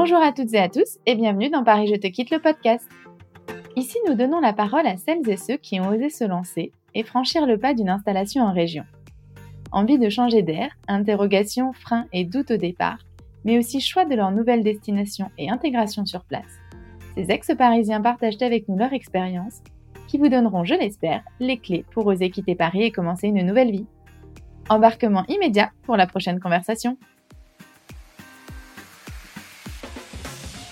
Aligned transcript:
Bonjour 0.00 0.22
à 0.22 0.30
toutes 0.30 0.54
et 0.54 0.60
à 0.60 0.68
tous 0.68 1.00
et 1.06 1.16
bienvenue 1.16 1.50
dans 1.50 1.64
Paris 1.64 1.88
Je 1.88 1.96
te 1.96 2.06
quitte 2.06 2.30
le 2.30 2.38
podcast. 2.38 2.88
Ici, 3.74 3.98
nous 4.06 4.14
donnons 4.14 4.38
la 4.38 4.52
parole 4.52 4.86
à 4.86 4.96
celles 4.96 5.28
et 5.28 5.36
ceux 5.36 5.56
qui 5.56 5.80
ont 5.80 5.88
osé 5.88 6.08
se 6.08 6.22
lancer 6.22 6.70
et 6.94 7.02
franchir 7.02 7.46
le 7.46 7.58
pas 7.58 7.74
d'une 7.74 7.88
installation 7.88 8.44
en 8.44 8.52
région. 8.52 8.84
Envie 9.72 9.98
de 9.98 10.08
changer 10.08 10.42
d'air, 10.42 10.70
interrogations, 10.86 11.72
freins 11.72 12.06
et 12.12 12.24
doutes 12.24 12.52
au 12.52 12.56
départ, 12.56 12.98
mais 13.44 13.58
aussi 13.58 13.80
choix 13.80 14.04
de 14.04 14.14
leur 14.14 14.30
nouvelle 14.30 14.62
destination 14.62 15.32
et 15.36 15.50
intégration 15.50 16.06
sur 16.06 16.22
place. 16.22 16.60
Ces 17.16 17.32
ex-parisiens 17.32 18.00
partagent 18.00 18.40
avec 18.40 18.68
nous 18.68 18.78
leur 18.78 18.92
expérience 18.92 19.64
qui 20.06 20.16
vous 20.16 20.28
donneront, 20.28 20.62
je 20.62 20.76
l'espère, 20.76 21.24
les 21.40 21.58
clés 21.58 21.84
pour 21.90 22.06
oser 22.06 22.30
quitter 22.30 22.54
Paris 22.54 22.84
et 22.84 22.92
commencer 22.92 23.26
une 23.26 23.44
nouvelle 23.44 23.72
vie. 23.72 23.86
Embarquement 24.68 25.24
immédiat 25.26 25.72
pour 25.82 25.96
la 25.96 26.06
prochaine 26.06 26.38
conversation. 26.38 26.96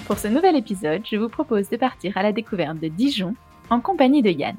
Pour 0.06 0.18
ce 0.18 0.28
nouvel 0.28 0.54
épisode, 0.54 1.02
je 1.04 1.16
vous 1.16 1.28
propose 1.28 1.68
de 1.68 1.76
partir 1.76 2.16
à 2.16 2.22
la 2.22 2.30
découverte 2.30 2.78
de 2.78 2.86
Dijon 2.86 3.34
en 3.70 3.80
compagnie 3.80 4.22
de 4.22 4.30
Yann. 4.30 4.56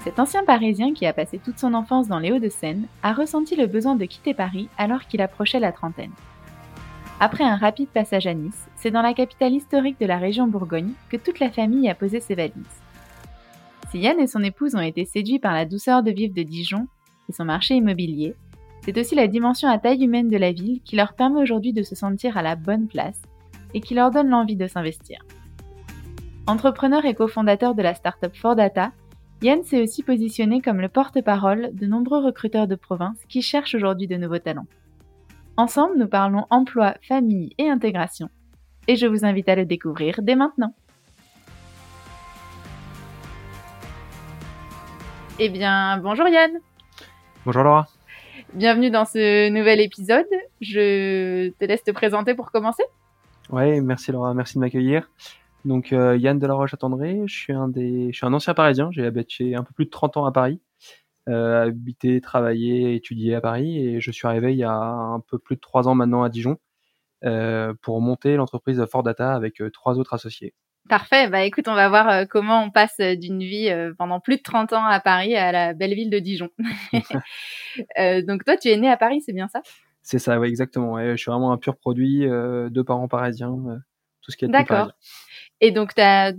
Cet 0.00 0.18
ancien 0.18 0.44
Parisien 0.44 0.92
qui 0.92 1.06
a 1.06 1.14
passé 1.14 1.40
toute 1.42 1.58
son 1.58 1.72
enfance 1.72 2.06
dans 2.06 2.18
les 2.18 2.32
Hauts-de-Seine 2.32 2.86
a 3.02 3.14
ressenti 3.14 3.56
le 3.56 3.66
besoin 3.66 3.96
de 3.96 4.04
quitter 4.04 4.34
Paris 4.34 4.68
alors 4.76 5.06
qu'il 5.06 5.22
approchait 5.22 5.58
la 5.58 5.72
trentaine. 5.72 6.12
Après 7.18 7.44
un 7.44 7.56
rapide 7.56 7.88
passage 7.88 8.26
à 8.26 8.34
Nice, 8.34 8.68
c'est 8.76 8.90
dans 8.90 9.00
la 9.00 9.14
capitale 9.14 9.54
historique 9.54 9.98
de 9.98 10.04
la 10.04 10.18
région 10.18 10.46
Bourgogne 10.46 10.92
que 11.08 11.16
toute 11.16 11.40
la 11.40 11.50
famille 11.50 11.88
a 11.88 11.94
posé 11.94 12.20
ses 12.20 12.34
valises. 12.34 12.82
Si 13.90 14.00
Yann 14.00 14.20
et 14.20 14.26
son 14.26 14.42
épouse 14.42 14.74
ont 14.74 14.80
été 14.80 15.06
séduits 15.06 15.38
par 15.38 15.54
la 15.54 15.64
douceur 15.64 16.02
de 16.02 16.10
vivre 16.10 16.34
de 16.34 16.42
Dijon 16.42 16.88
et 17.30 17.32
son 17.32 17.46
marché 17.46 17.74
immobilier, 17.74 18.34
c'est 18.84 18.98
aussi 18.98 19.14
la 19.14 19.28
dimension 19.28 19.70
à 19.70 19.78
taille 19.78 20.04
humaine 20.04 20.28
de 20.28 20.36
la 20.36 20.52
ville 20.52 20.82
qui 20.84 20.94
leur 20.94 21.14
permet 21.14 21.40
aujourd'hui 21.40 21.72
de 21.72 21.82
se 21.82 21.94
sentir 21.94 22.36
à 22.36 22.42
la 22.42 22.54
bonne 22.54 22.86
place 22.86 23.22
et 23.74 23.80
qui 23.80 23.94
leur 23.94 24.10
donne 24.10 24.28
l'envie 24.28 24.56
de 24.56 24.66
s'investir. 24.66 25.18
Entrepreneur 26.46 27.04
et 27.04 27.14
cofondateur 27.14 27.74
de 27.74 27.82
la 27.82 27.94
startup 27.94 28.34
Fordata, 28.36 28.92
Yann 29.42 29.62
s'est 29.64 29.82
aussi 29.82 30.02
positionné 30.02 30.62
comme 30.62 30.80
le 30.80 30.88
porte-parole 30.88 31.70
de 31.74 31.86
nombreux 31.86 32.24
recruteurs 32.24 32.66
de 32.68 32.74
province 32.74 33.18
qui 33.28 33.42
cherchent 33.42 33.74
aujourd'hui 33.74 34.06
de 34.06 34.16
nouveaux 34.16 34.38
talents. 34.38 34.66
Ensemble, 35.56 35.98
nous 35.98 36.08
parlons 36.08 36.46
emploi, 36.50 36.94
famille 37.02 37.52
et 37.58 37.68
intégration, 37.68 38.28
et 38.88 38.96
je 38.96 39.06
vous 39.06 39.24
invite 39.24 39.48
à 39.48 39.56
le 39.56 39.64
découvrir 39.64 40.20
dès 40.22 40.36
maintenant. 40.36 40.74
Eh 45.38 45.50
bien, 45.50 45.98
bonjour 45.98 46.28
Yann. 46.28 46.52
Bonjour 47.44 47.62
Laura. 47.62 47.86
Bienvenue 48.54 48.90
dans 48.90 49.04
ce 49.04 49.50
nouvel 49.50 49.80
épisode. 49.80 50.24
Je 50.60 51.50
te 51.50 51.64
laisse 51.64 51.82
te 51.82 51.90
présenter 51.90 52.34
pour 52.34 52.50
commencer. 52.52 52.84
Ouais, 53.50 53.80
merci 53.80 54.10
Laura, 54.10 54.34
merci 54.34 54.54
de 54.54 54.60
m'accueillir. 54.60 55.08
Donc 55.64 55.92
euh, 55.92 56.16
Yann 56.16 56.38
de 56.38 56.46
la 56.46 56.54
Roche 56.54 56.74
attendré 56.74 57.22
je 57.26 57.34
suis 57.34 57.52
un 57.52 57.68
des, 57.68 58.12
je 58.12 58.16
suis 58.16 58.26
un 58.26 58.32
ancien 58.32 58.54
Parisien. 58.54 58.90
J'ai 58.92 59.04
habité 59.04 59.54
un 59.54 59.62
peu 59.62 59.72
plus 59.72 59.84
de 59.84 59.90
30 59.90 60.16
ans 60.16 60.24
à 60.24 60.32
Paris, 60.32 60.60
euh, 61.28 61.66
habité, 61.66 62.20
travaillé, 62.20 62.94
étudié 62.94 63.34
à 63.34 63.40
Paris, 63.40 63.78
et 63.78 64.00
je 64.00 64.10
suis 64.10 64.26
arrivé 64.26 64.52
il 64.52 64.58
y 64.58 64.64
a 64.64 64.72
un 64.72 65.20
peu 65.20 65.38
plus 65.38 65.56
de 65.56 65.60
trois 65.60 65.88
ans 65.88 65.94
maintenant 65.94 66.22
à 66.22 66.28
Dijon 66.28 66.56
euh, 67.24 67.72
pour 67.82 68.00
monter 68.00 68.36
l'entreprise 68.36 68.84
Fort 68.90 69.02
Data 69.02 69.34
avec 69.34 69.62
trois 69.72 69.98
autres 69.98 70.14
associés. 70.14 70.54
Parfait. 70.88 71.28
Bah 71.28 71.42
écoute, 71.42 71.66
on 71.66 71.74
va 71.74 71.88
voir 71.88 72.28
comment 72.28 72.62
on 72.62 72.70
passe 72.70 73.00
d'une 73.00 73.40
vie 73.40 73.70
euh, 73.70 73.92
pendant 73.98 74.20
plus 74.20 74.36
de 74.36 74.42
30 74.42 74.72
ans 74.72 74.84
à 74.84 75.00
Paris 75.00 75.34
à 75.34 75.50
la 75.50 75.72
belle 75.72 75.94
ville 75.94 76.10
de 76.10 76.20
Dijon. 76.20 76.48
donc 78.26 78.44
toi, 78.44 78.56
tu 78.56 78.68
es 78.68 78.76
né 78.76 78.88
à 78.88 78.96
Paris, 78.96 79.20
c'est 79.24 79.32
bien 79.32 79.48
ça? 79.48 79.62
C'est 80.06 80.20
ça, 80.20 80.38
oui, 80.38 80.46
exactement. 80.46 80.92
Ouais, 80.92 81.16
je 81.16 81.16
suis 81.16 81.32
vraiment 81.32 81.50
un 81.50 81.56
pur 81.56 81.76
produit 81.76 82.20
de 82.20 82.82
parents 82.82 83.08
parisiens, 83.08 83.56
tout 84.22 84.30
ce 84.30 84.36
qui 84.36 84.44
est 84.44 84.48
D'accord. 84.48 84.92
Et 85.60 85.72
donc, 85.72 85.98
as, 85.98 86.32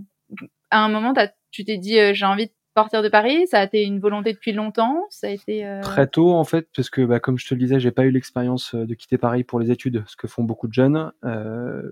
à 0.72 0.86
un 0.86 0.88
moment, 0.88 1.12
as, 1.18 1.34
tu 1.52 1.66
t'es 1.66 1.78
dit, 1.78 1.98
j'ai 2.14 2.26
envie 2.26 2.48
de 2.48 2.54
partir 2.74 3.04
de 3.04 3.10
Paris 3.10 3.46
Ça 3.48 3.60
a 3.60 3.66
été 3.66 3.84
une 3.84 4.00
volonté 4.00 4.32
depuis 4.32 4.54
longtemps 4.54 5.04
Ça 5.10 5.28
a 5.28 5.32
été 5.32 5.80
très 5.82 6.08
tôt 6.08 6.32
en 6.32 6.46
fait, 6.46 6.70
parce 6.74 6.90
que 6.90 7.02
bah, 7.02 7.20
comme 7.20 7.38
je 7.38 7.46
te 7.46 7.54
le 7.56 7.60
disais, 7.60 7.78
j'ai 7.82 7.92
pas 7.92 8.06
eu 8.06 8.12
l'expérience 8.12 8.74
de 8.74 8.94
quitter 8.94 9.18
Paris 9.18 9.44
pour 9.44 9.60
les 9.60 9.70
études, 9.70 10.06
ce 10.08 10.16
que 10.16 10.30
font 10.30 10.46
beaucoup 10.46 10.70
de 10.70 10.74
jeunes. 10.74 11.12
Euh, 11.26 11.92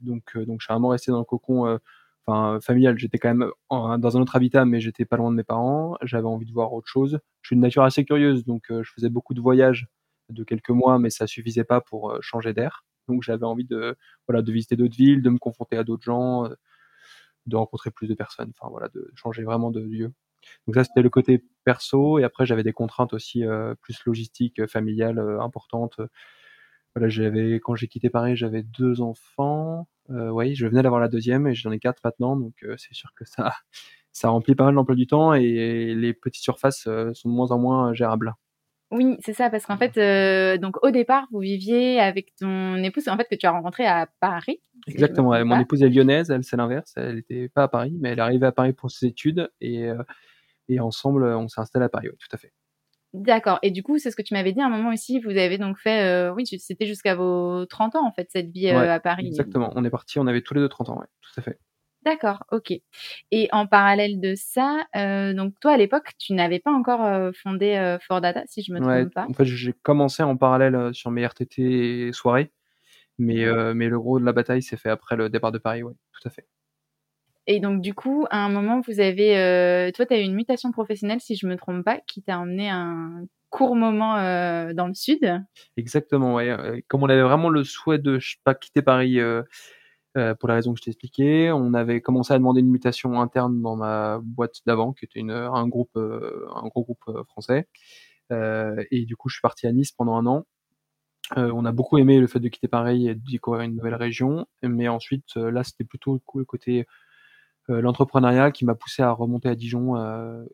donc, 0.00 0.36
donc 0.36 0.60
je 0.60 0.64
suis 0.64 0.72
vraiment 0.72 0.88
resté 0.88 1.12
dans 1.12 1.20
le 1.20 1.24
cocon 1.24 1.78
enfin 2.26 2.58
familial. 2.60 2.98
J'étais 2.98 3.18
quand 3.18 3.32
même 3.32 3.52
dans 3.70 4.16
un 4.16 4.20
autre 4.20 4.34
habitat, 4.34 4.64
mais 4.64 4.80
j'étais 4.80 5.04
pas 5.04 5.16
loin 5.16 5.30
de 5.30 5.36
mes 5.36 5.44
parents. 5.44 5.96
J'avais 6.02 6.26
envie 6.26 6.46
de 6.46 6.52
voir 6.52 6.72
autre 6.72 6.88
chose. 6.88 7.20
Je 7.42 7.50
suis 7.50 7.56
de 7.56 7.60
nature 7.60 7.84
assez 7.84 8.04
curieuse, 8.04 8.44
donc 8.44 8.64
je 8.68 8.90
faisais 8.92 9.10
beaucoup 9.10 9.32
de 9.32 9.40
voyages 9.40 9.86
de 10.30 10.44
quelques 10.44 10.70
mois, 10.70 10.98
mais 10.98 11.10
ça 11.10 11.26
suffisait 11.26 11.64
pas 11.64 11.80
pour 11.80 12.16
changer 12.22 12.52
d'air. 12.52 12.84
Donc 13.08 13.22
j'avais 13.22 13.44
envie 13.44 13.64
de 13.64 13.96
voilà 14.28 14.42
de 14.42 14.52
visiter 14.52 14.76
d'autres 14.76 14.96
villes, 14.96 15.22
de 15.22 15.30
me 15.30 15.38
confronter 15.38 15.76
à 15.76 15.84
d'autres 15.84 16.04
gens, 16.04 16.48
de 17.46 17.56
rencontrer 17.56 17.90
plus 17.90 18.08
de 18.08 18.14
personnes. 18.14 18.52
Enfin 18.58 18.70
voilà, 18.70 18.88
de 18.88 19.10
changer 19.14 19.44
vraiment 19.44 19.70
de 19.70 19.80
lieu. 19.80 20.12
Donc 20.66 20.76
ça 20.76 20.84
c'était 20.84 21.02
le 21.02 21.10
côté 21.10 21.44
perso, 21.64 22.18
et 22.18 22.24
après 22.24 22.46
j'avais 22.46 22.62
des 22.64 22.72
contraintes 22.72 23.12
aussi 23.12 23.44
plus 23.82 23.98
logistiques, 24.06 24.66
familiales 24.66 25.20
importantes 25.40 26.00
voilà, 26.96 27.10
j'avais 27.10 27.56
quand 27.56 27.74
j'ai 27.74 27.88
quitté 27.88 28.08
Paris, 28.08 28.36
j'avais 28.36 28.62
deux 28.62 29.02
enfants. 29.02 29.86
Euh, 30.08 30.30
oui, 30.30 30.54
je 30.54 30.66
venais 30.66 30.82
d'avoir 30.82 30.98
la 30.98 31.08
deuxième 31.08 31.46
et 31.46 31.54
j'en 31.54 31.70
ai 31.70 31.78
quatre 31.78 32.00
maintenant, 32.02 32.36
donc 32.36 32.54
euh, 32.62 32.74
c'est 32.78 32.94
sûr 32.94 33.12
que 33.14 33.24
ça 33.26 33.52
ça 34.12 34.30
remplit 34.30 34.54
pas 34.54 34.64
mal 34.64 34.74
l'emploi 34.74 34.96
du 34.96 35.06
temps 35.06 35.34
et 35.34 35.94
les 35.94 36.14
petites 36.14 36.42
surfaces 36.42 36.86
euh, 36.86 37.12
sont 37.12 37.28
de 37.28 37.34
moins 37.34 37.50
en 37.50 37.58
moins 37.58 37.92
gérables. 37.92 38.34
Oui, 38.92 39.16
c'est 39.24 39.32
ça, 39.32 39.50
parce 39.50 39.66
qu'en 39.66 39.76
fait, 39.76 39.96
euh, 39.98 40.58
donc 40.58 40.82
au 40.84 40.90
départ, 40.90 41.26
vous 41.32 41.40
viviez 41.40 41.98
avec 42.00 42.34
ton 42.38 42.76
épouse, 42.76 43.08
en 43.08 43.16
fait, 43.16 43.26
que 43.28 43.34
tu 43.34 43.46
as 43.46 43.50
rencontré 43.50 43.84
à 43.86 44.08
Paris. 44.20 44.60
Exactement. 44.86 45.44
mon 45.44 45.58
épouse 45.58 45.82
est 45.82 45.88
lyonnaise, 45.88 46.30
elle 46.30 46.44
c'est 46.44 46.56
l'inverse, 46.56 46.92
elle 46.96 47.16
n'était 47.16 47.48
pas 47.48 47.64
à 47.64 47.68
Paris, 47.68 47.96
mais 48.00 48.10
elle 48.10 48.18
est 48.18 48.22
arrivée 48.22 48.46
à 48.46 48.52
Paris 48.52 48.72
pour 48.72 48.90
ses 48.90 49.06
études 49.06 49.50
et 49.60 49.90
et 50.68 50.80
ensemble, 50.80 51.24
on 51.24 51.48
s'est 51.48 51.60
installé 51.60 51.84
à 51.84 51.88
Paris. 51.88 52.08
Oui, 52.10 52.16
tout 52.18 52.34
à 52.34 52.38
fait. 52.38 52.52
D'accord. 53.12 53.58
Et 53.62 53.70
du 53.70 53.82
coup, 53.82 53.98
c'est 53.98 54.10
ce 54.10 54.16
que 54.16 54.22
tu 54.22 54.34
m'avais 54.34 54.52
dit 54.52 54.60
à 54.60 54.66
un 54.66 54.68
moment 54.68 54.90
aussi, 54.90 55.20
vous 55.20 55.30
avez 55.30 55.58
donc 55.58 55.78
fait, 55.78 56.04
euh, 56.04 56.34
oui, 56.34 56.44
c'était 56.46 56.86
jusqu'à 56.86 57.14
vos 57.14 57.64
30 57.64 57.96
ans 57.96 58.06
en 58.06 58.12
fait, 58.12 58.28
cette 58.30 58.50
vie 58.50 58.68
euh, 58.68 58.92
à 58.92 59.00
Paris. 59.00 59.26
Exactement. 59.26 59.72
On 59.74 59.84
est 59.84 59.90
parti, 59.90 60.18
on 60.18 60.26
avait 60.26 60.42
tous 60.42 60.54
les 60.54 60.60
deux 60.60 60.68
30 60.68 60.90
ans, 60.90 60.98
ouais, 60.98 61.06
tout 61.22 61.30
à 61.38 61.42
fait. 61.42 61.58
D'accord, 62.06 62.44
ok. 62.52 62.72
Et 63.32 63.48
en 63.50 63.66
parallèle 63.66 64.20
de 64.20 64.34
ça, 64.36 64.86
euh, 64.94 65.34
donc 65.34 65.54
toi 65.60 65.72
à 65.72 65.76
l'époque, 65.76 66.12
tu 66.18 66.34
n'avais 66.34 66.60
pas 66.60 66.70
encore 66.70 67.04
euh, 67.04 67.32
fondé 67.42 67.74
euh, 67.74 67.98
For 67.98 68.20
Data, 68.20 68.44
si 68.46 68.62
je 68.62 68.72
me 68.72 68.78
trompe 68.78 68.90
ouais, 68.90 69.06
pas. 69.06 69.26
En 69.28 69.32
fait, 69.32 69.44
j'ai 69.44 69.72
commencé 69.82 70.22
en 70.22 70.36
parallèle 70.36 70.94
sur 70.94 71.10
mes 71.10 71.26
RTT 71.26 72.06
et 72.06 72.12
soirées, 72.12 72.52
mais, 73.18 73.44
mais 73.74 73.88
le 73.88 73.98
gros 73.98 74.20
de 74.20 74.24
la 74.24 74.32
bataille 74.32 74.62
s'est 74.62 74.76
fait 74.76 74.90
après 74.90 75.16
le 75.16 75.28
départ 75.28 75.50
de 75.50 75.58
Paris, 75.58 75.82
oui, 75.82 75.94
tout 76.12 76.28
à 76.28 76.30
fait. 76.30 76.46
Et 77.48 77.60
donc, 77.60 77.80
du 77.80 77.94
coup, 77.94 78.26
à 78.30 78.44
un 78.44 78.48
moment, 78.48 78.80
vous 78.86 79.00
avez, 79.00 79.38
euh, 79.38 79.90
toi, 79.92 80.04
tu 80.06 80.14
as 80.14 80.20
eu 80.20 80.24
une 80.24 80.34
mutation 80.34 80.72
professionnelle, 80.72 81.20
si 81.20 81.36
je 81.36 81.46
me 81.46 81.56
trompe 81.56 81.84
pas, 81.84 81.98
qui 82.06 82.22
t'a 82.22 82.38
emmené 82.38 82.68
un 82.68 83.24
court 83.50 83.76
moment 83.76 84.16
euh, 84.16 84.72
dans 84.74 84.88
le 84.88 84.94
sud. 84.94 85.42
Exactement, 85.76 86.34
ouais. 86.34 86.50
Euh, 86.50 86.80
comme 86.88 87.04
on 87.04 87.08
avait 87.08 87.22
vraiment 87.22 87.48
le 87.48 87.62
souhait 87.62 87.98
de 87.98 88.18
pas 88.42 88.54
quitter 88.54 88.82
Paris 88.82 89.20
euh, 90.16 90.30
euh, 90.30 90.34
pour 90.34 90.48
la 90.48 90.54
raison 90.54 90.72
que 90.72 90.78
je 90.78 90.84
t'ai 90.84 90.90
expliqué, 90.90 91.50
on 91.52 91.74
avait 91.74 92.00
commencé 92.00 92.32
à 92.32 92.38
demander 92.38 92.60
une 92.60 92.70
mutation 92.70 93.20
interne 93.20 93.60
dans 93.62 93.76
ma 93.76 94.20
boîte 94.22 94.60
d'avant, 94.66 94.92
qui 94.92 95.04
était 95.04 95.20
une, 95.20 95.30
un 95.30 95.68
groupe, 95.68 95.96
euh, 95.96 96.46
un 96.54 96.66
gros 96.68 96.82
groupe 96.82 97.04
français. 97.28 97.68
et 98.30 99.04
du 99.06 99.16
coup, 99.16 99.28
je 99.28 99.34
suis 99.36 99.42
parti 99.42 99.66
à 99.66 99.72
Nice 99.72 99.92
pendant 99.92 100.16
un 100.16 100.26
an. 100.26 100.46
on 101.36 101.64
a 101.64 101.72
beaucoup 101.72 101.98
aimé 101.98 102.20
le 102.20 102.26
fait 102.26 102.40
de 102.40 102.48
quitter 102.48 102.68
Paris 102.68 103.08
et 103.08 103.14
de 103.14 103.22
découvrir 103.30 103.62
une 103.62 103.76
nouvelle 103.76 103.94
région, 103.94 104.46
mais 104.62 104.88
ensuite, 104.88 105.36
là, 105.36 105.64
c'était 105.64 105.84
plutôt 105.84 106.20
le 106.34 106.44
côté 106.44 106.86
euh, 107.68 107.80
l'entrepreneuriat 107.80 108.52
qui 108.52 108.64
m'a 108.64 108.76
poussé 108.76 109.02
à 109.02 109.10
remonter 109.10 109.48
à 109.48 109.54
Dijon. 109.56 109.96
Euh, 109.96 110.44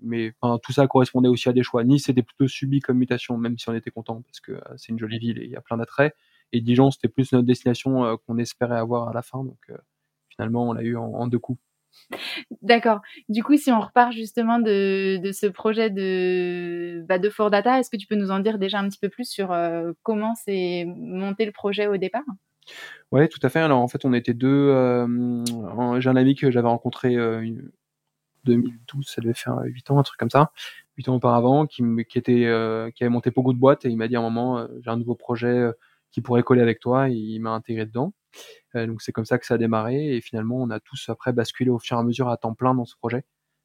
mais 0.00 0.32
tout 0.62 0.72
ça 0.72 0.86
correspondait 0.86 1.28
aussi 1.28 1.48
à 1.48 1.52
des 1.52 1.62
choix. 1.62 1.84
Nice 1.84 2.04
c'était 2.06 2.22
plutôt 2.22 2.48
subi 2.48 2.80
comme 2.80 2.98
mutation, 2.98 3.36
même 3.38 3.58
si 3.58 3.68
on 3.68 3.74
était 3.74 3.90
content 3.90 4.22
parce 4.22 4.40
que 4.40 4.52
euh, 4.52 4.60
c'est 4.76 4.92
une 4.92 4.98
jolie 4.98 5.18
ville 5.18 5.38
et 5.38 5.44
il 5.44 5.50
y 5.50 5.56
a 5.56 5.60
plein 5.60 5.76
d'attraits. 5.78 6.14
Et 6.52 6.60
Dijon 6.60 6.90
c'était 6.90 7.08
plus 7.08 7.32
notre 7.32 7.46
destination 7.46 8.18
qu'on 8.26 8.38
espérait 8.38 8.78
avoir 8.78 9.08
à 9.08 9.12
la 9.12 9.22
fin. 9.22 9.44
Donc 9.44 9.70
finalement 10.28 10.68
on 10.68 10.72
l'a 10.72 10.82
eu 10.82 10.96
en, 10.96 11.04
en 11.04 11.26
deux 11.26 11.38
coups. 11.38 11.60
D'accord. 12.62 13.00
Du 13.28 13.42
coup, 13.42 13.56
si 13.56 13.70
on 13.70 13.80
repart 13.80 14.12
justement 14.12 14.58
de, 14.58 15.18
de 15.18 15.32
ce 15.32 15.46
projet 15.46 15.90
de, 15.90 17.04
bah, 17.08 17.18
de 17.18 17.30
Fort 17.30 17.50
Data, 17.50 17.78
est-ce 17.78 17.90
que 17.90 17.96
tu 17.96 18.06
peux 18.06 18.16
nous 18.16 18.30
en 18.30 18.40
dire 18.40 18.58
déjà 18.58 18.78
un 18.78 18.88
petit 18.88 18.98
peu 18.98 19.08
plus 19.08 19.28
sur 19.28 19.52
euh, 19.52 19.92
comment 20.02 20.34
s'est 20.34 20.84
monté 20.86 21.46
le 21.46 21.52
projet 21.52 21.86
au 21.86 21.96
départ? 21.96 22.24
Ouais, 23.12 23.28
tout 23.28 23.38
à 23.42 23.48
fait. 23.48 23.60
Alors 23.60 23.80
en 23.80 23.88
fait, 23.88 24.04
on 24.04 24.12
était 24.12 24.34
deux. 24.34 24.48
Euh, 24.48 25.44
J'ai 26.00 26.08
un 26.10 26.16
ami 26.16 26.34
que 26.34 26.50
j'avais 26.50 26.68
rencontré 26.68 27.16
euh, 27.16 27.40
2012, 28.44 29.06
ça 29.06 29.20
devait 29.20 29.34
faire 29.34 29.58
8 29.62 29.90
ans, 29.90 29.98
un 29.98 30.02
truc 30.02 30.18
comme 30.18 30.30
ça, 30.30 30.52
8 30.96 31.08
ans 31.08 31.16
auparavant, 31.16 31.66
qui, 31.66 31.82
qui 32.08 32.18
était, 32.18 32.46
euh, 32.46 32.90
qui 32.90 33.04
avait 33.04 33.10
monté 33.10 33.30
beaucoup 33.30 33.52
de 33.52 33.58
boîtes 33.58 33.84
et 33.84 33.88
il 33.88 33.96
m'a 33.96 34.08
dit 34.08 34.16
à 34.16 34.20
un 34.20 34.22
moment, 34.22 34.58
euh, 34.58 34.66
j'ai 34.82 34.90
un 34.90 34.96
nouveau 34.96 35.14
projet 35.14 35.48
euh, 35.48 35.72
qui 36.10 36.20
pourrait 36.20 36.42
coller 36.42 36.62
avec 36.62 36.80
toi 36.80 37.08
et 37.10 37.14
il 37.14 37.40
m'a 37.40 37.50
intégré 37.50 37.86
dedans. 37.86 38.14
Euh, 38.74 38.86
donc 38.86 39.02
c'est 39.02 39.12
comme 39.12 39.24
ça 39.24 39.38
que 39.38 39.46
ça 39.46 39.54
a 39.54 39.58
démarré 39.58 40.16
et 40.16 40.20
finalement 40.20 40.56
on 40.56 40.70
a 40.70 40.80
tous 40.80 41.08
après 41.08 41.32
basculé 41.32 41.70
au 41.70 41.78
fur 41.78 41.96
et 41.96 42.00
à 42.00 42.02
mesure 42.02 42.28
à 42.28 42.36
temps 42.36 42.54
plein 42.54 42.74
dans 42.74 42.84
ce 42.84 42.96
projet, 42.96 43.24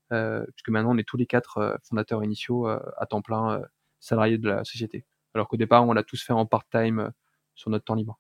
puisque 0.10 0.70
maintenant 0.70 0.94
on 0.94 0.98
est 0.98 1.08
tous 1.08 1.18
les 1.18 1.26
quatre 1.26 1.80
fondateurs 1.84 2.24
initiaux 2.24 2.68
à 2.68 3.06
temps 3.10 3.22
plein 3.22 3.62
salariés 4.00 4.38
de 4.38 4.50
la 4.50 4.64
société. 4.64 5.06
Alors 5.34 5.48
qu'au 5.48 5.58
départ 5.58 5.88
on 5.88 5.94
l'a 5.94 6.04
tous 6.04 6.24
fait 6.24 6.34
en 6.34 6.46
part-time 6.46 7.12
sur 7.56 7.70
notre 7.70 7.86
temps 7.86 7.96
libre. 7.96 8.20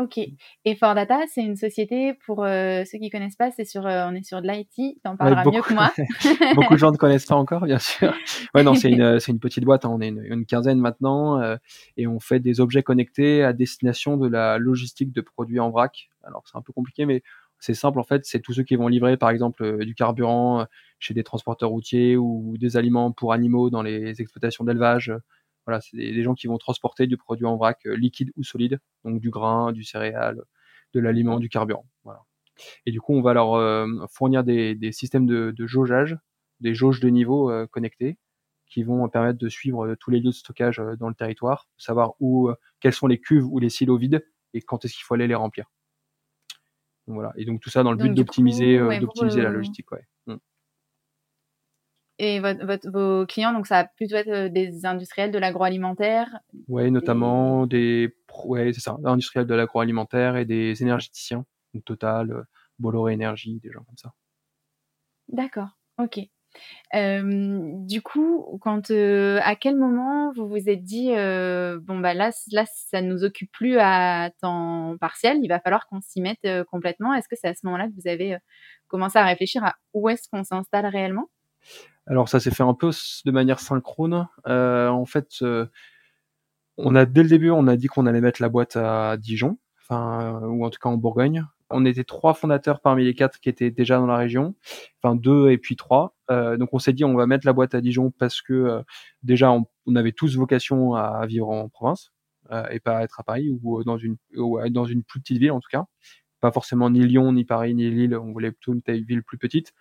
Ok. 0.00 0.20
Et 0.64 0.76
For 0.76 0.94
Data, 0.94 1.18
c'est 1.26 1.42
une 1.42 1.56
société 1.56 2.14
pour 2.24 2.44
euh, 2.44 2.84
ceux 2.84 2.98
qui 2.98 3.10
connaissent 3.10 3.34
pas, 3.34 3.50
c'est 3.50 3.64
sur, 3.64 3.84
euh, 3.84 4.06
on 4.08 4.14
est 4.14 4.22
sur 4.22 4.40
de 4.40 4.46
l'IT. 4.46 5.02
T'en 5.02 5.16
parleras 5.16 5.44
mieux 5.44 5.60
que 5.60 5.74
moi. 5.74 5.90
beaucoup 6.54 6.74
de 6.74 6.78
gens 6.78 6.92
ne 6.92 6.96
connaissent 6.96 7.26
pas 7.26 7.34
encore, 7.34 7.64
bien 7.64 7.80
sûr. 7.80 8.14
Ouais, 8.54 8.62
non, 8.62 8.74
c'est 8.74 8.90
une, 8.90 9.18
c'est 9.18 9.32
une 9.32 9.40
petite 9.40 9.64
boîte. 9.64 9.84
Hein. 9.84 9.90
on 9.92 10.00
est 10.00 10.08
une, 10.08 10.46
quinzaine 10.46 10.78
maintenant 10.78 11.40
euh, 11.40 11.56
et 11.96 12.06
on 12.06 12.20
fait 12.20 12.38
des 12.38 12.60
objets 12.60 12.84
connectés 12.84 13.42
à 13.42 13.52
destination 13.52 14.16
de 14.16 14.28
la 14.28 14.58
logistique 14.58 15.10
de 15.12 15.20
produits 15.20 15.58
en 15.58 15.70
vrac. 15.70 16.10
Alors 16.22 16.44
c'est 16.46 16.56
un 16.56 16.62
peu 16.62 16.72
compliqué, 16.72 17.04
mais 17.04 17.24
c'est 17.58 17.74
simple 17.74 17.98
en 17.98 18.04
fait. 18.04 18.24
C'est 18.24 18.38
tous 18.38 18.52
ceux 18.52 18.62
qui 18.62 18.76
vont 18.76 18.86
livrer, 18.86 19.16
par 19.16 19.30
exemple, 19.30 19.84
du 19.84 19.96
carburant 19.96 20.64
chez 21.00 21.12
des 21.12 21.24
transporteurs 21.24 21.70
routiers 21.70 22.16
ou 22.16 22.54
des 22.56 22.76
aliments 22.76 23.10
pour 23.10 23.32
animaux 23.32 23.68
dans 23.68 23.82
les 23.82 24.20
exploitations 24.20 24.62
d'élevage. 24.62 25.12
Voilà, 25.68 25.82
c'est 25.82 25.98
des, 25.98 26.22
gens 26.22 26.32
qui 26.32 26.46
vont 26.46 26.56
transporter 26.56 27.06
du 27.06 27.18
produit 27.18 27.44
en 27.44 27.58
vrac 27.58 27.84
euh, 27.84 27.94
liquide 27.94 28.32
ou 28.38 28.42
solide, 28.42 28.80
donc 29.04 29.20
du 29.20 29.28
grain, 29.28 29.70
du 29.72 29.84
céréal, 29.84 30.40
de 30.94 31.00
l'aliment, 31.00 31.38
du 31.38 31.50
carburant. 31.50 31.84
Voilà. 32.04 32.22
Et 32.86 32.90
du 32.90 33.02
coup, 33.02 33.12
on 33.12 33.20
va 33.20 33.34
leur 33.34 33.52
euh, 33.52 33.86
fournir 34.10 34.44
des, 34.44 34.78
systèmes 34.92 35.26
de, 35.26 35.54
jaugeage, 35.66 36.16
des 36.60 36.72
jauges 36.72 37.00
de 37.00 37.10
niveau 37.10 37.50
euh, 37.50 37.66
connectés, 37.66 38.16
qui 38.64 38.82
vont 38.82 39.06
permettre 39.10 39.38
de 39.38 39.48
suivre 39.50 39.94
tous 39.96 40.10
les 40.10 40.20
lieux 40.20 40.30
de 40.30 40.34
stockage 40.34 40.80
dans 40.98 41.10
le 41.10 41.14
territoire, 41.14 41.68
savoir 41.76 42.14
où, 42.18 42.50
quelles 42.80 42.94
sont 42.94 43.06
les 43.06 43.20
cuves 43.20 43.44
ou 43.46 43.58
les 43.58 43.68
silos 43.68 43.98
vides 43.98 44.26
et 44.54 44.62
quand 44.62 44.86
est-ce 44.86 44.94
qu'il 44.94 45.04
faut 45.04 45.12
aller 45.12 45.26
les 45.26 45.34
remplir. 45.34 45.66
voilà. 47.06 47.34
Et 47.36 47.44
donc 47.44 47.60
tout 47.60 47.68
ça 47.68 47.82
dans 47.82 47.92
le 47.92 47.98
but 47.98 48.14
d'optimiser, 48.14 48.78
d'optimiser 49.00 49.42
la 49.42 49.50
logistique. 49.50 49.92
Ouais. 49.92 50.06
Et 52.18 52.40
votre, 52.40 52.90
vos 52.90 53.26
clients, 53.26 53.52
donc 53.52 53.68
ça 53.68 53.82
va 53.82 53.88
plutôt 53.96 54.16
être 54.16 54.28
euh, 54.28 54.48
des 54.48 54.84
industriels 54.84 55.30
de 55.30 55.38
l'agroalimentaire 55.38 56.40
Oui, 56.66 56.90
notamment 56.90 57.66
des, 57.66 58.16
ouais, 58.44 58.72
c'est 58.72 58.80
ça, 58.80 58.96
industriels 59.04 59.46
de 59.46 59.54
l'agroalimentaire 59.54 60.36
et 60.36 60.44
des 60.44 60.82
énergéticiens, 60.82 61.44
donc 61.74 61.84
Total, 61.84 62.32
euh, 62.32 62.42
Bolloré 62.80 63.12
Énergie, 63.12 63.60
des 63.60 63.70
gens 63.70 63.84
comme 63.84 63.96
ça. 63.96 64.12
D'accord, 65.28 65.68
ok. 65.98 66.18
Euh, 66.94 67.70
du 67.86 68.02
coup, 68.02 68.58
quand 68.62 68.90
à 68.90 69.54
quel 69.54 69.76
moment 69.76 70.32
vous 70.32 70.48
vous 70.48 70.68
êtes 70.68 70.82
dit 70.82 71.10
bon 71.10 71.98
bah 71.98 72.14
là 72.14 72.30
là 72.52 72.64
ça 72.66 73.02
nous 73.02 73.22
occupe 73.22 73.52
plus 73.52 73.76
à 73.78 74.30
temps 74.40 74.96
partiel, 74.98 75.38
il 75.42 75.48
va 75.48 75.60
falloir 75.60 75.86
qu'on 75.86 76.00
s'y 76.00 76.22
mette 76.22 76.48
complètement. 76.70 77.12
Est-ce 77.14 77.28
que 77.28 77.36
c'est 77.36 77.48
à 77.48 77.54
ce 77.54 77.66
moment-là 77.66 77.86
que 77.88 77.92
vous 78.00 78.08
avez 78.08 78.38
commencé 78.88 79.18
à 79.18 79.26
réfléchir 79.26 79.62
à 79.62 79.76
où 79.92 80.08
est-ce 80.08 80.26
qu'on 80.30 80.42
s'installe 80.42 80.86
réellement? 80.86 81.28
Alors 82.08 82.28
ça 82.28 82.40
s'est 82.40 82.50
fait 82.50 82.62
un 82.62 82.74
peu 82.74 82.90
de 83.24 83.30
manière 83.30 83.60
synchrone. 83.60 84.28
Euh, 84.46 84.88
en 84.88 85.04
fait, 85.04 85.28
euh, 85.42 85.66
on 86.78 86.94
a 86.94 87.04
dès 87.04 87.22
le 87.22 87.28
début, 87.28 87.50
on 87.50 87.66
a 87.66 87.76
dit 87.76 87.86
qu'on 87.86 88.06
allait 88.06 88.20
mettre 88.20 88.40
la 88.42 88.48
boîte 88.48 88.76
à 88.76 89.16
Dijon, 89.18 89.58
enfin 89.82 90.40
ou 90.42 90.64
en 90.64 90.70
tout 90.70 90.78
cas 90.80 90.88
en 90.88 90.96
Bourgogne. 90.96 91.44
On 91.70 91.84
était 91.84 92.04
trois 92.04 92.32
fondateurs 92.32 92.80
parmi 92.80 93.04
les 93.04 93.14
quatre 93.14 93.40
qui 93.40 93.50
étaient 93.50 93.70
déjà 93.70 93.98
dans 93.98 94.06
la 94.06 94.16
région, 94.16 94.54
enfin 95.02 95.16
deux 95.16 95.50
et 95.50 95.58
puis 95.58 95.76
trois. 95.76 96.16
Euh, 96.30 96.56
donc 96.56 96.70
on 96.72 96.78
s'est 96.78 96.94
dit 96.94 97.04
on 97.04 97.14
va 97.14 97.26
mettre 97.26 97.46
la 97.46 97.52
boîte 97.52 97.74
à 97.74 97.82
Dijon 97.82 98.10
parce 98.10 98.40
que 98.40 98.82
déjà 99.22 99.52
on, 99.52 99.66
avait 99.94 100.12
tous 100.12 100.36
vocation 100.36 100.94
à 100.94 101.26
vivre 101.26 101.50
en 101.50 101.68
province 101.68 102.12
et 102.70 102.80
pas 102.80 103.02
être 103.02 103.20
à 103.20 103.22
Paris 103.24 103.50
ou 103.50 103.84
dans 103.84 103.98
une 103.98 104.16
ou 104.36 104.58
dans 104.70 104.86
une 104.86 105.02
plus 105.02 105.20
petite 105.20 105.38
ville 105.38 105.52
en 105.52 105.60
tout 105.60 105.68
cas. 105.70 105.84
Pas 106.40 106.52
forcément 106.52 106.88
ni 106.88 107.00
Lyon, 107.04 107.32
ni 107.32 107.44
Paris, 107.44 107.74
ni 107.74 107.90
Lille. 107.90 108.16
On 108.16 108.32
voulait 108.32 108.52
plutôt 108.52 108.72
une 108.72 109.02
ville 109.04 109.22
plus 109.22 109.38
petite 109.38 109.74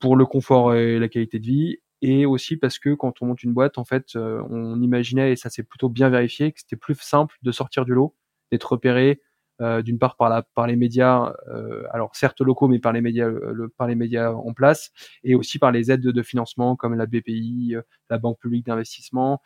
pour 0.00 0.16
le 0.16 0.26
confort 0.26 0.74
et 0.74 0.98
la 0.98 1.08
qualité 1.08 1.38
de 1.38 1.46
vie, 1.46 1.78
et 2.02 2.26
aussi 2.26 2.56
parce 2.56 2.78
que 2.78 2.94
quand 2.94 3.20
on 3.20 3.26
monte 3.26 3.42
une 3.42 3.52
boîte, 3.52 3.78
en 3.78 3.84
fait, 3.84 4.16
euh, 4.16 4.42
on 4.48 4.80
imaginait, 4.80 5.32
et 5.32 5.36
ça 5.36 5.50
s'est 5.50 5.62
plutôt 5.62 5.88
bien 5.88 6.08
vérifié, 6.08 6.52
que 6.52 6.60
c'était 6.60 6.76
plus 6.76 6.96
simple 7.00 7.36
de 7.42 7.52
sortir 7.52 7.84
du 7.84 7.92
lot, 7.92 8.16
d'être 8.50 8.72
repéré 8.72 9.20
euh, 9.60 9.82
d'une 9.82 9.98
part 9.98 10.16
par, 10.16 10.30
la, 10.30 10.42
par 10.42 10.66
les 10.66 10.76
médias, 10.76 11.34
euh, 11.48 11.84
alors 11.92 12.16
certes 12.16 12.40
locaux, 12.40 12.68
mais 12.68 12.78
par 12.78 12.92
les 12.92 13.02
médias, 13.02 13.28
le, 13.28 13.68
par 13.68 13.86
les 13.86 13.94
médias 13.94 14.32
en 14.32 14.54
place, 14.54 14.90
et 15.22 15.34
aussi 15.34 15.58
par 15.58 15.72
les 15.72 15.90
aides 15.90 16.00
de, 16.00 16.22
financement 16.22 16.76
comme 16.76 16.94
la 16.94 17.04
BPI, 17.04 17.76
la 18.08 18.18
Banque 18.18 18.38
publique 18.40 18.66
d'investissement, 18.66 19.42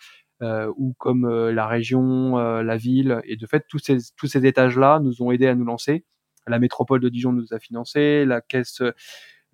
ou 0.76 0.94
comme 0.98 1.26
la 1.48 1.66
région, 1.66 2.36
la 2.36 2.76
ville, 2.76 3.22
et 3.24 3.36
de 3.36 3.46
fait 3.46 3.64
tous 3.66 3.78
ces 3.78 3.96
tous 4.14 4.26
ces 4.26 4.44
étages-là 4.44 5.00
nous 5.00 5.22
ont 5.22 5.32
aidés 5.32 5.46
à 5.46 5.54
nous 5.54 5.64
lancer. 5.64 6.04
La 6.46 6.58
métropole 6.58 7.00
de 7.00 7.08
Dijon 7.08 7.32
nous 7.32 7.54
a 7.54 7.58
financé, 7.58 8.26
la 8.26 8.42
caisse 8.42 8.82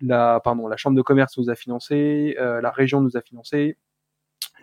la, 0.01 0.39
pardon, 0.43 0.67
la 0.67 0.77
chambre 0.77 0.95
de 0.95 1.01
commerce 1.01 1.37
nous 1.37 1.49
a 1.49 1.55
financé, 1.55 2.35
euh, 2.39 2.61
la 2.61 2.71
région 2.71 3.01
nous 3.01 3.17
a 3.17 3.21
financé, 3.21 3.77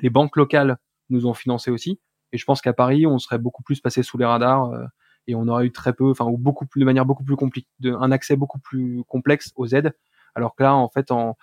les 0.00 0.11
banques 0.11 0.37
locales 0.37 0.79
nous 1.11 1.26
ont 1.26 1.35
financé 1.35 1.70
aussi. 1.70 2.00
Et 2.32 2.38
je 2.38 2.44
pense 2.44 2.61
qu'à 2.61 2.73
Paris, 2.73 3.06
on 3.06 3.19
serait 3.19 3.38
beaucoup 3.38 3.62
plus 3.62 3.81
passé 3.81 4.02
sous 4.02 4.19
les 4.19 4.25
radars 4.25 4.67
euh, 4.67 4.85
et 5.26 5.35
on 5.35 5.49
aurait 5.49 5.67
eu 5.67 5.73
très 5.73 5.93
peu, 5.93 6.11
enfin, 6.11 6.26
ou 6.26 6.37
beaucoup 6.37 6.67
plus 6.67 6.81
de 6.81 6.85
manière 6.85 7.06
beaucoup 7.06 7.25
plus 7.25 7.37
compliquée, 7.37 7.69
un 7.85 8.12
accès 8.12 8.37
beaucoup 8.37 8.58
plus 8.58 9.02
complexe 9.08 9.52
aux 9.56 9.67
aides. 9.67 9.93
Alors 10.35 10.55
que 10.55 10.62
là, 10.62 10.75
en 10.75 10.88
fait, 10.88 11.11
en, 11.11 11.37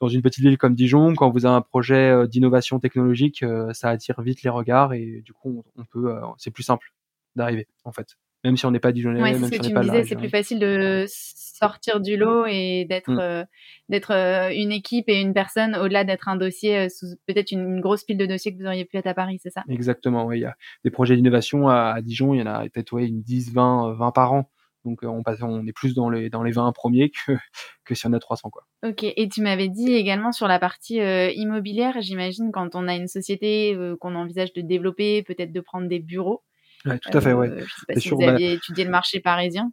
dans 0.00 0.08
une 0.08 0.22
petite 0.22 0.44
ville 0.44 0.58
comme 0.58 0.74
Dijon, 0.74 1.14
quand 1.14 1.30
vous 1.30 1.46
avez 1.46 1.54
un 1.54 1.62
projet 1.62 2.10
euh, 2.10 2.26
d'innovation 2.26 2.80
technologique, 2.80 3.44
ça 3.72 3.90
attire 3.90 4.20
vite 4.22 4.42
les 4.42 4.50
regards 4.50 4.92
et 4.92 5.22
du 5.24 5.32
coup, 5.32 5.64
on 5.76 5.84
peut, 5.84 6.14
c'est 6.38 6.50
plus 6.50 6.64
simple 6.64 6.92
d'arriver, 7.36 7.68
en 7.84 7.92
fait 7.92 8.16
même 8.44 8.56
si 8.56 8.66
on 8.66 8.70
n'est 8.70 8.80
pas 8.80 8.92
Dijonnais, 8.92 9.22
ouais, 9.22 9.32
même 9.32 9.50
si 9.50 9.58
on 9.58 9.62
n'est 9.62 9.72
pas 9.72 9.82
disais, 9.82 10.04
C'est 10.04 10.16
plus 10.16 10.28
facile 10.28 10.58
de 10.58 11.06
sortir 11.08 12.00
du 12.00 12.16
lot 12.16 12.46
et 12.46 12.84
d'être 12.88 13.10
mm. 13.10 13.18
euh, 13.18 13.44
d'être 13.88 14.12
euh, 14.12 14.50
une 14.54 14.72
équipe 14.72 15.08
et 15.08 15.20
une 15.20 15.32
personne 15.32 15.74
au-delà 15.76 16.04
d'être 16.04 16.28
un 16.28 16.36
dossier 16.36 16.78
euh, 16.78 16.88
sous 16.88 17.06
peut-être 17.26 17.52
une, 17.52 17.80
grosse 17.80 18.04
pile 18.04 18.18
de 18.18 18.26
dossiers 18.26 18.54
que 18.54 18.60
vous 18.60 18.66
auriez 18.66 18.84
pu 18.84 18.96
être 18.96 19.06
à 19.06 19.14
Paris, 19.14 19.38
c'est 19.42 19.50
ça? 19.50 19.62
Exactement. 19.68 20.26
Oui, 20.26 20.38
il 20.38 20.42
y 20.42 20.46
a 20.46 20.56
des 20.84 20.90
projets 20.90 21.16
d'innovation 21.16 21.68
à, 21.68 22.00
Dijon, 22.02 22.34
il 22.34 22.40
y 22.40 22.42
en 22.42 22.46
a 22.46 22.68
peut-être 22.68 22.92
ouais, 22.92 23.06
une 23.06 23.22
10, 23.22 23.52
20, 23.52 23.94
20 23.94 24.12
par 24.12 24.32
an. 24.32 24.50
Donc 24.84 25.00
on, 25.02 25.22
passe, 25.22 25.40
on 25.40 25.66
est 25.66 25.72
plus 25.72 25.94
dans 25.94 26.10
les 26.10 26.28
dans 26.28 26.42
les 26.42 26.52
20 26.52 26.70
premiers 26.72 27.10
que 27.10 27.32
que 27.86 27.94
si 27.94 28.06
on 28.06 28.12
a 28.12 28.18
300 28.18 28.50
quoi. 28.50 28.64
Ok. 28.86 29.02
Et 29.02 29.28
tu 29.30 29.40
m'avais 29.40 29.68
dit 29.68 29.94
également 29.94 30.30
sur 30.30 30.46
la 30.46 30.58
partie 30.58 30.98
immobilière, 30.98 32.02
j'imagine 32.02 32.50
quand 32.52 32.74
on 32.74 32.86
a 32.86 32.94
une 32.94 33.08
société 33.08 33.74
qu'on 34.00 34.14
envisage 34.14 34.52
de 34.52 34.60
développer, 34.60 35.22
peut-être 35.22 35.52
de 35.52 35.60
prendre 35.60 35.88
des 35.88 36.00
bureaux. 36.00 36.42
Ouais, 36.84 36.98
tout 36.98 37.16
à 37.16 37.20
fait, 37.20 37.32
ouais. 37.32 37.48
Euh, 37.50 37.60
je 37.60 37.74
sais 37.74 37.94
pas 37.94 38.00
si 38.00 38.08
vous 38.10 38.18
bah 38.18 38.32
aviez 38.32 38.52
étudié 38.52 38.84
le 38.84 38.90
marché 38.90 39.20
parisien. 39.20 39.72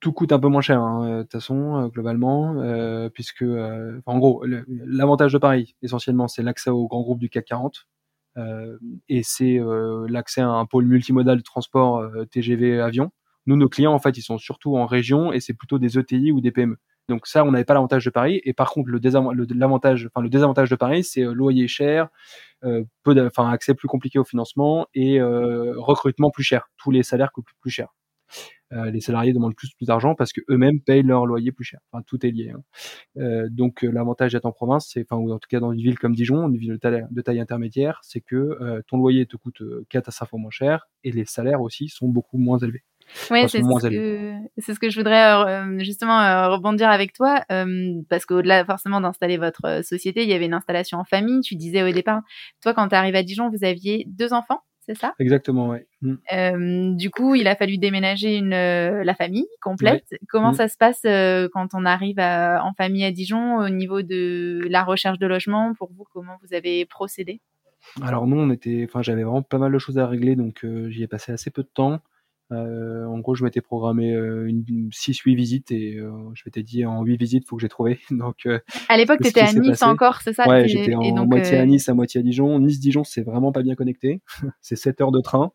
Tout 0.00 0.12
coûte 0.12 0.32
un 0.32 0.38
peu 0.38 0.48
moins 0.48 0.62
cher, 0.62 0.80
hein, 0.80 1.04
euh, 1.06 1.16
de 1.18 1.22
toute 1.22 1.32
façon, 1.32 1.76
euh, 1.76 1.88
globalement, 1.88 2.54
puisque, 3.10 3.44
en 4.06 4.18
gros, 4.18 4.44
l'avantage 4.68 5.32
de 5.32 5.38
Paris, 5.38 5.74
essentiellement, 5.82 6.28
c'est 6.28 6.42
l'accès 6.42 6.70
aux 6.70 6.86
grands 6.86 7.02
groupes 7.02 7.18
du 7.20 7.28
CAC 7.28 7.46
40, 7.46 7.86
et 9.08 9.22
c'est 9.22 9.60
l'accès 10.08 10.40
à 10.40 10.48
un 10.48 10.66
pôle 10.66 10.86
multimodal 10.86 11.38
de 11.38 11.42
transport 11.42 12.04
TGV 12.30 12.80
avion. 12.80 13.10
Nous, 13.46 13.56
nos 13.56 13.68
clients, 13.68 13.92
en 13.92 13.98
fait, 13.98 14.16
ils 14.16 14.22
sont 14.22 14.38
surtout 14.38 14.76
en 14.76 14.86
région, 14.86 15.32
et 15.32 15.40
c'est 15.40 15.54
plutôt 15.54 15.78
des 15.78 15.98
ETI 15.98 16.32
ou 16.32 16.40
des 16.40 16.50
PME. 16.50 16.76
Donc 17.10 17.26
ça, 17.26 17.44
on 17.44 17.50
n'avait 17.50 17.64
pas 17.64 17.74
l'avantage 17.74 18.04
de 18.04 18.10
Paris. 18.10 18.40
Et 18.44 18.52
par 18.52 18.70
contre, 18.70 18.88
le, 18.88 19.00
désavantage, 19.00 20.04
de 20.04 20.76
Paris, 20.76 21.02
c'est 21.02 21.22
euh, 21.22 21.32
loyer 21.32 21.66
cher, 21.66 22.08
euh, 22.64 22.84
accès 23.36 23.74
plus 23.74 23.88
compliqué 23.88 24.18
au 24.20 24.24
financement 24.24 24.86
et 24.94 25.20
euh, 25.20 25.74
recrutement 25.76 26.30
plus 26.30 26.44
cher. 26.44 26.70
Tous 26.78 26.92
les 26.92 27.02
salaires 27.02 27.32
coûtent 27.32 27.48
plus 27.60 27.70
cher. 27.70 27.88
les 28.70 29.00
salariés 29.00 29.32
demandent 29.32 29.56
plus 29.56 29.74
d'argent 29.82 30.14
parce 30.14 30.32
que 30.32 30.40
eux-mêmes 30.48 30.80
payent 30.80 31.02
leur 31.02 31.26
loyer 31.26 31.50
plus 31.50 31.64
cher. 31.64 31.80
Tout 32.06 32.24
est 32.24 32.30
lié. 32.30 32.52
Hein. 32.54 33.48
donc 33.50 33.82
l'avantage 33.82 34.32
d'être 34.32 34.46
en 34.46 34.52
province, 34.52 34.96
enfin, 34.96 35.16
ou 35.16 35.32
en 35.32 35.40
tout 35.40 35.48
cas 35.50 35.58
dans 35.58 35.72
une 35.72 35.80
ville 35.80 35.98
comme 35.98 36.14
Dijon, 36.14 36.46
une 36.48 36.56
ville 36.56 36.74
de 36.74 36.76
taille, 36.76 37.04
de 37.10 37.22
taille 37.22 37.40
intermédiaire, 37.40 37.98
c'est 38.04 38.20
que 38.20 38.82
ton 38.86 38.98
loyer 38.98 39.26
te 39.26 39.36
coûte 39.36 39.64
4 39.88 40.08
à 40.08 40.12
5 40.12 40.26
fois 40.26 40.38
moins 40.38 40.52
cher 40.52 40.88
et 41.02 41.10
les 41.10 41.24
salaires 41.24 41.60
aussi 41.60 41.88
sont 41.88 42.06
beaucoup 42.06 42.38
moins 42.38 42.58
élevés. 42.58 42.84
Oui, 43.30 43.48
c'est 43.48 43.62
ce, 43.62 43.88
que, 43.88 44.34
c'est 44.58 44.74
ce 44.74 44.80
que 44.80 44.90
je 44.90 44.98
voudrais 44.98 45.34
euh, 45.34 45.78
justement 45.80 46.20
euh, 46.20 46.48
rebondir 46.48 46.88
avec 46.88 47.12
toi, 47.12 47.42
euh, 47.50 47.92
parce 48.08 48.24
qu'au-delà 48.26 48.64
forcément 48.64 49.00
d'installer 49.00 49.36
votre 49.36 49.84
société, 49.84 50.22
il 50.22 50.28
y 50.28 50.32
avait 50.32 50.46
une 50.46 50.54
installation 50.54 50.98
en 50.98 51.04
famille. 51.04 51.40
Tu 51.40 51.56
disais 51.56 51.82
au 51.82 51.92
départ, 51.92 52.22
toi 52.62 52.74
quand 52.74 52.88
tu 52.88 52.94
arrives 52.94 53.16
à 53.16 53.22
Dijon, 53.22 53.50
vous 53.50 53.64
aviez 53.64 54.06
deux 54.08 54.32
enfants, 54.32 54.60
c'est 54.80 54.96
ça? 54.96 55.14
Exactement, 55.18 55.68
oui. 55.68 55.78
Mm. 56.02 56.96
du 56.96 57.10
coup, 57.10 57.34
il 57.34 57.46
a 57.46 57.56
fallu 57.56 57.78
déménager 57.78 58.36
une, 58.36 58.50
la 58.50 59.14
famille 59.14 59.46
complète. 59.60 60.04
Comment 60.28 60.52
mm. 60.52 60.54
ça 60.54 60.68
se 60.68 60.76
passe 60.76 61.02
quand 61.52 61.68
on 61.74 61.84
arrive 61.84 62.20
en 62.20 62.72
famille 62.76 63.04
à 63.04 63.12
Dijon 63.12 63.58
au 63.58 63.68
niveau 63.68 64.02
de 64.02 64.66
la 64.68 64.84
recherche 64.84 65.18
de 65.18 65.26
logement? 65.26 65.74
Pour 65.74 65.90
vous, 65.92 66.04
comment 66.12 66.36
vous 66.42 66.54
avez 66.54 66.86
procédé? 66.86 67.40
Alors 68.02 68.26
nous, 68.26 68.38
on 68.38 68.50
était, 68.50 68.86
enfin, 68.88 69.02
j'avais 69.02 69.22
vraiment 69.22 69.42
pas 69.42 69.58
mal 69.58 69.72
de 69.72 69.78
choses 69.78 69.98
à 69.98 70.06
régler, 70.06 70.36
donc 70.36 70.66
j'y 70.88 71.02
ai 71.02 71.06
passé 71.06 71.32
assez 71.32 71.50
peu 71.50 71.62
de 71.62 71.70
temps. 71.72 72.00
Euh, 72.52 73.04
en 73.04 73.18
gros, 73.20 73.34
je 73.34 73.44
m'étais 73.44 73.60
programmé 73.60 74.12
euh, 74.12 74.48
une 74.48 74.90
6-8 74.90 75.36
visites 75.36 75.70
et 75.70 75.96
euh, 75.96 76.10
je 76.34 76.42
m'étais 76.46 76.62
dit 76.62 76.84
en 76.84 77.02
8 77.02 77.16
visites, 77.16 77.44
il 77.44 77.48
faut 77.48 77.56
que 77.56 77.62
j'ai 77.62 77.68
trouvé. 77.68 78.00
Donc, 78.10 78.46
à 78.88 78.96
l'époque, 78.96 79.20
tu 79.22 79.28
étais 79.28 79.40
à 79.40 79.52
Nice 79.52 79.82
encore, 79.82 80.20
c'est 80.22 80.32
ça 80.32 80.48
Ouais, 80.48 80.66
j'étais 80.66 80.94
en 80.94 81.26
moitié 81.26 81.58
à 81.58 81.66
Nice, 81.66 81.88
à 81.88 81.94
moitié 81.94 82.20
à 82.20 82.22
Dijon. 82.22 82.58
Nice-Dijon, 82.58 83.04
c'est 83.04 83.22
vraiment 83.22 83.52
pas 83.52 83.62
bien 83.62 83.74
connecté. 83.74 84.20
c'est 84.60 84.76
7 84.76 85.00
heures 85.00 85.12
de 85.12 85.20
train. 85.20 85.52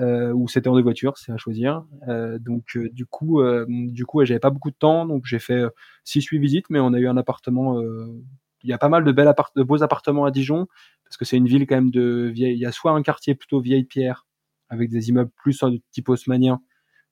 Euh, 0.00 0.32
ou 0.32 0.46
7 0.46 0.68
heures 0.68 0.76
de 0.76 0.82
voiture, 0.82 1.18
c'est 1.18 1.32
à 1.32 1.36
choisir. 1.36 1.84
Euh, 2.08 2.38
donc 2.38 2.78
du 2.92 3.04
coup, 3.06 3.40
du 3.66 4.06
coup, 4.06 4.24
j'avais 4.24 4.40
pas 4.40 4.50
beaucoup 4.50 4.70
de 4.70 4.76
temps, 4.76 5.06
donc 5.06 5.24
j'ai 5.24 5.40
fait 5.40 5.62
6-8 6.06 6.38
visites, 6.38 6.66
mais 6.70 6.78
on 6.78 6.92
a 6.94 6.98
eu 6.98 7.08
un 7.08 7.16
appartement. 7.16 7.80
Il 8.64 8.70
y 8.70 8.72
a 8.72 8.78
pas 8.78 8.88
mal 8.88 9.04
de 9.04 9.12
belles 9.12 9.28
appart 9.28 9.54
de 9.56 9.62
beaux 9.62 9.82
appartements 9.84 10.24
à 10.24 10.32
Dijon 10.32 10.66
parce 11.04 11.16
que 11.16 11.24
c'est 11.24 11.36
une 11.36 11.46
ville 11.46 11.66
quand 11.66 11.76
même 11.76 11.90
de 11.90 12.30
vieille. 12.32 12.54
Il 12.54 12.60
y 12.60 12.66
a 12.66 12.72
soit 12.72 12.92
un 12.92 13.02
quartier 13.02 13.34
plutôt 13.34 13.60
vieille 13.60 13.84
pierre 13.84 14.27
avec 14.68 14.90
des 14.90 15.08
immeubles 15.08 15.30
plus 15.36 15.60
de 15.60 15.80
type 15.90 16.08
haussmanien 16.08 16.60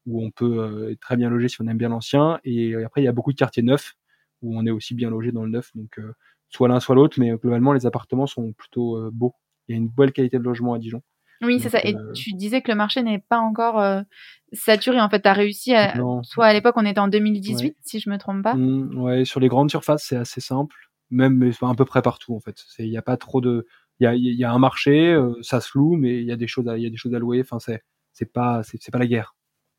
où 0.06 0.24
on 0.24 0.30
peut 0.30 0.90
être 0.92 1.00
très 1.00 1.16
bien 1.16 1.28
logé 1.28 1.48
si 1.48 1.60
on 1.60 1.66
aime 1.66 1.78
bien 1.78 1.88
l'ancien. 1.88 2.38
Et 2.44 2.74
après, 2.84 3.02
il 3.02 3.04
y 3.04 3.08
a 3.08 3.12
beaucoup 3.12 3.32
de 3.32 3.38
quartiers 3.38 3.62
neufs 3.62 3.94
où 4.42 4.56
on 4.56 4.66
est 4.66 4.70
aussi 4.70 4.94
bien 4.94 5.10
logé 5.10 5.32
dans 5.32 5.42
le 5.42 5.50
neuf. 5.50 5.70
Donc, 5.74 6.00
soit 6.48 6.68
l'un, 6.68 6.78
soit 6.78 6.94
l'autre, 6.94 7.18
mais 7.18 7.32
globalement, 7.32 7.72
les 7.72 7.86
appartements 7.86 8.26
sont 8.26 8.52
plutôt 8.52 9.10
beaux. 9.10 9.34
Il 9.68 9.72
y 9.72 9.74
a 9.74 9.78
une 9.78 9.88
belle 9.88 10.12
qualité 10.12 10.38
de 10.38 10.44
logement 10.44 10.74
à 10.74 10.78
Dijon. 10.78 11.02
Oui, 11.42 11.60
c'est 11.60 11.68
ça. 11.68 11.80
Et 11.84 11.94
tu 12.14 12.32
disais 12.34 12.62
que 12.62 12.70
le 12.70 12.76
marché 12.76 13.02
n'est 13.02 13.18
pas 13.18 13.38
encore 13.38 14.02
saturé. 14.52 15.00
En 15.00 15.10
fait, 15.10 15.22
tu 15.22 15.28
as 15.28 15.32
réussi 15.32 15.74
à. 15.74 15.94
Soit 16.22 16.46
à 16.46 16.52
l'époque, 16.52 16.76
on 16.76 16.86
était 16.86 17.00
en 17.00 17.08
2018, 17.08 17.76
si 17.80 17.98
je 17.98 18.08
me 18.08 18.16
trompe 18.16 18.42
pas. 18.42 18.54
Mmh, 18.54 19.00
ouais, 19.02 19.24
sur 19.24 19.40
les 19.40 19.48
grandes 19.48 19.70
surfaces, 19.70 20.04
c'est 20.06 20.16
assez 20.16 20.40
simple. 20.40 20.76
Même, 21.10 21.34
mais 21.34 21.50
à 21.60 21.74
peu 21.74 21.84
près 21.84 22.02
partout, 22.02 22.34
en 22.34 22.40
fait. 22.40 22.64
Il 22.78 22.88
n'y 22.88 22.96
a 22.96 23.02
pas 23.02 23.16
trop 23.16 23.40
de. 23.40 23.66
Il 24.00 24.04
y 24.04 24.06
a, 24.06 24.14
y 24.14 24.44
a, 24.44 24.52
un 24.52 24.58
marché, 24.58 25.18
ça 25.42 25.60
se 25.60 25.76
loue, 25.76 25.96
mais 25.96 26.20
il 26.20 26.26
y 26.26 26.32
a 26.32 26.36
des 26.36 26.46
choses 26.46 26.68
à, 26.68 26.76
y 26.76 26.86
a 26.86 26.90
des 26.90 26.96
choses 26.96 27.14
à 27.14 27.18
louer. 27.18 27.40
Enfin, 27.40 27.58
c'est 27.58 28.32
pas, 28.32 28.62
c'est 28.62 28.90
pas 28.90 28.98
la 28.98 29.06
guerre. 29.06 29.36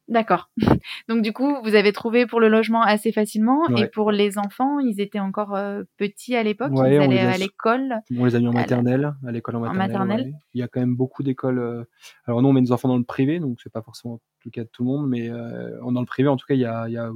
D'accord. 0.08 0.50
Donc 1.10 1.22
du 1.22 1.34
coup, 1.34 1.62
vous 1.64 1.76
avez 1.76 1.92
trouvé 1.92 2.26
pour 2.26 2.40
le 2.40 2.48
logement 2.48 2.82
assez 2.82 3.12
facilement 3.12 3.68
et 3.76 3.88
pour 3.88 4.12
les 4.12 4.38
enfants, 4.38 4.80
ils 4.80 5.02
étaient 5.02 5.20
encore 5.20 5.54
euh, 5.56 5.84
petits 5.98 6.36
à 6.36 6.44
l'époque, 6.44 6.72
ils 6.74 6.82
allaient 6.82 7.20
à 7.20 7.38
l'école. 7.38 7.96
On 8.16 8.26
les 8.26 8.36
a 8.36 8.40
mis 8.40 8.48
en 8.48 8.54
maternelle, 8.54 9.14
à 9.26 9.32
l'école 9.32 9.58
en 9.58 9.74
maternelle. 9.74 10.34
Il 10.54 10.60
y 10.60 10.64
a 10.64 10.68
quand 10.68 10.80
même 10.80 10.96
beaucoup 10.96 11.24
d'écoles. 11.24 11.60
Euh, 11.60 11.84
alors 12.26 12.42
nous, 12.42 12.48
on 12.48 12.54
met 12.54 12.62
nos 12.62 12.72
enfants 12.72 12.88
dans 12.88 12.98
le 12.98 13.04
privé, 13.04 13.40
donc 13.40 13.60
c'est 13.62 13.72
pas 13.72 13.82
forcément 13.82 14.22
le 14.46 14.52
cas 14.52 14.64
de 14.64 14.70
tout 14.70 14.84
le 14.84 14.88
monde, 14.88 15.10
mais 15.10 15.30
euh, 15.30 15.78
dans 15.92 16.00
le 16.00 16.06
privé, 16.06 16.30
en 16.30 16.38
tout 16.38 16.46
cas, 16.48 16.54
il 16.54 16.62
y 16.62 16.66
a, 16.66 16.88
il 16.88 16.94
y 16.94 16.98
a 16.98 17.12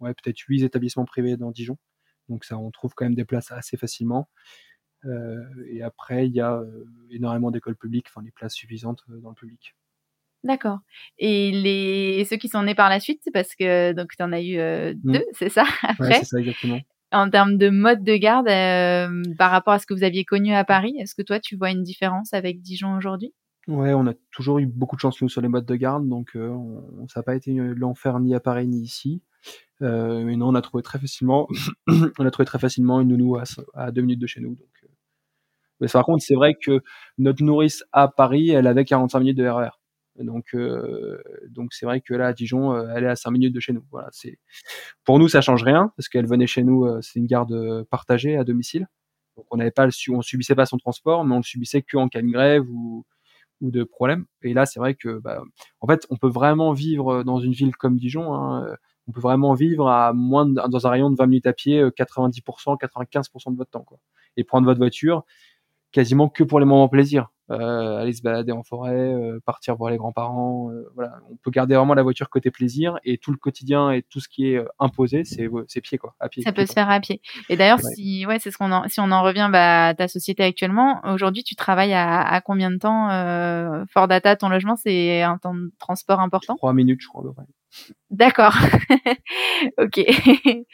ouais, 0.00 0.12
peut-être 0.14 0.38
huit 0.48 0.64
établissements 0.64 1.04
privés 1.04 1.36
dans 1.36 1.52
Dijon. 1.52 1.76
Donc 2.28 2.44
ça, 2.44 2.58
on 2.58 2.70
trouve 2.72 2.94
quand 2.94 3.04
même 3.04 3.14
des 3.14 3.24
places 3.24 3.52
assez 3.52 3.76
facilement. 3.76 4.28
Et 5.68 5.82
après, 5.82 6.26
il 6.26 6.34
y 6.34 6.40
a 6.40 6.62
énormément 7.10 7.50
d'écoles 7.50 7.76
publiques, 7.76 8.06
enfin 8.08 8.22
des 8.22 8.30
places 8.30 8.54
suffisantes 8.54 9.04
dans 9.08 9.30
le 9.30 9.34
public. 9.34 9.74
D'accord. 10.44 10.80
Et 11.18 11.50
les 11.50 12.24
ceux 12.26 12.36
qui 12.36 12.48
sont 12.48 12.62
nés 12.62 12.74
par 12.74 12.90
la 12.90 13.00
suite, 13.00 13.22
parce 13.32 13.54
que 13.54 13.92
donc 13.92 14.10
tu 14.16 14.22
en 14.22 14.30
as 14.30 14.42
eu 14.42 14.58
euh, 14.58 14.92
mmh. 15.02 15.12
deux, 15.12 15.24
c'est 15.32 15.48
ça 15.48 15.64
après. 15.82 16.08
Ouais, 16.08 16.14
c'est 16.18 16.26
ça 16.26 16.38
exactement. 16.38 16.80
En 17.12 17.30
termes 17.30 17.56
de 17.56 17.70
mode 17.70 18.04
de 18.04 18.16
garde, 18.16 18.48
euh, 18.48 19.22
par 19.38 19.50
rapport 19.50 19.72
à 19.72 19.78
ce 19.78 19.86
que 19.86 19.94
vous 19.94 20.04
aviez 20.04 20.24
connu 20.24 20.52
à 20.52 20.64
Paris, 20.64 20.94
est-ce 21.00 21.14
que 21.14 21.22
toi 21.22 21.40
tu 21.40 21.56
vois 21.56 21.70
une 21.70 21.82
différence 21.82 22.34
avec 22.34 22.60
Dijon 22.60 22.94
aujourd'hui? 22.94 23.32
Ouais, 23.66 23.94
on 23.94 24.06
a 24.06 24.12
toujours 24.30 24.58
eu 24.58 24.66
beaucoup 24.66 24.96
de 24.96 25.00
chance 25.00 25.22
nous 25.22 25.30
sur 25.30 25.40
les 25.40 25.48
modes 25.48 25.64
de 25.64 25.76
garde, 25.76 26.06
donc 26.06 26.32
euh, 26.36 26.48
on, 26.50 27.08
ça 27.08 27.20
n'a 27.20 27.24
pas 27.24 27.34
été 27.34 27.54
l'enfer 27.54 28.20
ni 28.20 28.34
à 28.34 28.40
Paris 28.40 28.68
ni 28.68 28.82
ici. 28.82 29.22
mais 29.80 30.36
non, 30.36 30.48
on 30.48 30.54
a 30.54 30.60
trouvé 30.60 30.82
très 30.82 30.98
facilement, 30.98 31.48
on 32.18 32.26
a 32.26 32.30
trouvé 32.30 32.44
très 32.44 32.58
facilement 32.58 33.00
une 33.00 33.08
nounou 33.08 33.36
à, 33.36 33.44
à 33.72 33.90
deux 33.92 34.02
minutes 34.02 34.20
de 34.20 34.26
chez 34.26 34.42
nous. 34.42 34.56
Donc, 34.56 34.68
mais 35.80 35.88
par 35.88 36.04
contre, 36.04 36.22
c'est 36.24 36.34
vrai 36.34 36.54
que 36.54 36.80
notre 37.18 37.42
nourrice 37.42 37.84
à 37.92 38.08
Paris, 38.08 38.50
elle 38.50 38.66
avait 38.66 38.84
45 38.84 39.20
minutes 39.20 39.38
de 39.38 39.46
RER. 39.46 39.70
E 40.18 40.24
donc, 40.24 40.46
euh, 40.54 41.20
donc 41.48 41.72
c'est 41.72 41.86
vrai 41.86 42.00
que 42.00 42.14
là, 42.14 42.28
à 42.28 42.32
Dijon, 42.32 42.72
euh, 42.72 42.92
elle 42.94 43.04
est 43.04 43.08
à 43.08 43.16
5 43.16 43.30
minutes 43.30 43.54
de 43.54 43.60
chez 43.60 43.72
nous. 43.72 43.84
Voilà, 43.90 44.08
c'est 44.12 44.38
pour 45.04 45.18
nous, 45.18 45.28
ça 45.28 45.40
change 45.40 45.62
rien 45.64 45.92
parce 45.96 46.08
qu'elle 46.08 46.26
venait 46.26 46.46
chez 46.46 46.62
nous. 46.64 46.86
Euh, 46.86 47.00
c'est 47.02 47.18
une 47.18 47.26
garde 47.26 47.84
partagée 47.90 48.36
à 48.36 48.44
domicile. 48.44 48.86
Donc, 49.36 49.46
on 49.50 49.56
n'avait 49.56 49.72
pas, 49.72 49.88
on 50.10 50.22
subissait 50.22 50.54
pas 50.54 50.66
son 50.66 50.78
transport, 50.78 51.24
mais 51.24 51.34
on 51.34 51.38
le 51.38 51.42
subissait 51.42 51.82
que 51.82 51.96
en 51.96 52.08
cas 52.08 52.22
de 52.22 52.28
grève 52.28 52.64
ou 52.70 53.04
ou 53.60 53.70
de 53.70 53.84
problème. 53.84 54.26
Et 54.42 54.52
là, 54.54 54.66
c'est 54.66 54.80
vrai 54.80 54.94
que, 54.94 55.20
bah, 55.20 55.42
en 55.80 55.86
fait, 55.86 56.06
on 56.10 56.16
peut 56.16 56.28
vraiment 56.28 56.72
vivre 56.72 57.22
dans 57.24 57.38
une 57.40 57.52
ville 57.52 57.74
comme 57.76 57.96
Dijon. 57.96 58.34
Hein, 58.34 58.76
on 59.08 59.12
peut 59.12 59.20
vraiment 59.20 59.54
vivre 59.54 59.88
à 59.88 60.12
moins 60.12 60.46
dans 60.46 60.86
un 60.86 60.90
rayon 60.90 61.10
de 61.10 61.16
20 61.16 61.26
minutes 61.26 61.46
à 61.46 61.52
pied, 61.52 61.82
90%, 61.96 62.76
95% 62.78 63.52
de 63.52 63.56
votre 63.56 63.70
temps, 63.70 63.84
quoi. 63.84 63.98
Et 64.36 64.44
prendre 64.44 64.66
votre 64.66 64.78
voiture 64.80 65.24
quasiment 65.94 66.28
que 66.28 66.42
pour 66.42 66.58
les 66.58 66.66
moments 66.66 66.88
plaisir. 66.88 67.30
Euh, 67.50 67.98
aller 67.98 68.14
se 68.14 68.22
balader 68.22 68.52
en 68.52 68.62
forêt, 68.62 68.94
euh, 68.94 69.38
partir 69.44 69.76
voir 69.76 69.90
les 69.90 69.98
grands-parents. 69.98 70.70
Euh, 70.70 70.90
voilà, 70.94 71.12
on 71.30 71.36
peut 71.36 71.50
garder 71.50 71.74
vraiment 71.74 71.92
la 71.92 72.02
voiture 72.02 72.30
côté 72.30 72.50
plaisir 72.50 72.98
et 73.04 73.18
tout 73.18 73.32
le 73.32 73.36
quotidien 73.36 73.90
et 73.90 74.00
tout 74.00 74.18
ce 74.18 74.30
qui 74.30 74.46
est 74.46 74.64
imposé, 74.78 75.24
c'est 75.24 75.48
c'est 75.68 75.82
pied 75.82 75.98
quoi, 75.98 76.14
à 76.20 76.30
pied. 76.30 76.42
Ça 76.42 76.52
peut 76.52 76.64
se 76.64 76.72
faire 76.72 76.88
à 76.88 77.00
pied. 77.00 77.20
Et 77.50 77.56
d'ailleurs, 77.56 77.80
si 77.80 78.24
ouais, 78.24 78.38
c'est 78.38 78.50
ce 78.50 78.56
qu'on 78.56 78.72
en, 78.72 78.88
si 78.88 78.98
on 78.98 79.10
en 79.12 79.22
revient 79.22 79.50
bah, 79.52 79.88
à 79.88 79.94
ta 79.94 80.08
société 80.08 80.42
actuellement, 80.42 81.02
aujourd'hui, 81.04 81.44
tu 81.44 81.54
travailles 81.54 81.92
à, 81.92 82.22
à 82.22 82.40
combien 82.40 82.70
de 82.70 82.78
temps 82.78 83.08
Fort 83.92 84.08
Data, 84.08 84.36
ton 84.36 84.48
logement, 84.48 84.76
c'est 84.76 85.20
un 85.20 85.36
temps 85.36 85.54
de 85.54 85.70
transport 85.78 86.20
important? 86.20 86.56
Trois 86.56 86.72
minutes, 86.72 87.02
je 87.02 87.08
crois. 87.08 87.24
D'accord. 88.10 88.54
ok. 89.78 90.00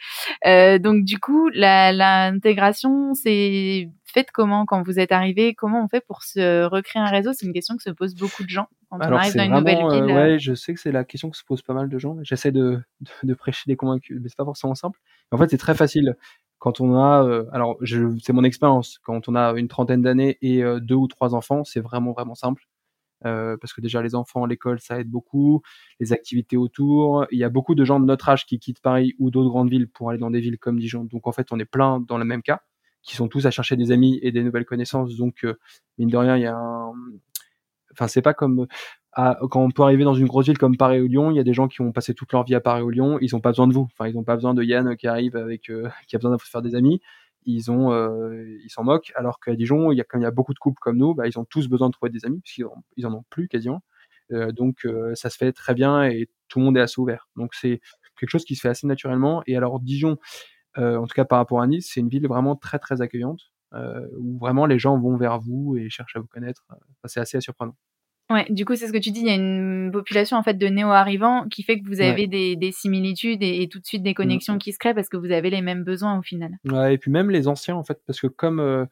euh, 0.45 0.79
donc 0.79 1.03
du 1.03 1.19
coup, 1.19 1.49
l'intégration, 1.49 3.13
c'est 3.13 3.89
fait 4.11 4.29
comment 4.31 4.65
quand 4.65 4.83
vous 4.83 4.99
êtes 4.99 5.11
arrivé 5.11 5.55
Comment 5.55 5.83
on 5.83 5.87
fait 5.87 6.01
pour 6.05 6.23
se 6.23 6.65
recréer 6.65 7.01
un 7.01 7.09
réseau? 7.09 7.31
C'est 7.33 7.45
une 7.45 7.53
question 7.53 7.77
que 7.77 7.83
se 7.83 7.89
posent 7.89 8.15
beaucoup 8.15 8.43
de 8.43 8.49
gens 8.49 8.67
quand 8.89 8.97
on 8.97 9.01
arrive 9.01 9.35
dans 9.35 9.43
une 9.43 9.53
nouvelle 9.53 9.77
ville. 9.77 10.11
Euh, 10.11 10.15
ouais, 10.15 10.39
je 10.39 10.53
sais 10.53 10.73
que 10.73 10.79
c'est 10.79 10.91
la 10.91 11.03
question 11.03 11.29
que 11.29 11.37
se 11.37 11.43
posent 11.43 11.61
pas 11.61 11.73
mal 11.73 11.89
de 11.89 11.97
gens. 11.97 12.17
J'essaie 12.21 12.51
de, 12.51 12.79
de, 13.23 13.33
prêcher 13.33 13.63
des 13.67 13.75
convaincus, 13.75 14.19
mais 14.21 14.29
c'est 14.29 14.37
pas 14.37 14.45
forcément 14.45 14.75
simple. 14.75 14.99
En 15.31 15.37
fait, 15.37 15.49
c'est 15.49 15.57
très 15.57 15.75
facile 15.75 16.15
quand 16.61 16.79
on 16.79 16.95
a, 16.95 17.23
euh, 17.23 17.45
alors 17.51 17.77
c'est 18.19 18.33
mon 18.33 18.43
expérience, 18.43 18.99
quand 18.99 19.27
on 19.27 19.33
a 19.33 19.53
une 19.57 19.67
trentaine 19.67 20.03
d'années 20.03 20.37
et 20.43 20.63
euh, 20.63 20.79
deux 20.79 20.93
ou 20.93 21.07
trois 21.07 21.33
enfants, 21.33 21.63
c'est 21.63 21.79
vraiment 21.79 22.11
vraiment 22.11 22.35
simple. 22.35 22.67
Euh, 23.25 23.57
parce 23.59 23.73
que 23.73 23.81
déjà 23.81 24.01
les 24.03 24.13
enfants, 24.13 24.45
l'école, 24.45 24.79
ça 24.79 24.99
aide 24.99 25.09
beaucoup, 25.09 25.63
les 25.99 26.13
activités 26.13 26.57
autour. 26.57 27.25
Il 27.31 27.39
y 27.39 27.43
a 27.43 27.49
beaucoup 27.49 27.73
de 27.73 27.83
gens 27.83 27.99
de 27.99 28.05
notre 28.05 28.29
âge 28.29 28.45
qui 28.45 28.59
quittent 28.59 28.79
Paris 28.79 29.15
ou 29.17 29.31
d'autres 29.31 29.49
grandes 29.49 29.71
villes 29.71 29.89
pour 29.89 30.11
aller 30.11 30.19
dans 30.19 30.29
des 30.29 30.39
villes 30.39 30.59
comme 30.59 30.79
Dijon. 30.79 31.03
Donc 31.03 31.25
en 31.25 31.31
fait, 31.31 31.47
on 31.51 31.59
est 31.59 31.65
plein 31.65 31.99
dans 31.99 32.19
le 32.19 32.25
même 32.25 32.43
cas, 32.43 32.61
qui 33.03 33.15
sont 33.15 33.27
tous 33.27 33.45
à 33.45 33.51
chercher 33.51 33.75
des 33.75 33.91
amis 33.91 34.19
et 34.21 34.31
des 34.31 34.43
nouvelles 34.43 34.65
connaissances. 34.65 35.15
Donc 35.17 35.43
euh, 35.43 35.57
mine 35.97 36.09
de 36.09 36.17
rien, 36.17 36.37
il 36.37 36.43
y 36.43 36.47
a 36.47 36.55
un... 36.55 36.93
Enfin, 37.91 38.07
c'est 38.07 38.21
pas 38.21 38.33
comme 38.33 38.67
quand 39.13 39.61
on 39.61 39.71
peut 39.71 39.83
arriver 39.83 40.05
dans 40.05 40.13
une 40.13 40.27
grosse 40.27 40.45
ville 40.45 40.57
comme 40.57 40.77
Paris 40.77 41.01
ou 41.01 41.07
Lyon, 41.07 41.31
il 41.31 41.35
y 41.35 41.39
a 41.39 41.43
des 41.43 41.53
gens 41.53 41.67
qui 41.67 41.81
ont 41.81 41.91
passé 41.91 42.13
toute 42.13 42.31
leur 42.31 42.45
vie 42.45 42.55
à 42.55 42.61
Paris 42.61 42.81
ou 42.81 42.89
Lyon, 42.89 43.17
ils 43.19 43.35
ont 43.35 43.41
pas 43.41 43.49
besoin 43.49 43.67
de 43.67 43.73
vous. 43.73 43.89
Enfin, 43.91 44.07
ils 44.07 44.17
ont 44.17 44.23
pas 44.23 44.35
besoin 44.35 44.53
de 44.53 44.63
Yann 44.63 44.95
qui 44.95 45.07
arrive 45.07 45.35
avec, 45.35 45.69
euh, 45.69 45.89
qui 46.07 46.15
a 46.15 46.19
besoin 46.19 46.35
de 46.35 46.41
faire 46.41 46.61
des 46.61 46.75
amis. 46.75 47.01
Ils 47.43 47.71
ont 47.71 47.91
euh, 47.91 48.45
ils 48.63 48.69
s'en 48.69 48.83
moquent. 48.83 49.11
Alors 49.15 49.39
qu'à 49.39 49.55
Dijon 49.55 49.91
il 49.91 49.97
y 49.97 50.01
a 50.01 50.03
quand 50.03 50.19
il 50.19 50.23
y 50.23 50.25
a 50.25 50.31
beaucoup 50.31 50.53
de 50.53 50.59
couples 50.59 50.79
comme 50.79 50.97
nous 50.97 51.15
bah, 51.15 51.27
ils 51.27 51.39
ont 51.39 51.45
tous 51.45 51.67
besoin 51.67 51.87
de 51.89 51.93
trouver 51.93 52.11
des 52.11 52.23
amis 52.25 52.39
puisqu'ils 52.41 52.65
en, 52.65 52.83
ils 52.97 53.05
en 53.07 53.13
ont 53.13 53.23
plus 53.29 53.47
quasiment. 53.47 53.81
Donc 54.29 54.87
ça 55.15 55.29
se 55.29 55.37
fait 55.37 55.51
très 55.51 55.73
bien 55.73 56.03
et 56.05 56.29
tout 56.47 56.59
le 56.59 56.65
monde 56.65 56.77
est 56.77 56.81
assez 56.81 57.01
ouvert. 57.01 57.27
Donc 57.35 57.53
c'est 57.53 57.81
quelque 58.17 58.29
chose 58.29 58.45
qui 58.45 58.55
se 58.55 58.61
fait 58.61 58.69
assez 58.69 58.87
naturellement. 58.87 59.43
Et 59.47 59.57
alors 59.57 59.79
Dijon 59.79 60.17
en 60.77 61.05
tout 61.05 61.13
cas 61.15 61.25
par 61.25 61.39
rapport 61.39 61.61
à 61.61 61.67
Nice 61.67 61.91
c'est 61.93 61.99
une 61.99 62.09
ville 62.09 62.27
vraiment 62.27 62.55
très 62.55 62.79
très 62.79 63.01
accueillante 63.01 63.51
où 64.17 64.37
vraiment 64.39 64.65
les 64.65 64.79
gens 64.79 64.97
vont 64.99 65.17
vers 65.17 65.39
vous 65.39 65.77
et 65.77 65.89
cherchent 65.89 66.15
à 66.15 66.19
vous 66.19 66.27
connaître 66.27 66.65
c'est 67.05 67.19
assez 67.19 67.39
surprenant 67.41 67.75
Ouais, 68.31 68.45
du 68.49 68.63
coup, 68.63 68.75
c'est 68.75 68.87
ce 68.87 68.93
que 68.93 68.97
tu 68.97 69.11
dis. 69.11 69.19
Il 69.21 69.27
y 69.27 69.29
a 69.29 69.35
une 69.35 69.91
population 69.91 70.37
en 70.37 70.43
fait 70.43 70.53
de 70.53 70.67
néo-arrivants 70.67 71.47
qui 71.49 71.63
fait 71.63 71.79
que 71.79 71.87
vous 71.87 71.99
avez 71.99 72.27
des, 72.27 72.55
des, 72.55 72.71
similitudes 72.71 73.43
et, 73.43 73.67
tout 73.67 73.79
de 73.79 73.85
suite 73.85 74.03
des 74.03 74.13
connexions 74.13 74.57
qui 74.57 74.71
se 74.71 74.79
créent 74.79 74.93
parce 74.93 75.09
que 75.09 75.17
vous 75.17 75.31
avez 75.31 75.49
les 75.49 75.61
mêmes 75.61 75.83
besoins 75.83 76.17
au 76.17 76.21
final. 76.21 76.57
Ouais, 76.65 76.93
et 76.93 76.97
puis 76.97 77.11
même 77.11 77.29
les 77.29 77.49
anciens 77.49 77.75
en 77.75 77.83
fait, 77.83 77.99
parce 78.07 78.21
que 78.21 78.27
comme 78.27 78.61
euh, 78.61 78.85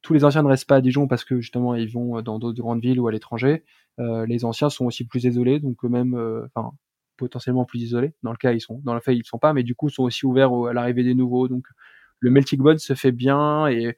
tous 0.00 0.14
les 0.14 0.24
anciens 0.24 0.42
ne 0.42 0.48
restent 0.48 0.68
pas 0.68 0.76
à 0.76 0.80
Dijon 0.80 1.06
parce 1.06 1.24
que 1.24 1.38
justement 1.40 1.74
ils 1.74 1.90
vont 1.90 2.22
dans 2.22 2.38
d'autres 2.38 2.58
grandes 2.58 2.80
villes 2.80 2.98
ou 2.98 3.08
à 3.08 3.12
l'étranger, 3.12 3.62
euh, 4.00 4.24
les 4.24 4.46
anciens 4.46 4.70
sont 4.70 4.86
aussi 4.86 5.06
plus 5.06 5.24
isolés, 5.24 5.60
donc 5.60 5.82
même, 5.82 6.14
euh, 6.14 6.46
enfin 6.54 6.72
potentiellement 7.22 7.64
plus 7.64 7.80
isolés. 7.80 8.14
Dans 8.22 8.32
le 8.32 8.36
cas 8.36 8.52
ils 8.52 8.60
sont, 8.60 8.80
dans 8.84 8.94
le 8.94 9.00
fait 9.00 9.16
ils 9.16 9.24
sont 9.24 9.38
pas, 9.38 9.52
mais 9.52 9.62
du 9.62 9.74
coup 9.74 9.88
sont 9.88 10.02
aussi 10.02 10.26
ouverts 10.26 10.52
à 10.68 10.72
l'arrivée 10.72 11.04
des 11.04 11.14
nouveaux. 11.14 11.48
Donc 11.48 11.66
le 12.18 12.30
melting 12.30 12.62
pot 12.62 12.78
se 12.78 12.94
fait 12.94 13.12
bien 13.12 13.68
et 13.68 13.96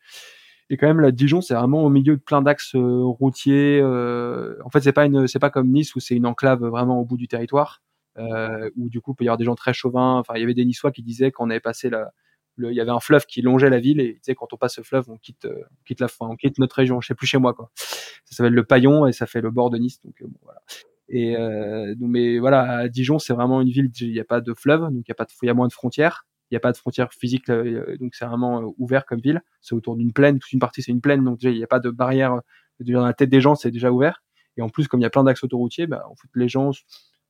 et 0.71 0.77
quand 0.77 0.87
même 0.87 1.01
la 1.01 1.11
Dijon 1.11 1.41
c'est 1.41 1.55
vraiment 1.55 1.85
au 1.85 1.91
milieu 1.91 2.17
de 2.17 2.21
plein 2.21 2.43
d'axes 2.43 2.75
euh, 2.75 3.03
routiers 3.05 3.81
euh, 3.83 4.57
en 4.65 4.71
fait 4.71 4.81
c'est 4.81 4.93
pas 4.93 5.05
une 5.05 5.27
c'est 5.29 5.39
pas 5.39 5.51
comme 5.51 5.71
Nice 5.71 5.95
où 5.95 6.01
c'est 6.01 6.15
une 6.15 6.27
enclave 6.27 6.65
vraiment 6.65 7.01
au 7.01 7.05
bout 7.05 7.19
du 7.19 7.29
territoire 7.29 7.83
euh, 8.17 8.71
où 8.77 8.89
du 8.89 9.01
coup 9.01 9.13
il 9.13 9.17
peut 9.17 9.25
y 9.25 9.29
avoir 9.29 9.37
des 9.37 9.45
gens 9.45 9.55
très 9.55 9.75
chauvins 9.75 10.15
enfin 10.15 10.35
il 10.37 10.41
y 10.41 10.45
avait 10.45 10.55
des 10.55 10.65
Niçois 10.65 10.91
qui 10.91 11.03
disaient 11.03 11.33
qu'on 11.33 11.51
avait 11.51 11.61
passé 11.61 11.91
la 11.91 12.13
il 12.57 12.73
y 12.73 12.81
avait 12.81 12.93
un 12.93 13.01
fleuve 13.01 13.27
qui 13.27 13.43
longeait 13.43 13.69
la 13.69 13.81
ville 13.81 14.01
et 14.01 14.15
ils 14.17 14.21
disaient 14.21 14.37
quand 14.37 14.53
on 14.53 14.57
passe 14.57 14.77
ce 14.77 14.83
fleuve 14.83 15.11
on 15.11 15.19
quitte 15.19 15.47
on 15.47 15.85
quitte 15.85 16.01
la 16.01 16.09
fin 16.09 16.27
on 16.29 16.37
quitte 16.37 16.59
notre 16.59 16.77
région 16.77 17.01
je 17.01 17.09
sais 17.09 17.15
plus 17.15 17.27
chez 17.27 17.39
moi 17.39 17.53
quoi 17.53 17.71
ça 17.75 18.37
s'appelle 18.37 18.55
le 18.55 18.65
Paillon 18.65 19.07
et 19.07 19.13
ça 19.13 19.27
fait 19.27 19.43
le 19.43 19.51
bord 19.51 19.71
de 19.71 19.77
Nice 19.77 20.01
donc 20.03 20.15
bon, 20.23 20.39
voilà 20.43 20.63
et 21.09 21.37
euh, 21.37 21.95
mais 21.99 22.39
voilà 22.39 22.89
Dijon 22.89 23.19
c'est 23.19 23.35
vraiment 23.35 23.61
une 23.61 23.69
ville 23.69 23.91
il 24.01 24.13
n'y 24.13 24.21
a 24.21 24.25
pas 24.25 24.41
de 24.41 24.55
fleuve 24.55 24.83
donc 24.91 25.05
il 25.07 25.09
y 25.09 25.13
a 25.13 25.15
pas 25.15 25.25
de, 25.25 25.31
il 25.43 25.47
y 25.47 25.51
a 25.51 25.55
moins 25.55 25.69
de 25.69 25.73
frontières 25.73 26.25
il 26.51 26.55
n'y 26.55 26.57
a 26.59 26.61
pas 26.61 26.73
de 26.73 26.77
frontières 26.77 27.13
physiques, 27.13 27.49
euh, 27.51 27.97
donc 27.99 28.15
c'est 28.15 28.27
vraiment 28.27 28.63
euh, 28.63 28.71
ouvert 28.79 29.07
comme 29.07 29.21
ville. 29.21 29.43
C'est 29.61 29.75
autour 29.75 29.97
d'une 29.97 30.13
plaine, 30.13 30.39
toute 30.39 30.53
une 30.53 30.61
partie 30.61 30.83
c'est 30.83 30.93
une 30.93 31.01
plaine, 31.01 31.25
donc 31.25 31.43
il 31.43 31.53
n'y 31.53 31.65
a 31.65 31.67
pas 31.67 31.81
de 31.81 31.91
barrière 31.91 32.41
dans 32.81 33.05
la 33.05 33.15
tête 33.15 33.31
des 33.31 33.41
gens, 33.41 33.55
c'est 33.55 33.71
déjà 33.71 33.91
ouvert. 33.91 34.23
Et 34.57 34.63
en 34.63 34.69
plus, 34.69 34.89
comme 34.89 35.01
il 35.01 35.05
y 35.05 35.07
a 35.07 35.11
plein 35.11 35.25
d'axes 35.25 35.43
autoroutiers, 35.43 35.87
bah, 35.87 36.05
les 36.35 36.49
gens 36.49 36.71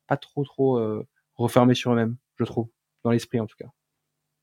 pas 0.07 0.16
trop 0.16 0.45
trop 0.45 0.78
euh, 0.78 1.07
refermés 1.37 1.75
sur 1.75 1.93
eux-mêmes, 1.93 2.16
je 2.38 2.45
trouve, 2.45 2.69
dans 3.02 3.11
l'esprit 3.11 3.40
en 3.40 3.47
tout 3.47 3.57
cas. 3.59 3.69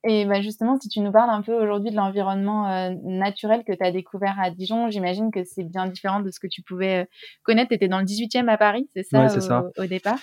Et 0.03 0.25
bah 0.25 0.41
justement, 0.41 0.79
si 0.79 0.89
tu 0.89 0.99
nous 0.99 1.11
parles 1.11 1.29
un 1.29 1.41
peu 1.41 1.53
aujourd'hui 1.53 1.91
de 1.91 1.95
l'environnement 1.95 2.91
naturel 3.03 3.63
que 3.63 3.71
tu 3.71 3.83
as 3.83 3.91
découvert 3.91 4.35
à 4.39 4.49
Dijon, 4.49 4.89
j'imagine 4.89 5.29
que 5.31 5.43
c'est 5.43 5.63
bien 5.63 5.85
différent 5.85 6.21
de 6.21 6.31
ce 6.31 6.39
que 6.39 6.47
tu 6.47 6.63
pouvais 6.63 7.07
connaître. 7.43 7.69
Tu 7.69 7.75
étais 7.75 7.87
dans 7.87 7.99
le 7.99 8.05
18e 8.05 8.47
à 8.47 8.57
Paris, 8.57 8.89
c'est 8.95 9.03
ça, 9.03 9.29
ça, 9.29 9.69
au 9.77 9.85
départ? 9.85 10.17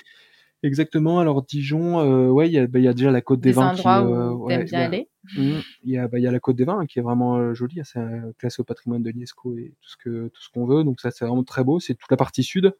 Exactement. 0.62 1.20
Alors 1.20 1.44
Dijon, 1.44 2.00
euh, 2.00 2.28
ouais, 2.28 2.48
il 2.48 2.52
y 2.52 2.58
a, 2.58 2.66
bah, 2.66 2.80
y 2.80 2.88
a 2.88 2.92
déjà 2.92 3.12
la 3.12 3.20
côte 3.20 3.40
des, 3.40 3.52
vins. 3.52 3.74
qui, 3.74 3.86
euh, 3.86 4.30
où 4.30 4.46
bien 4.46 4.80
aller. 4.80 5.08
Mmh. 5.36 5.58
Il 5.84 5.90
y 5.92 5.98
a, 5.98 6.08
bah, 6.08 6.18
il 6.18 6.24
y 6.24 6.26
a 6.26 6.32
la 6.32 6.40
côte 6.40 6.56
des 6.56 6.64
vins 6.64 6.84
qui 6.86 6.98
est 6.98 7.02
vraiment 7.02 7.36
euh, 7.36 7.54
jolie. 7.54 7.80
C'est 7.84 8.00
classé 8.38 8.60
au 8.60 8.64
patrimoine 8.64 9.02
de 9.02 9.10
l'UNESCO 9.10 9.56
et 9.56 9.74
tout 9.80 9.90
ce 9.90 9.96
que 9.96 10.28
tout 10.28 10.42
ce 10.42 10.48
qu'on 10.50 10.66
veut. 10.66 10.82
Donc 10.82 11.00
ça, 11.00 11.10
c'est 11.10 11.24
vraiment 11.24 11.44
très 11.44 11.62
beau. 11.62 11.78
C'est 11.78 11.94
toute 11.94 12.10
la 12.10 12.16
partie 12.16 12.42
sud. 12.42 12.74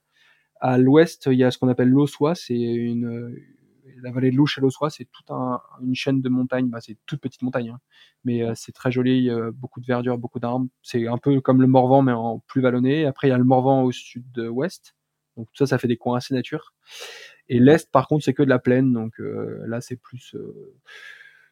À 0.60 0.76
l'ouest, 0.76 1.28
il 1.30 1.38
y 1.38 1.44
a 1.44 1.52
ce 1.52 1.58
qu'on 1.58 1.68
appelle 1.68 1.88
l'Ossois, 1.88 2.34
c'est 2.34 2.56
une 2.56 3.36
la 4.02 4.10
vallée 4.10 4.30
de 4.30 4.36
Louche 4.36 4.58
à 4.58 4.60
l'Ossois, 4.60 4.90
c'est 4.90 5.06
toute 5.06 5.30
un, 5.30 5.60
une 5.82 5.94
chaîne 5.94 6.20
de 6.20 6.28
montagnes, 6.28 6.68
bah, 6.68 6.80
c'est 6.80 6.96
toute 7.06 7.20
petite 7.20 7.42
montagne, 7.42 7.70
hein. 7.70 7.80
mais 8.24 8.42
euh, 8.42 8.52
c'est 8.54 8.72
très 8.72 8.90
joli, 8.90 9.30
euh, 9.30 9.50
beaucoup 9.52 9.80
de 9.80 9.86
verdure, 9.86 10.18
beaucoup 10.18 10.40
d'arbres. 10.40 10.66
C'est 10.82 11.06
un 11.06 11.18
peu 11.18 11.40
comme 11.40 11.60
le 11.60 11.66
Morvan, 11.66 12.02
mais 12.02 12.12
en 12.12 12.40
plus 12.40 12.60
vallonné. 12.60 13.06
Après, 13.06 13.28
il 13.28 13.30
y 13.30 13.34
a 13.34 13.38
le 13.38 13.44
Morvan 13.44 13.82
au 13.82 13.92
sud-ouest, 13.92 14.94
donc 15.36 15.48
tout 15.48 15.56
ça, 15.56 15.66
ça 15.66 15.78
fait 15.78 15.88
des 15.88 15.96
coins 15.96 16.18
assez 16.18 16.34
nature. 16.34 16.74
Et 17.48 17.60
l'est, 17.60 17.90
par 17.90 18.08
contre, 18.08 18.24
c'est 18.24 18.34
que 18.34 18.42
de 18.42 18.48
la 18.48 18.58
plaine, 18.58 18.92
donc 18.92 19.20
euh, 19.20 19.62
là, 19.66 19.80
c'est 19.80 19.96
plus 19.96 20.36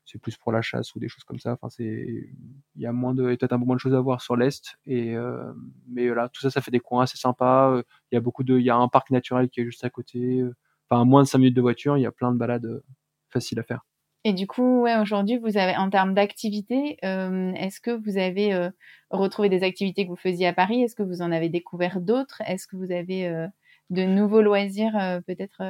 c'est 0.05 0.21
plus 0.21 0.37
pour 0.37 0.53
la 0.53 0.63
chasse 0.63 0.95
ou 0.95 1.01
des 1.01 1.09
choses 1.09 1.25
comme 1.25 1.41
ça. 1.41 1.55
Enfin, 1.55 1.69
c'est, 1.69 2.31
il 2.77 2.81
y 2.81 2.87
a 2.87 2.93
moins 2.93 3.13
de, 3.13 3.25
peut-être 3.25 3.53
un 3.53 3.59
peu 3.59 3.65
moins 3.65 3.75
de 3.75 3.81
choses 3.81 3.95
à 3.95 4.01
voir 4.01 4.21
sur 4.21 4.37
l'est. 4.37 4.77
Et 4.87 5.17
euh, 5.17 5.53
mais 5.89 6.07
là, 6.15 6.29
tout 6.29 6.41
ça, 6.41 6.51
ça 6.51 6.61
fait 6.61 6.71
des 6.71 6.79
coins 6.79 7.03
assez 7.03 7.19
sympas. 7.19 7.83
Il 8.13 8.15
y 8.15 8.19
a 8.19 8.21
beaucoup 8.21 8.45
de, 8.45 8.57
il 8.57 8.65
y 8.65 8.71
a 8.71 8.77
un 8.77 8.87
parc 8.89 9.11
naturel 9.11 9.49
qui 9.49 9.61
est 9.63 9.65
juste 9.65 9.85
à 9.85 9.91
côté. 9.91 10.45
Enfin, 10.89 11.05
moins 11.05 11.23
de 11.23 11.29
5 11.29 11.39
minutes 11.39 11.57
de 11.57 11.61
voiture, 11.61 11.97
il 11.97 12.03
y 12.03 12.07
a 12.07 12.13
plein 12.13 12.33
de 12.33 12.39
balades 12.39 12.83
faciles 13.31 13.59
à 13.59 13.63
faire. 13.63 13.85
Et 14.25 14.33
du 14.33 14.47
coup, 14.47 14.83
ouais, 14.83 14.99
aujourd'hui, 14.99 15.39
vous 15.39 15.57
avez, 15.57 15.77
en 15.77 15.89
termes 15.89 16.15
d'activité, 16.15 16.97
euh, 17.05 17.53
est-ce 17.53 17.81
que 17.81 17.91
vous 17.91 18.19
avez 18.19 18.53
euh, 18.55 18.71
retrouvé 19.11 19.49
des 19.49 19.63
activités 19.63 20.05
que 20.05 20.11
vous 20.11 20.17
faisiez 20.17 20.49
à 20.49 20.53
Paris? 20.53 20.83
Est-ce 20.83 20.97
que 20.97 21.05
vous 21.05 21.23
en 21.23 21.31
avez 21.31 21.49
découvert 21.49 22.01
d'autres? 22.01 22.43
Est-ce 22.47 22.67
que 22.67 22.77
vous 22.77 22.91
avez 22.91 23.47
de 23.91 24.03
nouveaux 24.03 24.43
loisirs 24.43 25.21
peut-être 25.27 25.63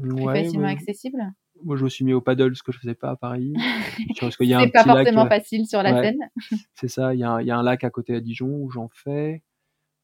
plus 0.00 0.24
facilement 0.24 0.68
accessibles? 0.68 1.32
Moi, 1.64 1.76
je 1.76 1.84
me 1.84 1.88
suis 1.88 2.04
mis 2.04 2.12
au 2.12 2.20
paddle, 2.20 2.54
ce 2.54 2.62
que 2.62 2.72
je 2.72 2.78
faisais 2.78 2.94
pas 2.94 3.10
à 3.10 3.16
Paris. 3.16 3.54
c'est 4.20 4.72
pas 4.72 4.84
forcément 4.84 5.26
euh, 5.26 5.28
facile 5.28 5.66
sur 5.66 5.82
la 5.82 6.02
Seine. 6.02 6.18
c'est 6.74 6.88
ça. 6.88 7.14
Il 7.14 7.20
y, 7.20 7.24
a, 7.24 7.42
y, 7.42 7.50
a 7.50 7.56
un 7.56 7.62
lac 7.62 7.84
à 7.84 7.90
côté 7.90 8.14
à 8.14 8.20
Dijon 8.20 8.48
où 8.48 8.70
j'en 8.70 8.88
fais 8.92 9.34
euh, 9.34 9.38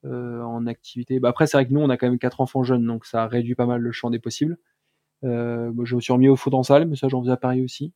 en 0.04 0.66
activité. 0.66 1.20
Bah, 1.20 1.28
après, 1.30 1.46
c'est 1.46 1.56
vrai 1.56 1.66
que 1.66 1.72
nous, 1.72 1.80
on 1.80 1.90
a 1.90 1.96
quand 1.96 2.08
même 2.08 2.18
quatre 2.18 2.40
enfants 2.40 2.62
jeunes, 2.64 2.86
donc 2.86 3.06
ça 3.06 3.26
réduit 3.26 3.54
pas 3.54 3.66
mal 3.66 3.80
le 3.80 3.92
champ 3.92 4.10
des 4.10 4.18
possibles. 4.18 4.58
Euh, 5.24 5.72
moi, 5.72 5.84
je 5.84 5.96
me 5.96 6.00
suis 6.00 6.12
remis 6.12 6.28
au 6.28 6.36
foot 6.36 6.54
en 6.54 6.62
salle, 6.62 6.86
mais 6.88 6.96
ça, 6.96 7.08
j'en 7.08 7.20
faisais 7.22 7.32
à 7.32 7.36
Paris 7.36 7.62
aussi. 7.62 7.92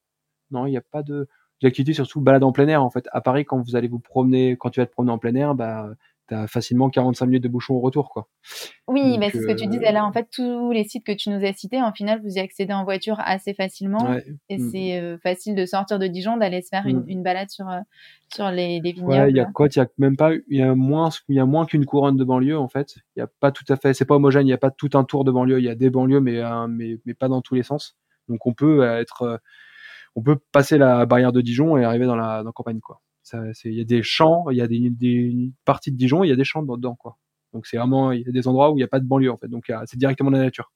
Non, 0.50 0.66
il 0.66 0.70
n'y 0.70 0.76
a 0.76 0.82
pas 0.82 1.02
de 1.02 1.28
d'activité, 1.62 1.94
surtout 1.94 2.20
balade 2.20 2.44
en 2.44 2.52
plein 2.52 2.68
air. 2.68 2.82
En 2.84 2.90
fait, 2.90 3.08
à 3.12 3.20
Paris, 3.22 3.44
quand 3.46 3.60
vous 3.60 3.76
allez 3.76 3.88
vous 3.88 3.98
promener, 4.00 4.56
quand 4.58 4.70
tu 4.70 4.80
vas 4.80 4.86
te 4.86 4.92
promener 4.92 5.12
en 5.12 5.18
plein 5.18 5.34
air, 5.34 5.54
bah 5.54 5.90
t'as 6.28 6.47
facilement 6.47 6.90
45 6.90 7.26
minutes 7.26 7.42
de 7.45 7.49
bouchon 7.49 7.75
au 7.75 7.80
retour, 7.80 8.11
quoi. 8.11 8.28
Oui, 8.88 9.18
mais 9.18 9.30
c'est 9.30 9.40
ce 9.40 9.47
que 9.47 9.52
tu 9.52 9.66
disais 9.66 9.92
là. 9.92 10.04
En 10.04 10.12
fait, 10.12 10.28
tous 10.33 10.71
les 10.73 10.85
sites 10.85 11.04
que 11.04 11.12
tu 11.12 11.30
nous 11.30 11.45
as 11.45 11.52
cités, 11.52 11.80
en 11.80 11.92
final, 11.92 12.21
vous 12.23 12.37
y 12.37 12.38
accédez 12.38 12.73
en 12.73 12.85
voiture 12.85 13.16
assez 13.21 13.54
facilement. 13.54 14.16
Et 14.49 14.59
mm. 14.59 14.71
c'est 14.71 15.00
euh, 15.00 15.18
facile 15.18 15.54
de 15.54 15.66
sortir 15.66 15.99
de 15.99 16.06
Dijon, 16.06 16.37
d'aller 16.37 16.62
se 16.62 16.68
faire 16.68 16.87
une, 16.87 17.00
mm. 17.00 17.23
balade 17.23 17.50
sur, 17.50 17.68
euh, 17.68 17.80
sur 18.35 18.50
les, 18.50 18.80
les 18.80 18.92
vignobles. 18.92 19.12
Ouais, 19.12 19.30
il 19.30 19.37
y 19.37 19.40
a 19.40 19.47
quoi 19.47 19.68
Il 19.68 19.76
y 19.76 19.80
a 19.80 19.88
même 19.99 20.16
pas, 20.16 20.33
il 20.35 20.59
y 20.59 20.62
a 20.62 20.75
moins, 20.75 21.11
il 21.28 21.37
y 21.37 21.40
a 21.40 21.47
moins 21.47 21.66
qu'une 21.66 21.85
couronne 21.85 22.16
de 22.16 22.25
banlieue, 22.25 22.59
en 22.59 22.68
fait. 22.68 22.97
Il 23.16 23.21
y 23.21 23.23
a 23.23 23.28
pas 23.40 23.52
tout 23.52 23.64
à 23.68 23.76
fait, 23.76 23.95
c'est 23.95 24.04
pas 24.04 24.16
homogène, 24.16 24.47
il 24.47 24.50
y 24.50 24.54
a 24.54 24.59
pas 24.59 24.71
tout 24.71 24.90
un 24.95 25.04
tour 25.04 25.25
de 25.25 25.30
banlieue. 25.30 25.59
Il 25.59 25.64
y 25.64 25.71
a 25.71 25.75
des 25.75 25.90
banlieues, 25.90 26.21
mais, 26.21 26.38
euh, 26.38 26.66
mais, 26.68 26.99
mais 27.04 27.14
pas 27.14 27.28
dans 27.28 27.42
tous 27.42 27.54
les 27.54 27.62
sens. 27.62 27.97
Donc 28.28 28.47
on 28.47 28.54
peut 28.54 28.83
être, 28.85 29.40
on 30.16 30.23
peut 30.23 30.38
passer 30.50 30.78
la 30.78 31.06
barrière 31.06 31.30
de 31.30 31.40
Dijon 31.40 31.76
et 31.76 31.85
arriver 31.85 32.06
dans 32.06 32.16
la, 32.16 32.38
dans 32.38 32.49
la 32.49 32.52
campagne, 32.52 32.80
quoi 32.80 33.00
il 33.64 33.75
y 33.75 33.80
a 33.80 33.85
des 33.85 34.02
champs, 34.02 34.50
il 34.50 34.56
y 34.56 34.62
a 34.62 34.66
des, 34.66 34.90
des 34.90 35.52
parties 35.64 35.92
de 35.92 35.97
Dijon, 35.97 36.25
il 36.25 36.28
y 36.28 36.33
a 36.33 36.37
des 36.37 36.45
champs 36.45 36.62
dedans, 36.62 36.95
quoi. 36.95 37.16
Donc 37.52 37.66
c'est 37.66 37.78
vraiment, 37.78 38.12
il 38.12 38.23
y 38.23 38.28
a 38.28 38.33
des 38.33 38.49
endroits 38.49 38.71
où 38.71 38.75
il 38.75 38.80
n'y 38.80 38.85
a 38.85 38.88
pas 38.88 39.00
de 39.00 39.06
banlieue 39.06 39.33
en 39.33 39.38
fait. 39.38 39.49
Donc 39.49 39.73
c'est 39.87 39.97
directement 39.97 40.30
la 40.30 40.38
nature. 40.38 40.73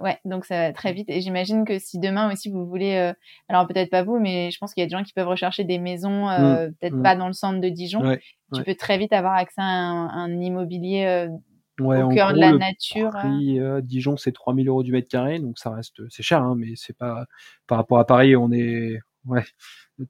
Ouais, 0.00 0.18
donc 0.24 0.44
ça 0.44 0.58
va 0.58 0.72
très 0.72 0.92
vite. 0.92 1.08
Et 1.08 1.20
j'imagine 1.20 1.64
que 1.64 1.78
si 1.78 2.00
demain 2.00 2.32
aussi 2.32 2.50
vous 2.50 2.66
voulez, 2.66 2.96
euh, 2.96 3.12
alors 3.48 3.66
peut-être 3.68 3.90
pas 3.90 4.02
vous, 4.02 4.18
mais 4.18 4.50
je 4.50 4.58
pense 4.58 4.74
qu'il 4.74 4.80
y 4.80 4.84
a 4.84 4.86
des 4.86 4.96
gens 4.96 5.04
qui 5.04 5.12
peuvent 5.12 5.28
rechercher 5.28 5.62
des 5.62 5.78
maisons, 5.78 6.28
euh, 6.28 6.68
mmh, 6.68 6.74
peut-être 6.80 6.96
mmh. 6.96 7.02
pas 7.02 7.14
dans 7.14 7.28
le 7.28 7.32
centre 7.32 7.60
de 7.60 7.68
Dijon. 7.68 8.16
tu 8.52 8.62
peux 8.64 8.74
très 8.74 8.98
vite 8.98 9.12
avoir 9.12 9.34
accès 9.34 9.60
à 9.60 9.64
un, 9.64 10.40
immobilier 10.40 11.04
euh, 11.04 11.28
au 11.78 12.08
cœur 12.08 12.32
de 12.32 12.40
la 12.40 12.52
nature. 12.52 13.10
Prix, 13.10 13.60
Dijon, 13.82 14.16
c'est 14.16 14.32
3000 14.32 14.68
euros 14.68 14.82
du 14.82 14.90
mètre 14.90 15.08
carré, 15.08 15.38
donc 15.38 15.58
ça 15.58 15.70
reste, 15.70 16.02
c'est 16.08 16.24
cher, 16.24 16.42
hein, 16.42 16.54
mais 16.56 16.72
c'est 16.74 16.96
pas 16.96 17.26
par 17.68 17.78
rapport 17.78 17.98
à 17.98 18.06
Paris, 18.06 18.34
on 18.34 18.50
est, 18.50 18.98
ouais, 19.26 19.44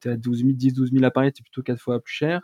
t'es 0.01 0.11
à 0.11 0.17
12 0.17 0.39
000, 0.39 0.53
10, 0.53 0.75
12 0.75 0.93
000 0.93 1.05
à 1.05 1.11
Paris, 1.11 1.33
c'est 1.35 1.43
plutôt 1.43 1.63
quatre 1.63 1.81
fois 1.81 2.03
plus 2.03 2.15
cher. 2.15 2.41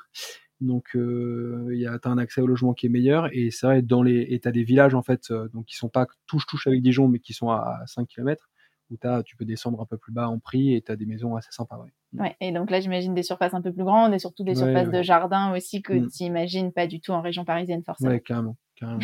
Donc, 0.61 0.95
euh, 0.95 1.69
y 1.73 1.87
a, 1.87 1.99
t'as 1.99 2.11
un 2.11 2.19
accès 2.19 2.41
au 2.41 2.47
logement 2.47 2.75
qui 2.75 2.87
est 2.87 2.91
meilleur. 2.91 3.29
Et 3.33 3.51
c'est 3.51 3.67
vrai, 3.67 3.83
dans 3.83 4.03
les, 4.03 4.27
et 4.31 4.41
t'as 4.41 4.51
des 4.51 4.63
villages, 4.63 4.95
en 4.95 5.03
fait, 5.03 5.31
euh, 5.31 5.49
donc 5.49 5.67
qui 5.67 5.77
sont 5.77 5.89
pas 5.89 6.07
touche-touche 6.27 6.67
avec 6.67 6.83
Dijon, 6.83 7.09
mais 7.09 7.19
qui 7.19 7.33
sont 7.33 7.51
à, 7.51 7.81
5 7.87 8.07
km, 8.07 8.51
où 8.91 8.97
tu 9.25 9.37
peux 9.37 9.45
descendre 9.45 9.81
un 9.81 9.87
peu 9.87 9.97
plus 9.97 10.13
bas 10.13 10.29
en 10.29 10.39
prix 10.39 10.75
et 10.75 10.83
t'as 10.83 10.97
des 10.97 11.07
maisons 11.07 11.37
assez 11.37 11.53
sympas, 11.53 11.79
ouais. 11.79 11.91
Ouais, 12.13 12.37
et 12.41 12.51
donc 12.51 12.73
là, 12.73 12.81
j'imagine 12.81 13.15
des 13.15 13.23
surfaces 13.23 13.55
un 13.55 13.63
peu 13.63 13.73
plus 13.73 13.85
grandes 13.85 14.13
et 14.13 14.19
surtout 14.19 14.43
des 14.43 14.57
surfaces 14.57 14.91
de 14.91 15.01
jardin 15.01 15.55
aussi 15.55 15.81
que 15.81 15.93
mm. 15.93 16.11
tu 16.11 16.25
imagines 16.25 16.73
pas 16.73 16.89
du 16.89 17.01
tout 17.01 17.13
en 17.13 17.23
région 17.23 17.45
parisienne, 17.45 17.85
forcément. 17.85 18.11
Ouais, 18.11 18.21
carrément. 18.21 18.57
carrément. 18.75 18.99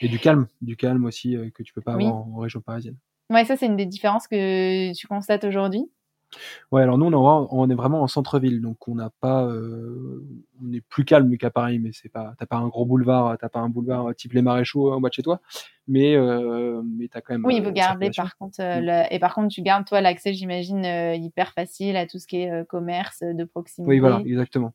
et 0.00 0.08
du 0.08 0.18
calme, 0.18 0.48
du 0.60 0.76
calme 0.76 1.04
aussi 1.04 1.36
euh, 1.36 1.48
que 1.54 1.62
tu 1.62 1.72
peux 1.72 1.80
pas 1.80 1.92
avoir 1.92 2.12
en, 2.12 2.32
en 2.34 2.38
région 2.38 2.60
parisienne. 2.60 2.96
Ouais, 3.30 3.44
ça, 3.44 3.56
c'est 3.56 3.66
une 3.66 3.76
des 3.76 3.86
différences 3.86 4.26
que 4.26 4.92
tu 4.92 5.06
constates 5.06 5.44
aujourd'hui. 5.44 5.88
Ouais, 6.70 6.82
alors 6.82 6.98
nous, 6.98 7.06
on, 7.06 7.48
on 7.50 7.70
est 7.70 7.74
vraiment 7.74 8.02
en 8.02 8.06
centre-ville, 8.06 8.60
donc 8.60 8.88
on 8.88 8.94
n'a 8.94 9.10
pas, 9.20 9.44
euh, 9.44 10.24
on 10.62 10.72
est 10.72 10.80
plus 10.80 11.04
calme 11.04 11.36
qu'à 11.36 11.50
Paris, 11.50 11.78
mais 11.78 11.90
c'est 11.92 12.08
pas, 12.08 12.34
t'as 12.38 12.46
pas 12.46 12.56
un 12.56 12.68
gros 12.68 12.84
boulevard, 12.84 13.36
t'as 13.38 13.48
pas 13.48 13.60
un 13.60 13.68
boulevard 13.68 14.14
type 14.14 14.32
les 14.32 14.42
Maréchaux 14.42 14.92
en 14.92 15.00
bas 15.00 15.08
de 15.08 15.14
chez 15.14 15.22
toi, 15.22 15.40
mais 15.88 16.14
euh, 16.14 16.82
mais 16.84 17.08
t'as 17.08 17.20
quand 17.20 17.34
même. 17.34 17.44
Oui, 17.44 17.60
vous 17.60 17.72
gardez 17.72 18.10
par 18.16 18.36
contre, 18.36 18.60
euh, 18.60 18.80
mm. 18.80 19.06
et 19.10 19.18
par 19.18 19.34
contre, 19.34 19.48
tu 19.48 19.62
gardes 19.62 19.86
toi 19.86 20.00
l'accès, 20.00 20.32
j'imagine, 20.32 20.84
hyper 20.84 21.52
facile 21.52 21.96
à 21.96 22.06
tout 22.06 22.18
ce 22.18 22.26
qui 22.26 22.38
est 22.38 22.66
commerce 22.68 23.22
de 23.22 23.44
proximité. 23.44 23.90
Oui, 23.90 23.98
voilà, 23.98 24.20
exactement. 24.24 24.72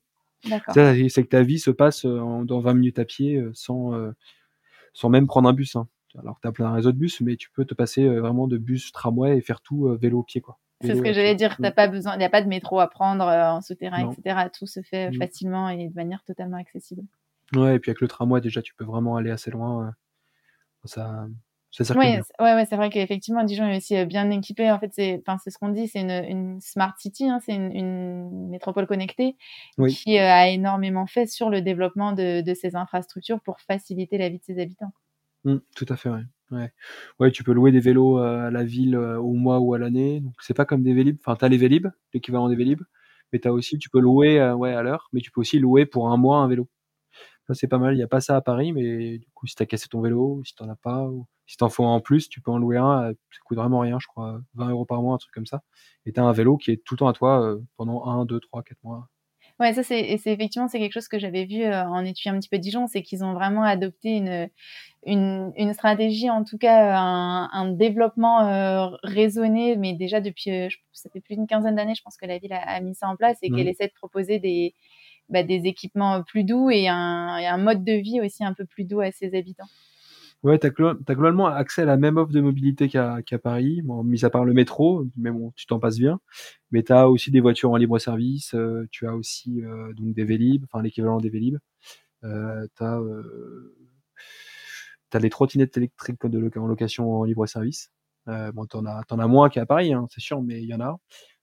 D'accord. 0.50 0.76
C'est 0.76 1.24
que 1.24 1.30
ta 1.30 1.42
vie 1.42 1.60
se 1.60 1.72
passe 1.72 2.06
dans 2.06 2.60
20 2.60 2.74
minutes 2.74 3.00
à 3.00 3.06
pied, 3.06 3.44
sans 3.54 3.94
sans 4.94 5.10
même 5.10 5.28
prendre 5.28 5.50
un 5.50 5.54
bus. 5.54 5.76
Hein. 5.76 5.88
Alors 6.18 6.36
que 6.36 6.42
t'as 6.44 6.52
plein 6.52 6.70
de 6.70 6.76
réseau 6.76 6.92
de 6.92 6.98
bus, 6.98 7.20
mais 7.22 7.36
tu 7.36 7.50
peux 7.52 7.66
te 7.66 7.74
passer 7.74 8.08
vraiment 8.08 8.48
de 8.48 8.58
bus, 8.58 8.92
tramway 8.92 9.38
et 9.38 9.42
faire 9.42 9.62
tout 9.62 9.98
vélo 10.00 10.20
au 10.20 10.24
pied, 10.24 10.40
quoi. 10.40 10.60
C'est 10.82 10.96
ce 10.96 11.02
que 11.02 11.14
j'allais 11.14 11.36
dire. 11.36 11.58
T'as 11.62 11.72
pas 11.72 11.88
besoin, 11.88 12.16
il 12.16 12.20
n'y 12.20 12.26
a 12.26 12.30
pas 12.30 12.42
de 12.42 12.48
métro 12.48 12.80
à 12.80 12.90
prendre 12.90 13.26
euh, 13.26 13.50
en 13.50 13.62
souterrain, 13.62 14.12
etc. 14.12 14.50
Tout 14.54 14.68
se 14.68 14.82
fait 14.82 15.10
mm. 15.10 15.16
facilement 15.16 15.70
et 15.70 15.88
de 15.88 15.96
manière 15.96 16.24
totalement 16.24 16.58
accessible. 16.58 17.04
Ouais, 17.56 17.76
et 17.76 17.80
puis 17.80 17.92
avec 17.92 18.02
le 18.02 18.08
tramway, 18.08 18.42
déjà, 18.42 18.62
tu 18.62 18.74
peux 18.76 18.84
vraiment 18.84 19.16
aller 19.16 19.32
assez 19.32 19.52
loin. 19.52 19.88
Euh, 19.88 19.92
ça, 20.84 21.28
ça 21.72 21.98
ouais, 21.98 22.22
ouais, 22.40 22.54
ouais 22.56 22.66
c'est 22.66 22.76
vrai 22.76 22.90
qu'effectivement, 22.90 23.44
Dijon 23.44 23.68
est 23.68 23.78
aussi 23.78 23.96
euh, 23.98 24.06
bien 24.06 24.30
équipé. 24.32 24.70
En 24.72 24.80
fait, 24.80 24.92
c'est, 24.94 25.22
enfin, 25.26 25.38
c'est 25.44 25.50
ce 25.50 25.58
qu'on 25.58 25.70
dit, 25.70 25.88
c'est 25.88 26.02
une, 26.02 26.12
une, 26.12 26.62
smart 26.62 26.94
city, 26.98 27.30
hein, 27.30 27.40
c'est 27.46 27.54
une, 27.54 27.72
une, 27.72 28.50
métropole 28.50 28.88
connectée 28.88 29.36
qui 29.90 30.18
a 30.18 30.48
énormément 30.50 31.06
fait 31.08 31.28
sur 31.28 31.50
le 31.50 31.62
développement 31.62 32.14
de, 32.14 32.42
de 32.42 32.54
ses 32.54 32.76
infrastructures 32.76 33.42
pour 33.42 33.60
faciliter 33.62 34.18
la 34.18 34.30
vie 34.30 34.40
de 34.40 34.44
ses 34.44 34.60
habitants. 34.62 34.94
Mmh, 35.44 35.58
tout 35.76 35.86
à 35.90 35.96
fait, 35.96 36.10
ouais. 36.10 36.24
Ouais. 36.52 36.72
ouais, 37.20 37.32
tu 37.32 37.44
peux 37.44 37.54
louer 37.54 37.72
des 37.72 37.80
vélos 37.80 38.20
euh, 38.20 38.48
à 38.48 38.52
la 38.52 38.64
ville 38.64 38.96
euh, 38.96 39.18
au 39.20 39.34
mois 39.34 39.60
ou 39.60 39.74
à 39.74 39.80
l'année. 39.80 40.22
Donc 40.22 40.34
c'est 40.42 40.54
pas 40.54 40.66
comme 40.66 40.84
des 40.84 40.94
Vélib. 40.94 41.18
Enfin, 41.20 41.36
t'as 41.36 41.50
les 41.50 41.58
Vélib, 41.58 41.88
l'équivalent 42.14 42.50
des 42.50 42.56
Vélib, 42.56 42.82
mais 43.34 43.40
t'as 43.40 43.52
aussi, 43.52 43.80
tu 43.80 43.90
peux 43.90 44.00
louer, 44.00 44.40
euh, 44.40 44.56
ouais, 44.56 44.74
à 44.74 44.84
l'heure, 44.84 45.10
mais 45.14 45.22
tu 45.22 45.32
peux 45.32 45.42
aussi 45.42 45.58
louer 45.60 45.86
pour 45.86 46.10
un 46.10 46.18
mois 46.18 46.40
un 46.40 46.48
vélo. 46.48 46.70
Ça 47.48 47.56
c'est 47.56 47.68
pas 47.68 47.80
mal. 47.80 47.96
Il 47.96 48.00
y 48.00 48.04
a 48.04 48.08
pas 48.08 48.22
ça 48.22 48.36
à 48.38 48.42
Paris, 48.42 48.74
mais 48.74 49.20
du 49.20 49.28
coup, 49.34 49.48
si 49.48 49.56
t'as 49.56 49.66
cassé 49.66 49.88
ton 49.90 50.02
vélo, 50.02 50.42
si 50.46 50.56
t'en 50.56 50.70
as 50.70 50.76
pas, 50.78 51.06
ou 51.08 51.28
si 51.48 51.58
t'en 51.58 51.70
faut 51.70 51.86
un 51.86 51.90
en 51.96 52.02
plus, 52.02 52.30
tu 52.30 52.42
peux 52.42 52.52
en 52.52 52.60
louer 52.60 52.78
un. 52.78 53.12
Ça 53.32 53.40
coûte 53.46 53.58
vraiment 53.58 53.80
rien, 53.80 54.00
je 54.00 54.08
crois, 54.08 54.42
20 54.56 54.70
euros 54.72 54.86
par 54.86 55.02
mois, 55.02 55.16
un 55.16 55.18
truc 55.20 55.34
comme 55.34 55.46
ça. 55.48 55.64
Et 56.06 56.14
t'as 56.14 56.24
un 56.24 56.32
vélo 56.34 56.58
qui 56.58 56.72
est 56.72 56.84
tout 56.86 56.96
le 56.96 57.00
temps 57.00 57.08
à 57.08 57.14
toi 57.14 57.58
pendant 57.78 58.06
1, 58.08 58.26
2, 58.26 58.40
3, 58.40 58.64
4 58.64 58.80
mois. 58.84 59.10
Ouais, 59.60 59.74
ça 59.74 59.84
c'est, 59.84 60.02
effectivement 60.02 60.68
c'est 60.68 60.80
quelque 60.80 60.92
chose 60.92 61.08
que 61.08 61.18
j'avais 61.18 61.46
vu 61.46 61.64
euh, 61.64 61.86
en 61.86 62.04
étudiant 62.04 62.34
un 62.34 62.40
petit 62.40 62.50
peu 62.50 62.58
Dijon, 62.58 62.88
c'est 62.88 63.02
qu'ils 63.02 63.24
ont 63.24 63.34
vraiment 63.34 63.64
adopté 63.64 64.10
une, 64.18 64.50
une, 65.06 65.54
une 65.56 65.74
stratégie, 65.74 66.30
en 66.30 66.44
tout 66.44 66.58
cas 66.58 66.98
un, 66.98 67.50
un 67.52 67.72
développement 67.72 68.42
euh, 68.50 68.90
raisonné, 69.04 69.78
mais 69.78 69.94
déjà 69.94 70.20
depuis, 70.20 70.52
euh, 70.52 70.68
ça 70.92 71.10
fait 71.10 71.22
plus 71.22 71.36
d'une 71.36 71.48
quinzaine 71.48 71.76
d'années, 71.76 71.96
je 71.96 72.02
pense 72.02 72.18
que 72.18 72.26
la 72.26 72.38
ville 72.38 72.52
a, 72.52 72.82
mis 72.82 72.96
ça 72.96 73.08
en 73.08 73.16
place 73.16 73.38
et 73.44 73.50
qu'elle 73.50 73.66
mmh. 73.66 73.70
essaie 73.70 73.88
de 73.88 73.94
proposer 73.94 74.40
des, 74.40 74.74
bah, 75.30 75.44
des 75.44 75.68
équipements 75.68 76.22
plus 76.24 76.44
doux 76.44 76.70
et 76.70 76.90
un, 76.90 77.38
et 77.38 77.48
un 77.48 77.58
mode 77.58 77.86
de 77.86 77.94
vie 77.94 78.20
aussi 78.20 78.44
un 78.44 78.54
peu 78.54 78.66
plus 78.66 78.84
doux 78.84 79.00
à 79.00 79.12
ses 79.12 79.38
habitants. 79.38 79.70
Ouais, 80.46 80.60
tu 80.60 80.68
as, 80.68 80.70
globalement 80.70 81.48
accès 81.48 81.82
à 81.82 81.86
la 81.86 81.98
même 81.98 82.18
offre 82.18 82.32
de 82.32 82.40
mobilité 82.40 82.88
qu'à 82.88 83.40
Paris, 83.42 83.82
bon, 83.82 84.04
mis 84.04 84.26
à 84.26 84.30
part 84.30 84.46
le 84.46 84.54
métro, 84.54 85.08
mais 85.18 85.32
bon, 85.32 85.52
tu 85.56 85.66
t'en 85.66 85.80
passes 85.80 85.98
bien. 85.98 86.20
Mais 86.70 86.84
tu 86.84 86.94
as 86.94 87.10
aussi 87.10 87.32
des 87.32 87.40
voitures 87.40 87.72
en 87.72 87.78
libre 87.78 87.98
service, 87.98 88.54
euh, 88.54 88.88
tu 88.92 89.08
as 89.08 89.16
aussi 89.16 89.64
euh, 89.64 89.92
donc 89.94 90.14
des 90.14 90.24
Vélib, 90.24 90.64
enfin 90.66 90.84
l'équivalent 90.84 91.18
des 91.18 91.30
Vélib. 91.30 91.58
Euh, 92.24 92.68
tu 92.78 92.84
as, 92.84 93.00
euh, 93.00 93.76
as, 95.14 95.20
les 95.20 95.32
trottinettes 95.32 95.78
électriques 95.78 96.24
en 96.24 96.68
location 96.68 97.12
en 97.12 97.24
libre 97.24 97.48
service. 97.48 97.92
Euh, 98.28 98.52
bon, 98.52 98.68
t'en 98.68 98.86
as, 98.86 99.02
en 99.10 99.18
as 99.18 99.28
moins 99.28 99.50
qu'à 99.50 99.66
Paris, 99.66 99.94
hein, 99.94 100.06
c'est 100.12 100.22
sûr, 100.22 100.44
mais 100.44 100.62
il 100.62 100.68
y 100.68 100.76
en 100.76 100.80
a. 100.80 100.90
Donc 100.90 101.00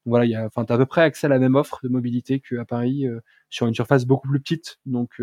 voilà, 0.06 0.46
enfin, 0.46 0.64
t'as 0.64 0.74
à 0.74 0.78
peu 0.78 0.86
près 0.86 1.02
accès 1.02 1.26
à 1.26 1.30
la 1.30 1.40
même 1.40 1.56
offre 1.56 1.80
de 1.82 1.88
mobilité 1.88 2.38
qu'à 2.38 2.64
Paris 2.64 3.06
sur 3.50 3.66
une 3.66 3.74
surface 3.74 4.04
beaucoup 4.04 4.28
plus 4.28 4.40
petite. 4.40 4.78
Donc 4.86 5.20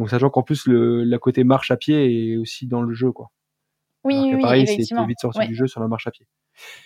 donc 0.00 0.10
sachant 0.10 0.30
qu'en 0.30 0.42
plus 0.44 0.66
le 0.66 1.04
la 1.04 1.18
côté 1.20 1.44
marche 1.44 1.70
à 1.72 1.78
pied 1.78 2.32
est 2.34 2.38
aussi 2.38 2.66
dans 2.68 2.82
le 2.82 2.94
jeu 2.94 3.12
quoi. 3.12 3.32
Oui, 4.04 4.32
oui, 4.34 4.38
Paris, 4.40 4.66
c'est 4.68 4.90
vite 4.98 5.20
sorti 5.20 5.44
du 5.44 5.54
jeu 5.54 5.66
sur 5.68 5.80
la 5.80 5.88
marche 5.88 6.06
à 6.06 6.10
pied. 6.12 6.26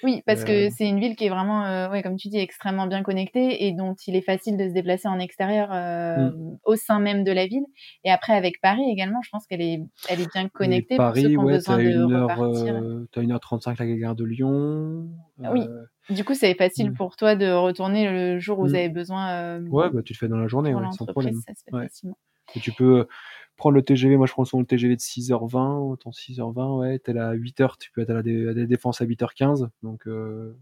Oui, 0.02 0.22
parce 0.26 0.44
que 0.44 0.68
Heu 0.68 0.70
c'est 0.70 0.86
une 0.86 1.00
ville 1.00 1.16
qui 1.16 1.24
est 1.24 1.28
vraiment, 1.30 1.88
ouais, 1.90 2.02
comme 2.02 2.16
tu 2.16 2.28
dis, 2.28 2.36
extrêmement 2.38 2.86
bien 2.86 3.02
connectée 3.02 3.64
et 3.66 3.72
dont 3.72 3.94
il 4.06 4.16
est 4.16 4.20
facile 4.20 4.56
de 4.58 4.68
se 4.68 4.74
déplacer 4.74 5.08
en 5.08 5.18
extérieur, 5.18 5.72
Mmh. 6.16 6.34
hem, 6.34 6.58
au 6.64 6.76
sein 6.76 7.00
même 7.00 7.24
de 7.24 7.32
la 7.32 7.46
ville 7.46 7.64
et 8.04 8.10
après 8.10 8.34
avec 8.34 8.60
Paris 8.60 8.82
également, 8.90 9.22
je 9.22 9.30
pense 9.30 9.46
qu'elle 9.46 9.62
est 9.62 9.80
elle 10.06 10.20
est 10.20 10.26
bien 10.26 10.48
connectée 10.50 11.00
pour 11.00 11.16
ceux 11.16 11.30
Paris, 11.30 11.30
qui 11.30 11.38
ont 11.38 11.46
ouais, 11.46 11.58
besoin 11.58 11.78
as 11.78 11.80
de 11.80 11.88
1 11.90 12.12
heure, 12.12 12.40
repartir. 12.40 12.82
heu, 12.82 13.08
tu 13.12 13.18
as 13.18 13.22
1 13.22 13.32
heure 13.32 13.40
35 13.40 13.80
avec 13.80 13.94
la 13.94 14.00
gare 14.00 14.14
de 14.16 14.24
Lyon, 14.24 15.08
Oui, 15.46 15.70
heu, 15.72 15.86
du 16.08 16.24
coup, 16.24 16.34
c'est 16.34 16.54
facile 16.54 16.92
mmh. 16.92 16.94
pour 16.94 17.16
toi 17.16 17.34
de 17.36 17.50
retourner 17.52 18.10
le 18.10 18.38
jour 18.38 18.58
où 18.58 18.62
vous 18.66 18.74
Mmh. 18.74 18.76
avez 18.76 18.88
besoin, 18.88 19.60
Ouais, 19.70 19.90
bah, 19.90 20.02
tu 20.04 20.12
le 20.14 20.18
fais 20.18 20.28
dans 20.28 20.38
la 20.38 20.48
journée, 20.48 20.74
ouais, 20.74 20.90
sans 20.90 21.06
problème. 21.06 21.44
ça 21.46 21.54
se 21.54 21.62
fait 21.64 21.72
Ouais 21.72 21.88
facilement. 21.88 22.18
Et 22.54 22.60
tu 22.60 22.72
peux, 22.72 23.00
heu, 23.02 23.08
prendre 23.56 23.74
le 23.76 23.82
TGV. 23.84 24.16
Moi, 24.16 24.26
je 24.26 24.32
prends 24.32 24.44
souvent 24.44 24.60
le 24.62 24.66
TGV 24.66 24.96
de 24.96 25.00
6:20, 25.00 25.78
autant 25.80 26.12
6:20, 26.12 26.76
ouais, 26.78 26.98
tu 27.00 27.10
es 27.10 27.14
là 27.14 27.30
à 27.30 27.34
08:00, 27.34 27.78
tu 27.78 27.90
peux 27.92 28.02
être 28.02 28.10
à 28.10 28.14
la 28.14 28.22
dé 28.22 28.48
à 28.48 28.52
la 28.54 28.66
Défense 28.66 29.00
à 29.00 29.04
08:15 29.06 29.68
donc 29.82 30.06
heu, 30.08 30.56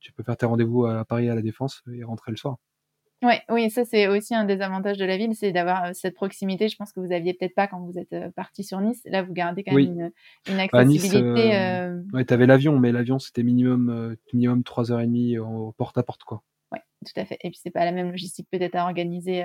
tu 0.00 0.12
peux 0.12 0.22
faire 0.24 0.36
tes 0.38 0.46
rendez-vous 0.46 0.86
à 0.86 1.04
Paris 1.06 1.28
à 1.30 1.34
la 1.36 1.42
Défense 1.42 1.82
et 1.92 2.04
rentrer 2.04 2.32
le 2.32 2.36
soir. 2.38 2.58
Ouais, 3.22 3.42
oui, 3.48 3.68
ça, 3.68 3.84
c'est 3.84 4.06
aussi 4.06 4.32
un 4.36 4.44
des 4.44 4.60
avantages 4.60 4.96
de 4.96 5.04
la 5.04 5.16
ville, 5.16 5.34
c'est 5.34 5.50
d'avoir, 5.50 5.86
heu, 5.90 5.92
cette 5.92 6.14
proximité. 6.14 6.68
Je 6.68 6.76
pense 6.76 6.92
que 6.92 7.00
vous 7.00 7.10
aviez 7.12 7.34
peut-être 7.34 7.54
pas 7.56 7.66
quand 7.66 7.80
vous 7.84 7.98
êtes, 7.98 8.12
heu, 8.12 8.30
partis 8.30 8.62
sur 8.62 8.80
Nice. 8.80 9.02
Là, 9.06 9.22
vous 9.24 9.32
gardez 9.32 9.64
quand 9.64 9.72
même 9.72 9.80
Oui. 9.80 9.94
une 10.46 10.60
Nice, 10.78 11.10
accessibilité, 11.10 11.52
ouais, 12.12 12.24
tu 12.26 12.34
avais 12.34 12.46
l'avion, 12.46 12.78
mais 12.78 12.92
l'avion, 12.92 13.18
c'était 13.18 13.42
minimum, 13.42 14.16
minimum 14.32 14.64
3 14.64 14.92
heures 14.92 15.00
et 15.00 15.06
demie 15.06 15.38
en 15.38 15.72
porte 15.72 15.98
à 15.98 16.02
porte, 16.02 16.24
quoi. 16.24 16.42
Ouais, 16.72 16.82
tout 17.06 17.18
à 17.18 17.24
fait 17.24 17.38
et 17.42 17.50
puis 17.50 17.58
c'est 17.62 17.70
pas 17.70 17.84
la 17.84 17.92
même 17.92 18.10
logistique 18.10 18.48
peut-être 18.50 18.74
à 18.74 18.84
organiser, 18.84 19.42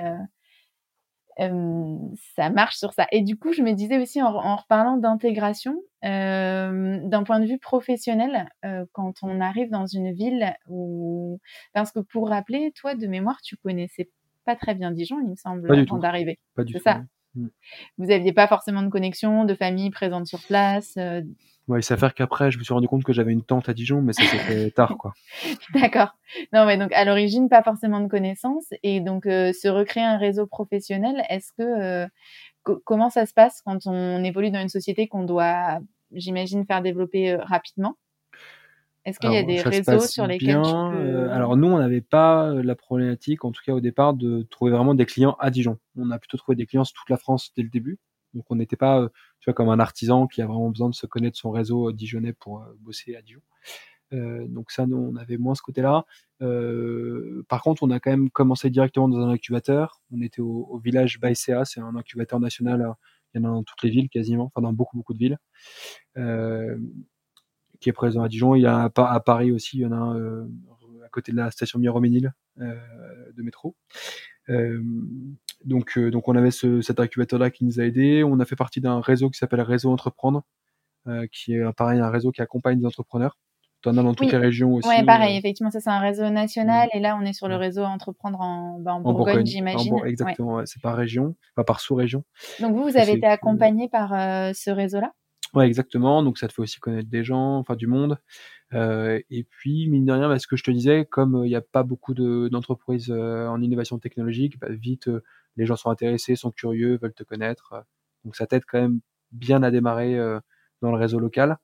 ça 1.38 2.50
marche 2.50 2.76
sur 2.76 2.92
ça 2.92 3.06
et 3.12 3.22
du 3.22 3.36
coup, 3.36 3.52
je 3.52 3.62
me 3.62 3.72
disais 3.72 3.98
aussi 3.98 4.22
en 4.22 4.28
en 4.34 4.56
reparlant 4.56 4.96
d'intégration, 4.96 5.76
hem, 6.02 7.08
d'un 7.08 7.22
point 7.24 7.40
de 7.40 7.46
vue 7.46 7.58
professionnel, 7.58 8.48
heu, 8.64 8.86
quand 8.92 9.14
on 9.22 9.40
arrive 9.40 9.70
dans 9.70 9.86
une 9.86 10.12
ville 10.12 10.54
où 10.68 11.40
parce 11.72 11.92
que 11.92 12.00
pour 12.00 12.28
rappeler, 12.28 12.72
toi, 12.76 12.94
de 12.94 13.06
mémoire, 13.06 13.40
tu 13.42 13.56
connaissais 13.56 14.10
pas 14.44 14.56
très 14.56 14.74
bien 14.74 14.90
Dijon, 14.90 15.18
il 15.20 15.30
me 15.30 15.36
semble, 15.36 15.68
Pas 15.68 15.74
du 15.76 15.82
avant 15.82 15.98
d'arriver, 15.98 16.38
pas 16.54 16.64
du 16.64 16.72
c'est 16.72 16.78
tout, 16.78 16.84
ça? 16.84 16.94
non. 16.98 17.04
Mmh. 17.36 17.48
Vous 17.98 18.10
aviez 18.12 18.32
pas 18.32 18.46
forcément 18.46 18.82
de 18.82 18.88
connexion, 18.88 19.44
de 19.44 19.54
famille 19.54 19.90
présente 19.90 20.26
sur 20.26 20.40
place, 20.46 20.96
Ouais, 21.68 21.80
il 21.80 21.82
s'avère 21.82 22.12
qu'après, 22.14 22.50
je 22.50 22.58
me 22.58 22.64
suis 22.64 22.74
rendu 22.74 22.88
compte 22.88 23.04
que 23.04 23.12
j'avais 23.14 23.32
une 23.32 23.42
tante 23.42 23.68
à 23.70 23.74
Dijon, 23.74 24.02
mais 24.02 24.12
ça 24.12 24.24
s'est 24.26 24.38
fait 24.38 24.70
tard, 24.74 24.96
quoi. 24.98 25.14
D'accord. 25.74 26.14
Non, 26.52 26.66
ouais, 26.66 26.76
donc 26.76 26.92
à 26.92 27.04
l'origine, 27.04 27.48
pas 27.48 27.62
forcément 27.62 28.00
de 28.00 28.08
connaissances 28.08 28.66
et 28.82 29.00
donc 29.00 29.26
heu, 29.26 29.52
se 29.52 29.68
recréer 29.68 30.04
un 30.04 30.18
réseau 30.18 30.46
professionnel, 30.46 31.22
est-ce 31.30 31.52
que, 31.56 32.06
co 32.64 32.80
comment 32.84 33.10
ça 33.10 33.24
se 33.26 33.32
passe 33.32 33.62
quand 33.64 33.86
on 33.86 34.22
évolue 34.24 34.50
dans 34.50 34.60
une 34.60 34.68
société 34.68 35.08
qu'on 35.08 35.24
doit, 35.24 35.78
j'imagine, 36.12 36.66
faire 36.66 36.82
développer, 36.82 37.32
heu, 37.32 37.38
rapidement? 37.42 37.96
Est-ce 39.06 39.18
qu'il 39.18 39.32
y 39.32 39.36
a 39.36 39.42
des 39.42 39.58
ça 39.58 39.64
se 39.64 39.90
réseaux 39.90 40.06
sur 40.06 40.26
lesquels 40.26 40.56
tu 40.56 40.62
bien, 40.62 40.88
peux 40.90 41.30
alors 41.30 41.56
nous, 41.56 41.68
on 41.68 41.78
n'avait 41.78 42.00
pas, 42.00 42.54
la 42.54 42.74
problématique, 42.74 43.44
en 43.44 43.52
tout 43.52 43.60
cas 43.64 43.72
au 43.72 43.80
départ, 43.80 44.14
de 44.14 44.42
trouver 44.50 44.70
vraiment 44.70 44.94
des 44.94 45.04
clients 45.04 45.36
à 45.40 45.50
Dijon. 45.50 45.78
On 45.96 46.10
a 46.10 46.18
plutôt 46.18 46.38
trouvé 46.38 46.56
des 46.56 46.64
clients 46.66 46.84
sur 46.84 46.94
toute 46.94 47.10
la 47.10 47.18
France 47.18 47.52
dès 47.56 47.62
le 47.62 47.68
début, 47.68 47.98
donc 48.32 48.44
on 48.50 48.56
n'était 48.56 48.76
pas, 48.76 49.08
tu 49.44 49.50
vois, 49.50 49.54
comme 49.54 49.68
un 49.68 49.78
artisan 49.80 50.26
qui 50.26 50.42
a 50.42 50.46
vraiment 50.46 50.70
besoin 50.70 50.88
de 50.90 50.94
se 50.96 51.06
connaître 51.06 51.38
son 51.38 51.50
réseau, 51.50 51.90
heu, 51.90 51.92
dijonnais 51.92 52.32
pour, 52.32 52.60
heu, 52.62 52.78
bosser 52.80 53.14
à 53.16 53.22
Dijon. 53.22 53.42
Heu, 54.14 54.46
donc 54.48 54.70
ça, 54.72 54.86
nous, 54.86 54.96
on 54.98 55.16
avait 55.16 55.38
moins 55.38 55.54
ce 55.56 55.62
côté-là. 55.62 56.06
Par 57.48 57.62
contre, 57.62 57.82
on 57.84 57.90
a 57.90 58.00
quand 58.00 58.10
même 58.10 58.30
commencé 58.30 58.70
directement 58.70 59.08
dans 59.08 59.18
un 59.20 59.30
incubateur. 59.30 60.00
On 60.12 60.20
était 60.22 60.40
au 60.42 60.78
village 60.78 61.20
Baïséa, 61.20 61.64
c'est 61.64 61.80
un 61.80 61.96
incubateur 61.96 62.40
national, 62.40 62.82
heu, 62.82 62.92
il 63.34 63.42
y 63.42 63.46
en 63.46 63.50
a 63.50 63.52
dans 63.54 63.62
toutes 63.64 63.82
les 63.82 63.90
villes 63.90 64.08
quasiment, 64.10 64.46
enfin 64.46 64.62
dans 64.62 64.72
beaucoup, 64.72 64.96
beaucoup 64.96 65.14
de 65.14 65.18
villes. 65.18 65.38
Qui 67.80 67.88
est 67.90 67.92
présent 67.92 68.22
à 68.22 68.28
Dijon. 68.28 68.54
Il 68.54 68.62
y 68.62 68.66
a 68.66 68.74
un 68.76 68.90
à 68.96 69.12
à 69.14 69.20
Paris 69.20 69.52
aussi, 69.52 69.78
il 69.78 69.80
y 69.82 69.86
en 69.86 69.92
a 69.92 69.96
un, 69.96 70.44
à 71.04 71.08
côté 71.10 71.32
de 71.32 71.36
la 71.36 71.50
station 71.50 71.78
Miromesnil, 71.78 72.32
heu, 72.60 72.78
de 73.36 73.42
métro. 73.42 73.76
Donc 75.64 75.96
heu, 75.98 76.10
donc 76.10 76.28
on 76.28 76.36
avait 76.36 76.50
ce 76.50 76.80
cet 76.82 77.00
incubateur-là 77.00 77.50
qui 77.50 77.64
nous 77.64 77.80
a 77.80 77.84
aidés. 77.84 78.24
On 78.24 78.40
a 78.40 78.44
fait 78.44 78.56
partie 78.56 78.80
d'un 78.80 79.00
réseau 79.00 79.30
qui 79.30 79.38
s'appelle 79.38 79.60
Réseau 79.62 79.90
Entreprendre, 79.92 80.44
heu, 81.08 81.26
qui 81.32 81.54
est 81.54 81.72
pareil, 81.74 82.00
un 82.00 82.10
réseau 82.10 82.32
qui 82.32 82.42
accompagne 82.42 82.80
des 82.80 82.86
entrepreneurs. 82.86 83.38
Tu 83.82 83.88
en 83.90 83.98
as 83.98 84.04
dans 84.04 84.14
toutes 84.14 84.30
Oui, 84.30 84.32
les 84.32 84.38
régions 84.38 84.74
ouais, 84.84 85.04
aussi, 85.04 85.04
pareil, 85.04 85.36
heu 85.36 85.38
effectivement, 85.38 85.70
ça, 85.70 85.80
c'est 85.80 85.90
un 85.90 85.98
réseau 86.00 86.28
Mmh. 86.62 86.84
national 86.84 86.88
et 86.92 87.00
là, 87.00 87.16
on 87.20 87.24
est 87.24 87.32
sur 87.32 87.48
le 87.48 87.56
réseau 87.56 87.82
Entreprendre 87.84 88.40
en, 88.40 88.78
bah, 88.80 88.94
en 88.94 89.00
En 89.02 89.12
Bourgogne, 89.12 89.46
j'imagine? 89.46 90.00
Exactement, 90.04 90.54
ouais, 90.56 90.66
c'est 90.66 90.80
par 90.82 90.96
région, 90.96 91.36
enfin 91.56 91.64
par 91.64 91.80
sous-région. 91.80 92.24
Donc 92.58 92.74
vous, 92.74 92.82
vous 92.82 92.96
avez 92.96 93.12
été 93.12 93.26
que 93.40 93.46
accompagnés 93.46 93.88
par, 93.88 94.12
heu, 94.12 94.52
ce 94.54 94.70
réseau-là? 94.70 95.12
Ouais, 95.52 95.66
exactement, 95.68 96.22
donc 96.24 96.36
ça 96.38 96.48
te 96.48 96.52
fait 96.52 96.62
aussi 96.62 96.80
connaître 96.80 97.08
des 97.08 97.22
gens, 97.22 97.58
enfin 97.58 97.76
du 97.76 97.86
monde, 97.86 98.18
heu 98.72 99.22
et 99.30 99.44
puis 99.44 99.88
mine 99.90 100.06
de 100.06 100.12
rien, 100.12 100.28
bah, 100.28 100.38
ce 100.38 100.46
que 100.46 100.56
je 100.56 100.64
te 100.64 100.70
disais, 100.70 101.06
comme, 101.06 101.36
heu, 101.36 101.46
il 101.46 101.50
y 101.50 101.56
a 101.56 101.60
pas 101.62 101.82
beaucoup 101.82 102.14
de 102.14 102.48
d'entreprises, 102.52 103.10
heu, 103.10 103.48
en 103.48 103.60
innovation 103.62 103.98
technologique, 103.98 104.60
bah, 104.60 104.68
vite, 104.70 105.10
les 105.56 105.66
gens 105.66 105.76
sont 105.76 105.90
intéressés, 105.90 106.36
sont 106.36 106.50
curieux, 106.52 106.98
veulent 107.02 107.14
te 107.14 107.24
connaître, 107.24 107.74
donc 108.24 108.36
ça 108.36 108.46
t'aide 108.46 108.64
quand 108.66 108.80
même 108.80 109.00
bien 109.32 109.62
à 109.62 109.70
démarrer, 109.70 110.16
heu, 110.18 110.40
dans 110.82 110.90
le 110.92 110.98
réseau 110.98 111.18
local 111.20 111.58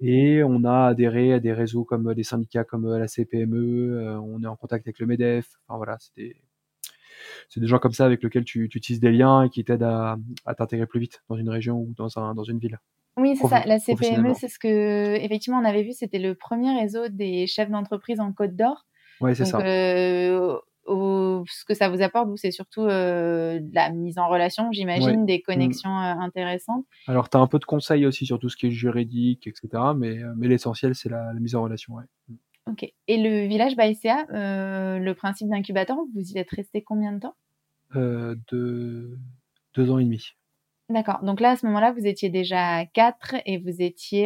et 0.00 0.42
on 0.44 0.64
a 0.64 0.86
adhéré 0.88 1.32
à 1.34 1.40
des 1.40 1.52
réseaux 1.52 1.84
comme, 1.84 2.08
heu, 2.10 2.14
des 2.16 2.24
syndicats 2.24 2.64
comme, 2.64 2.86
heu, 2.86 2.98
la 2.98 3.08
CPME, 3.08 4.18
on 4.22 4.42
est 4.42 4.46
en 4.48 4.56
contact 4.56 4.86
avec 4.86 4.98
le 5.00 5.06
MEDEF, 5.06 5.48
enfin 5.68 5.76
voilà, 5.78 5.96
c'est 6.00 6.14
des 6.16 6.36
c'est 7.48 7.60
des 7.60 7.66
gens 7.66 7.78
comme 7.78 7.92
ça 7.92 8.04
avec 8.04 8.22
lesquels 8.22 8.44
tu 8.44 8.68
tu 8.68 8.80
tisses 8.80 9.00
des 9.00 9.10
liens 9.10 9.42
et 9.44 9.50
qui 9.50 9.64
t'aident 9.64 9.82
à, 9.84 10.16
à 10.44 10.54
t'intégrer 10.54 10.86
plus 10.86 11.00
vite 11.00 11.22
dans 11.28 11.36
une 11.36 11.48
région 11.50 11.78
ou 11.80 11.94
dans 11.96 12.18
un 12.18 12.34
dans 12.34 12.44
une 12.44 12.58
ville, 12.58 12.78
Oui, 13.16 13.36
c'est 13.36 13.44
ça, 13.44 13.64
la 13.66 13.78
CPME, 13.80 14.32
professionnellement. 14.32 14.34
c'est 14.34 14.48
ce 14.48 14.58
qu'effectivement 14.60 15.58
on 15.58 15.64
avait 15.64 15.82
vu, 15.82 15.92
c'était 15.92 16.20
le 16.20 16.34
1er 16.36 16.78
réseau 16.80 17.08
des 17.08 17.46
chefs 17.48 17.68
d'entreprise 17.70 18.20
en 18.20 18.32
Côte 18.32 18.54
d'Or. 18.54 18.86
Ouais, 19.20 19.34
c'est 19.34 19.44
ça. 19.44 19.68
Ce 21.48 21.64
que 21.64 21.74
ça 21.74 21.88
vous 21.88 22.02
apporte, 22.02 22.28
vous, 22.28 22.36
c'est 22.36 22.50
surtout, 22.50 22.82
de 22.86 23.74
la 23.74 23.90
mise 23.90 24.18
en 24.18 24.28
relation, 24.28 24.70
Ouais. 24.94 25.16
j'imagine, 25.16 25.26
des 25.26 25.42
Mmh. 25.54 25.78
connexions, 25.80 25.90
heu, 25.90 26.16
intéressantes? 26.20 26.86
Alors, 27.06 27.30
tu 27.30 27.36
as 27.36 27.40
un 27.40 27.46
peu 27.46 27.58
de 27.58 27.64
conseils 27.64 28.06
aussi 28.06 28.26
sur 28.26 28.38
tout 28.38 28.48
ce 28.48 28.56
qui 28.56 28.66
est 28.66 28.70
juridique 28.70 29.46
et 29.46 29.52
cetera, 29.54 29.94
mais 29.94 30.18
l'essentiel, 30.40 30.94
c'est 30.94 31.08
la 31.08 31.32
la 31.32 31.40
mise 31.40 31.54
en 31.54 31.62
relation, 31.62 31.94
ouais. 31.94 32.04
Mmh. 32.28 32.34
OK 32.66 32.84
et 33.06 33.16
le 33.16 33.46
village 33.46 33.76
Baïséa, 33.76 34.26
le 34.30 35.12
principe 35.14 35.48
d'incubateur, 35.48 35.96
vous 36.14 36.20
y 36.32 36.38
êtes 36.38 36.50
restés 36.50 36.82
combien 36.82 37.12
de 37.12 37.20
temps? 37.20 37.34
2- 37.94 39.18
2 39.74 39.90
ans 39.90 39.98
et 39.98 40.04
demi. 40.04 40.34
D'accord, 40.90 41.22
donc 41.22 41.40
là, 41.40 41.50
à 41.50 41.56
ce 41.56 41.66
moment-là, 41.66 41.92
vous 41.92 42.06
étiez 42.06 42.30
déjà 42.30 42.76
à 42.78 42.86
4 42.86 43.34
et 43.44 43.58
vous 43.58 43.82
étiez, 43.82 44.24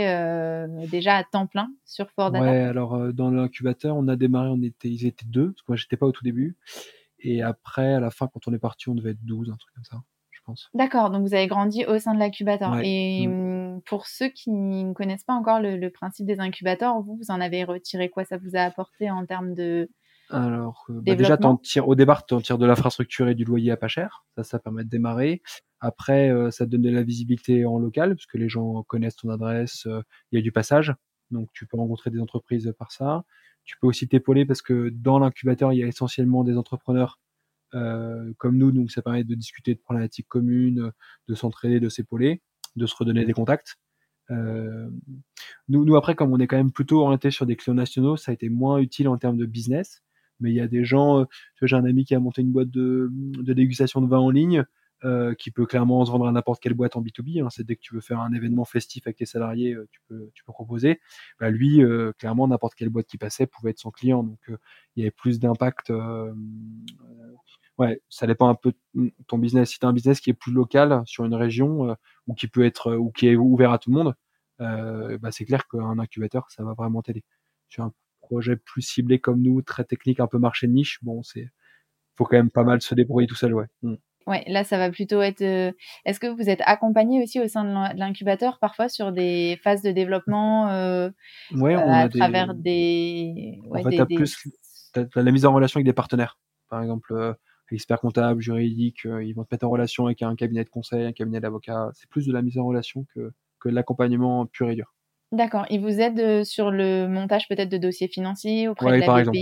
déjà 0.89 1.17
à 1.17 1.25
temps 1.25 1.49
plein 1.49 1.69
sur 1.85 2.09
Fort 2.13 2.31
Data? 2.31 2.53
Ouais, 2.53 2.61
alors, 2.61 3.13
dans 3.13 3.31
l'incubateur, 3.33 3.97
on 3.97 4.07
a 4.07 4.15
démarré, 4.17 4.49
on 4.49 4.63
était 4.63 4.89
ils 4.89 5.07
étaient 5.07 5.25
2, 5.27 5.49
parce 5.53 5.63
que 5.63 5.65
moi, 5.73 5.77
j'étais 5.77 5.97
pas 5.97 6.07
au 6.07 6.13
tout 6.13 6.23
début 6.23 6.57
et 7.23 7.43
après, 7.43 7.95
à 7.95 8.01
la 8.01 8.11
fin, 8.11 8.29
quand 8.29 8.49
on 8.49 8.53
est 8.55 8.59
partis, 8.59 8.89
on 8.91 8.95
devait 8.95 9.13
être 9.13 9.25
12, 9.25 9.51
un 9.51 9.57
truc 9.57 9.75
comme 9.75 9.85
ça, 9.85 10.03
je 10.31 10.41
pense. 10.45 10.73
D'accord, 10.75 11.11
donc 11.11 11.21
vous 11.27 11.35
avez 11.35 11.49
grandi 11.49 11.85
au 11.85 11.99
sein 11.99 12.15
de 12.15 12.19
l'incubateur 12.19 12.77
Ouais. 12.77 12.83
et 12.83 13.27
Mmh. 13.27 13.29
mmh, 13.29 13.83
pour 13.85 14.07
ceux 14.07 14.29
qui 14.29 14.51
ne 14.51 14.95
connaissent 14.95 15.23
pas 15.25 15.35
encore 15.35 15.61
le 15.61 15.77
le 15.77 15.91
principe 15.91 16.25
des 16.27 16.41
incubateurs, 16.41 16.99
vous, 17.03 17.15
vous 17.17 17.31
en 17.31 17.43
avez 17.43 17.63
retiré 17.65 18.09
quoi? 18.09 18.25
Ça 18.25 18.39
vous 18.39 18.57
a 18.57 18.61
apporté 18.63 19.11
en 19.11 19.27
termes 19.27 19.53
de 19.55 19.91
Alors, 20.31 20.87
heu, 20.91 21.01
bah, 21.03 21.15
déjà, 21.15 21.37
tires 21.63 21.89
au 21.89 21.95
départ, 21.95 22.25
tu 22.27 22.35
en 22.35 22.41
tires 22.41 22.59
de 22.59 22.67
l'infrastructure 22.67 23.29
et 23.29 23.35
du 23.35 23.45
loyer 23.45 23.71
à 23.71 23.77
pas 23.77 23.89
cher, 23.89 24.25
ça, 24.37 24.45
ça 24.45 24.59
permet 24.59 24.85
de 24.85 24.89
démarrer. 24.89 25.43
Après, 25.81 26.31
heu, 26.31 26.51
ça 26.51 26.65
te 26.65 26.71
donne 26.71 26.83
de 26.83 26.91
la 26.91 27.03
visibilité 27.03 27.65
en 27.67 27.79
local, 27.79 28.15
parce 28.15 28.27
que 28.27 28.39
les 28.39 28.49
gens 28.49 28.83
connaissent 28.85 29.17
ton 29.17 29.31
adresse, 29.31 29.87
heu, 29.87 30.03
il 30.31 30.37
y 30.37 30.39
a 30.39 30.43
du 30.43 30.53
passage, 30.53 30.95
donc 31.31 31.49
tu 31.53 31.67
peux 31.67 31.77
rencontrer 31.77 32.11
des 32.11 32.21
entreprises, 32.21 32.73
par 32.79 32.93
ça. 32.93 33.25
Tu 33.65 33.77
peux 33.81 33.87
aussi 33.87 34.09
t'épauler 34.09 34.45
parce 34.47 34.63
que 34.63 34.91
dans 34.91 35.19
l'incubateur, 35.19 35.73
il 35.73 35.79
y 35.79 35.85
a 35.85 35.87
essentiellement 35.87 36.45
des 36.45 36.57
entrepreneurs, 36.57 37.21
heu, 37.75 38.35
comme 38.39 38.59
nous, 38.59 38.73
donc 38.73 38.91
ça 38.91 39.03
permet 39.03 39.25
de 39.25 39.35
discuter 39.35 39.75
de 39.75 39.81
problématiques 39.81 40.29
communes, 40.29 40.93
de 41.29 41.35
s'entraider, 41.35 41.81
de 41.81 41.89
s'épauler, 41.89 42.43
de 42.77 42.87
se 42.87 42.97
redonner 42.97 43.25
des 43.25 43.33
contacts. 43.35 43.79
Hem, 44.31 45.01
nous 45.69 45.85
nous, 45.85 45.97
après, 45.97 46.15
comme 46.15 46.33
on 46.33 46.39
est 46.39 46.47
quand 46.47 46.57
même 46.57 46.73
plutôt 46.73 47.03
orientés 47.03 47.31
sur 47.31 47.47
des 47.47 47.57
clients 47.57 47.75
nationaux, 47.75 48.17
ça 48.17 48.31
a 48.33 48.35
été 48.35 48.49
moins 48.49 48.79
utile 48.79 49.09
en 49.09 49.19
termes 49.19 49.37
de 49.39 49.47
business, 49.47 50.03
mais 50.41 50.51
il 50.51 50.57
y 50.57 50.61
a 50.61 50.69
des 50.69 50.85
gens, 50.85 51.19
vois, 51.19 51.29
j'ai 51.63 51.77
un 51.77 51.85
ami 51.85 52.05
qui 52.05 52.15
a 52.15 52.21
monté 52.21 52.43
une 52.43 52.53
boîte 52.53 52.71
de, 52.71 53.11
mmh, 53.13 53.43
de 53.45 53.53
dégustation 53.53 54.01
de 54.01 54.09
vin 54.09 54.19
en 54.19 54.31
ligne, 54.31 54.65
heu, 55.05 55.35
qui 55.39 55.51
peut 55.51 55.67
clairement 55.67 56.05
se 56.05 56.11
vendre 56.11 56.27
à 56.29 56.33
n'importe 56.33 56.61
quelle 56.63 56.75
boîte 56.75 56.97
en 56.97 57.03
B2B, 57.03 57.43
hein. 57.45 57.49
C'est 57.51 57.65
dès 57.65 57.77
que 57.77 57.81
tu 57.83 57.95
veux 57.95 58.01
faire 58.01 58.21
un 58.21 58.33
événement 58.33 58.65
festif 58.65 59.07
avec 59.07 59.17
tes 59.19 59.27
salariés, 59.27 59.75
heu, 59.75 59.89
tu 59.93 60.01
peux 60.09 60.31
tu 60.35 60.45
peux 60.45 60.53
proposer. 60.53 61.01
Bah, 61.41 61.51
lui, 61.51 61.83
heu, 61.83 62.13
clairement, 62.19 62.49
n'importe 62.49 62.75
quelle 62.75 62.89
boîte 62.91 63.07
qui 63.07 63.19
passait 63.19 63.47
pouvait 63.47 63.71
être 63.71 63.79
son 63.81 63.91
client, 63.91 64.23
donc 64.25 64.41
il 64.97 65.01
y 65.01 65.03
avait 65.03 65.11
plus 65.11 65.41
d'impact, 65.41 65.93
ouais, 67.79 68.01
ça 68.09 68.27
dépend 68.27 68.49
un 68.49 68.55
peu 68.55 68.73
de, 68.95 69.13
ton 69.27 69.39
business. 69.39 69.71
Si 69.71 69.79
tu 69.79 69.87
as 69.87 69.89
un 69.89 69.93
business 69.93 70.21
qui 70.21 70.31
est 70.31 70.35
plus 70.35 70.53
local 70.53 71.03
sur 71.07 71.25
une 71.25 71.35
région, 71.35 71.97
ou 72.27 72.35
qui 72.35 72.49
peut 72.49 72.65
être, 72.65 72.95
ou 72.97 73.11
qui 73.11 73.29
est 73.29 73.37
ouvert 73.37 73.73
à 73.73 73.79
tout 73.79 73.91
le 73.91 73.97
monde, 73.97 74.15
bah, 74.59 75.31
c'est 75.33 75.45
clair 75.45 75.67
qu'un 75.69 75.99
incubateur, 75.99 76.51
ça 76.51 76.65
va 76.65 76.75
vraiment 76.75 77.03
t'aider. 77.03 77.25
Sur 77.69 77.85
un 77.85 77.93
projet 78.21 78.57
plus 78.57 78.83
ciblé 78.83 79.19
comme 79.21 79.41
nous, 79.43 79.63
très 79.63 79.85
technique, 79.85 80.21
un 80.21 80.27
peu 80.29 80.39
marché 80.39 80.67
de 80.69 80.73
niche, 80.73 80.99
bon, 81.03 81.23
c'est 81.23 81.51
faut 82.17 82.25
quand 82.27 82.37
même 82.37 82.51
pas 82.51 82.65
mal 82.65 82.83
se 82.83 82.95
débrouiller 82.97 83.27
tout 83.29 83.35
seul, 83.37 83.55
ouais. 83.55 83.67
Mmh. 83.83 83.95
Ouais, 84.27 84.45
là, 84.47 84.65
ça 84.65 84.79
va 84.79 84.91
plutôt 84.91 85.21
être. 85.23 85.43
euh, 85.43 85.73
Est-ce 86.05 86.21
que 86.21 86.27
vous 86.27 86.49
êtes 86.49 86.61
accompagné 86.65 87.23
aussi 87.23 87.41
au 87.41 87.49
sein 87.49 87.65
de 87.65 87.71
l'in- 87.71 87.95
de 87.95 87.99
l'incubateur 87.99 88.59
parfois 88.61 88.89
sur 88.89 89.13
des 89.13 89.59
phases 89.63 89.83
de 89.83 89.91
développement 89.91 90.69
euh, 90.71 91.11
Ouais, 91.55 91.75
euh, 91.75 91.81
on 91.81 91.93
à 91.93 92.03
a 92.05 92.09
travers 92.09 92.55
des. 92.55 93.59
En 93.65 93.69
Ouais, 93.71 93.83
fait, 93.83 93.91
des, 93.91 94.05
des- 94.07 94.17
plus 94.17 94.37
t'as 94.93 95.05
la 95.23 95.31
mise 95.33 95.47
en 95.47 95.53
relation 95.55 95.79
avec 95.79 95.87
des 95.87 95.93
partenaires. 95.93 96.39
Par 96.69 96.83
exemple, 96.83 97.13
euh, 97.15 97.33
expert 97.71 98.01
comptable, 98.01 98.43
juridique, 98.43 99.07
euh, 99.07 99.25
ils 99.25 99.33
vont 99.33 99.45
te 99.45 99.49
mettre 99.55 99.67
en 99.67 99.71
relation 99.71 100.05
avec 100.07 100.23
un 100.23 100.37
cabinet 100.37 100.63
de 100.65 100.69
conseil, 100.69 101.05
un 101.07 101.13
cabinet 101.13 101.41
d'avocat. 101.41 101.91
C'est 101.95 102.09
plus 102.11 102.27
de 102.27 102.33
la 102.33 102.43
mise 102.43 102.59
en 102.59 102.65
relation 102.67 103.07
que, 103.15 103.33
que 103.61 103.69
l'accompagnement 103.71 104.45
pur 104.47 104.69
et 104.69 104.75
dur. 104.75 104.95
D'accord. 105.33 105.65
Ils 105.71 105.81
vous 105.81 105.99
aident 106.01 106.45
sur 106.45 106.71
le 106.71 107.09
montage 107.09 107.49
peut-être 107.49 107.71
de 107.71 107.79
dossiers 107.79 108.09
financiers 108.09 108.69
auprès 108.69 108.85
Ouais, 108.91 108.97
de 108.97 109.01
la 109.01 109.07
par 109.07 109.19
exemple. 109.19 109.39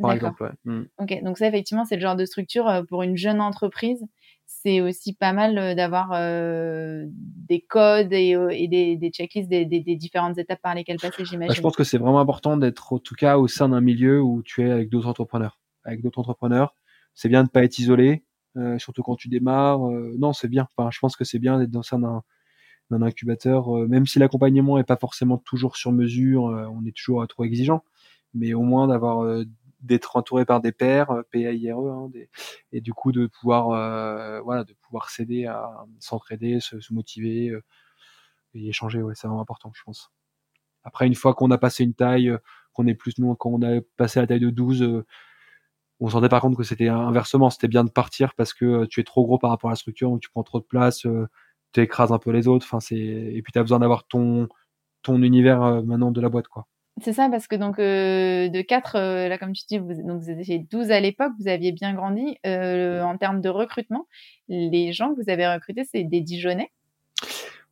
Par 0.00 0.12
exemple, 0.12 0.42
ouais. 0.42 0.50
Mm. 0.64 0.82
Ok, 0.98 1.22
donc 1.22 1.38
ça 1.38 1.46
effectivement 1.46 1.84
c'est 1.84 1.94
le 1.94 2.00
genre 2.02 2.16
de 2.16 2.24
structure 2.24 2.84
pour 2.88 3.04
une 3.04 3.16
jeune 3.16 3.40
entreprise. 3.40 4.04
C'est 4.48 4.80
aussi 4.80 5.14
pas 5.14 5.32
mal 5.32 5.56
euh, 5.58 5.74
d'avoir 5.76 6.10
euh, 6.12 7.04
des 7.08 7.60
codes 7.60 8.12
et, 8.12 8.34
euh, 8.34 8.48
et 8.50 8.66
des, 8.68 8.96
des 8.96 9.10
checklists 9.10 9.48
des, 9.48 9.64
des- 9.66 9.80
des 9.80 9.94
différentes 9.96 10.38
étapes 10.38 10.60
par 10.62 10.74
lesquelles 10.74 11.00
passer, 11.00 11.24
Bah, 11.46 11.54
je 11.54 11.60
j'imagine. 11.60 11.60
pense 11.60 11.76
que 11.76 11.84
c'est 11.84 11.98
vraiment 11.98 12.20
important 12.20 12.56
d'être, 12.56 12.92
en 12.92 12.98
tout 12.98 13.14
cas, 13.14 13.38
au 13.38 13.48
sein 13.48 13.68
d'un 13.70 13.80
milieu 13.80 14.20
où 14.22 14.42
tu 14.42 14.66
es 14.66 14.70
avec 14.70 14.90
d'autres 14.90 15.08
entrepreneurs. 15.08 15.58
Avec 15.84 16.02
d'autres 16.02 16.18
entrepreneurs, 16.18 16.74
c'est 17.14 17.28
bien 17.28 17.44
de 17.44 17.48
pas 17.48 17.64
être 17.64 17.78
isolé, 17.78 18.24
euh, 18.56 18.78
surtout 18.78 19.02
quand 19.02 19.16
tu 19.16 19.28
démarres. 19.28 19.88
euh, 19.88 20.14
non, 20.18 20.32
c'est 20.32 20.48
bien. 20.48 20.68
Enfin, 20.76 20.90
je 20.92 20.98
pense 20.98 21.16
que 21.16 21.24
c'est 21.24 21.38
bien 21.38 21.58
d'être 21.58 21.70
dans 21.70 21.82
sein 21.82 21.98
d'un 21.98 22.22
d'un 22.90 23.02
incubateur, 23.02 23.70
même 23.88 24.06
si 24.06 24.18
l'accompagnement 24.18 24.78
est 24.78 24.84
pas 24.84 24.96
forcément 24.96 25.38
toujours 25.38 25.76
sur 25.76 25.92
mesure, 25.92 26.44
on 26.44 26.86
est 26.86 26.96
toujours 26.96 27.26
trop 27.28 27.44
exigeant, 27.44 27.84
mais 28.34 28.54
au 28.54 28.62
moins 28.62 28.88
d'avoir 28.88 29.44
d'être 29.80 30.16
entouré 30.16 30.44
par 30.44 30.60
des 30.60 30.72
pairs, 30.72 31.10
euh, 31.10 31.22
PAIRE, 31.30 31.78
hein, 31.78 32.10
et 32.72 32.80
du 32.80 32.92
coup 32.92 33.12
de 33.12 33.26
pouvoir, 33.26 33.70
euh, 33.70 34.40
voilà, 34.40 34.64
de 34.64 34.74
pouvoir 34.74 35.10
s'aider 35.10 35.46
à 35.46 35.84
s'entraider, 36.00 36.60
se, 36.60 36.76
motiver 36.92 37.50
euh, 37.50 37.62
et 38.54 38.68
échanger. 38.68 39.02
Ouais, 39.02 39.14
c'est 39.14 39.28
vraiment 39.28 39.42
important, 39.42 39.72
je 39.74 39.82
pense. 39.84 40.12
Après, 40.84 41.06
une 41.06 41.14
fois 41.14 41.34
qu'on 41.34 41.50
a 41.50 41.58
passé 41.58 41.84
une 41.84 41.94
taille, 41.94 42.36
qu'on 42.72 42.86
est 42.86 42.94
plus 42.94 43.18
nous, 43.18 43.34
quand 43.36 43.50
on 43.50 43.62
a 43.62 43.80
passé 43.96 44.20
la 44.20 44.26
taille 44.26 44.40
de 44.40 44.50
12, 44.50 44.82
euh, 44.82 45.06
on 46.00 46.08
se 46.08 46.14
rendait 46.14 46.28
par 46.28 46.40
compte 46.40 46.56
que 46.56 46.64
c'était 46.64 46.88
inversement, 46.88 47.50
c'était 47.50 47.68
bien 47.68 47.84
de 47.84 47.90
partir 47.90 48.34
parce 48.34 48.54
que 48.54 48.86
tu 48.86 49.00
es 49.00 49.04
trop 49.04 49.24
gros 49.26 49.38
par 49.38 49.50
rapport 49.50 49.70
à 49.70 49.72
la 49.72 49.76
structure, 49.76 50.10
donc 50.10 50.20
tu 50.20 50.30
prends 50.30 50.44
trop 50.44 50.60
de 50.60 50.64
place, 50.64 51.06
tu 51.72 51.80
écrases 51.80 52.12
un 52.12 52.18
peu 52.18 52.30
les 52.30 52.48
autres, 52.48 52.66
enfin 52.66 52.80
c'est 52.80 52.96
et 52.96 53.42
puis 53.42 53.52
tu 53.52 53.58
as 53.58 53.62
besoin 53.62 53.80
d'avoir 53.80 54.06
ton 54.06 54.48
ton 55.02 55.22
univers 55.22 55.82
maintenant 55.84 56.12
de 56.12 56.20
la 56.20 56.28
boîte 56.28 56.48
quoi. 56.48 56.66
C'est 57.02 57.12
ça 57.12 57.28
parce 57.28 57.46
que 57.46 57.56
donc 57.56 57.78
euh, 57.78 58.48
de 58.48 58.60
4, 58.62 59.28
là 59.28 59.38
comme 59.38 59.52
tu 59.52 59.64
dis, 59.68 59.78
vous, 59.78 59.94
donc 60.02 60.20
vous 60.20 60.30
étiez 60.30 60.58
12 60.58 60.90
à 60.90 61.00
l'époque, 61.00 61.32
vous 61.38 61.48
aviez 61.48 61.72
bien 61.72 61.94
grandi. 61.94 62.38
Euh, 62.46 63.02
en 63.02 63.16
termes 63.16 63.40
de 63.40 63.48
recrutement, 63.48 64.06
les 64.48 64.92
gens 64.92 65.14
que 65.14 65.22
vous 65.22 65.30
avez 65.30 65.46
recrutés, 65.46 65.84
c'est 65.84 66.04
des 66.04 66.20
Dijonnais. 66.20 66.70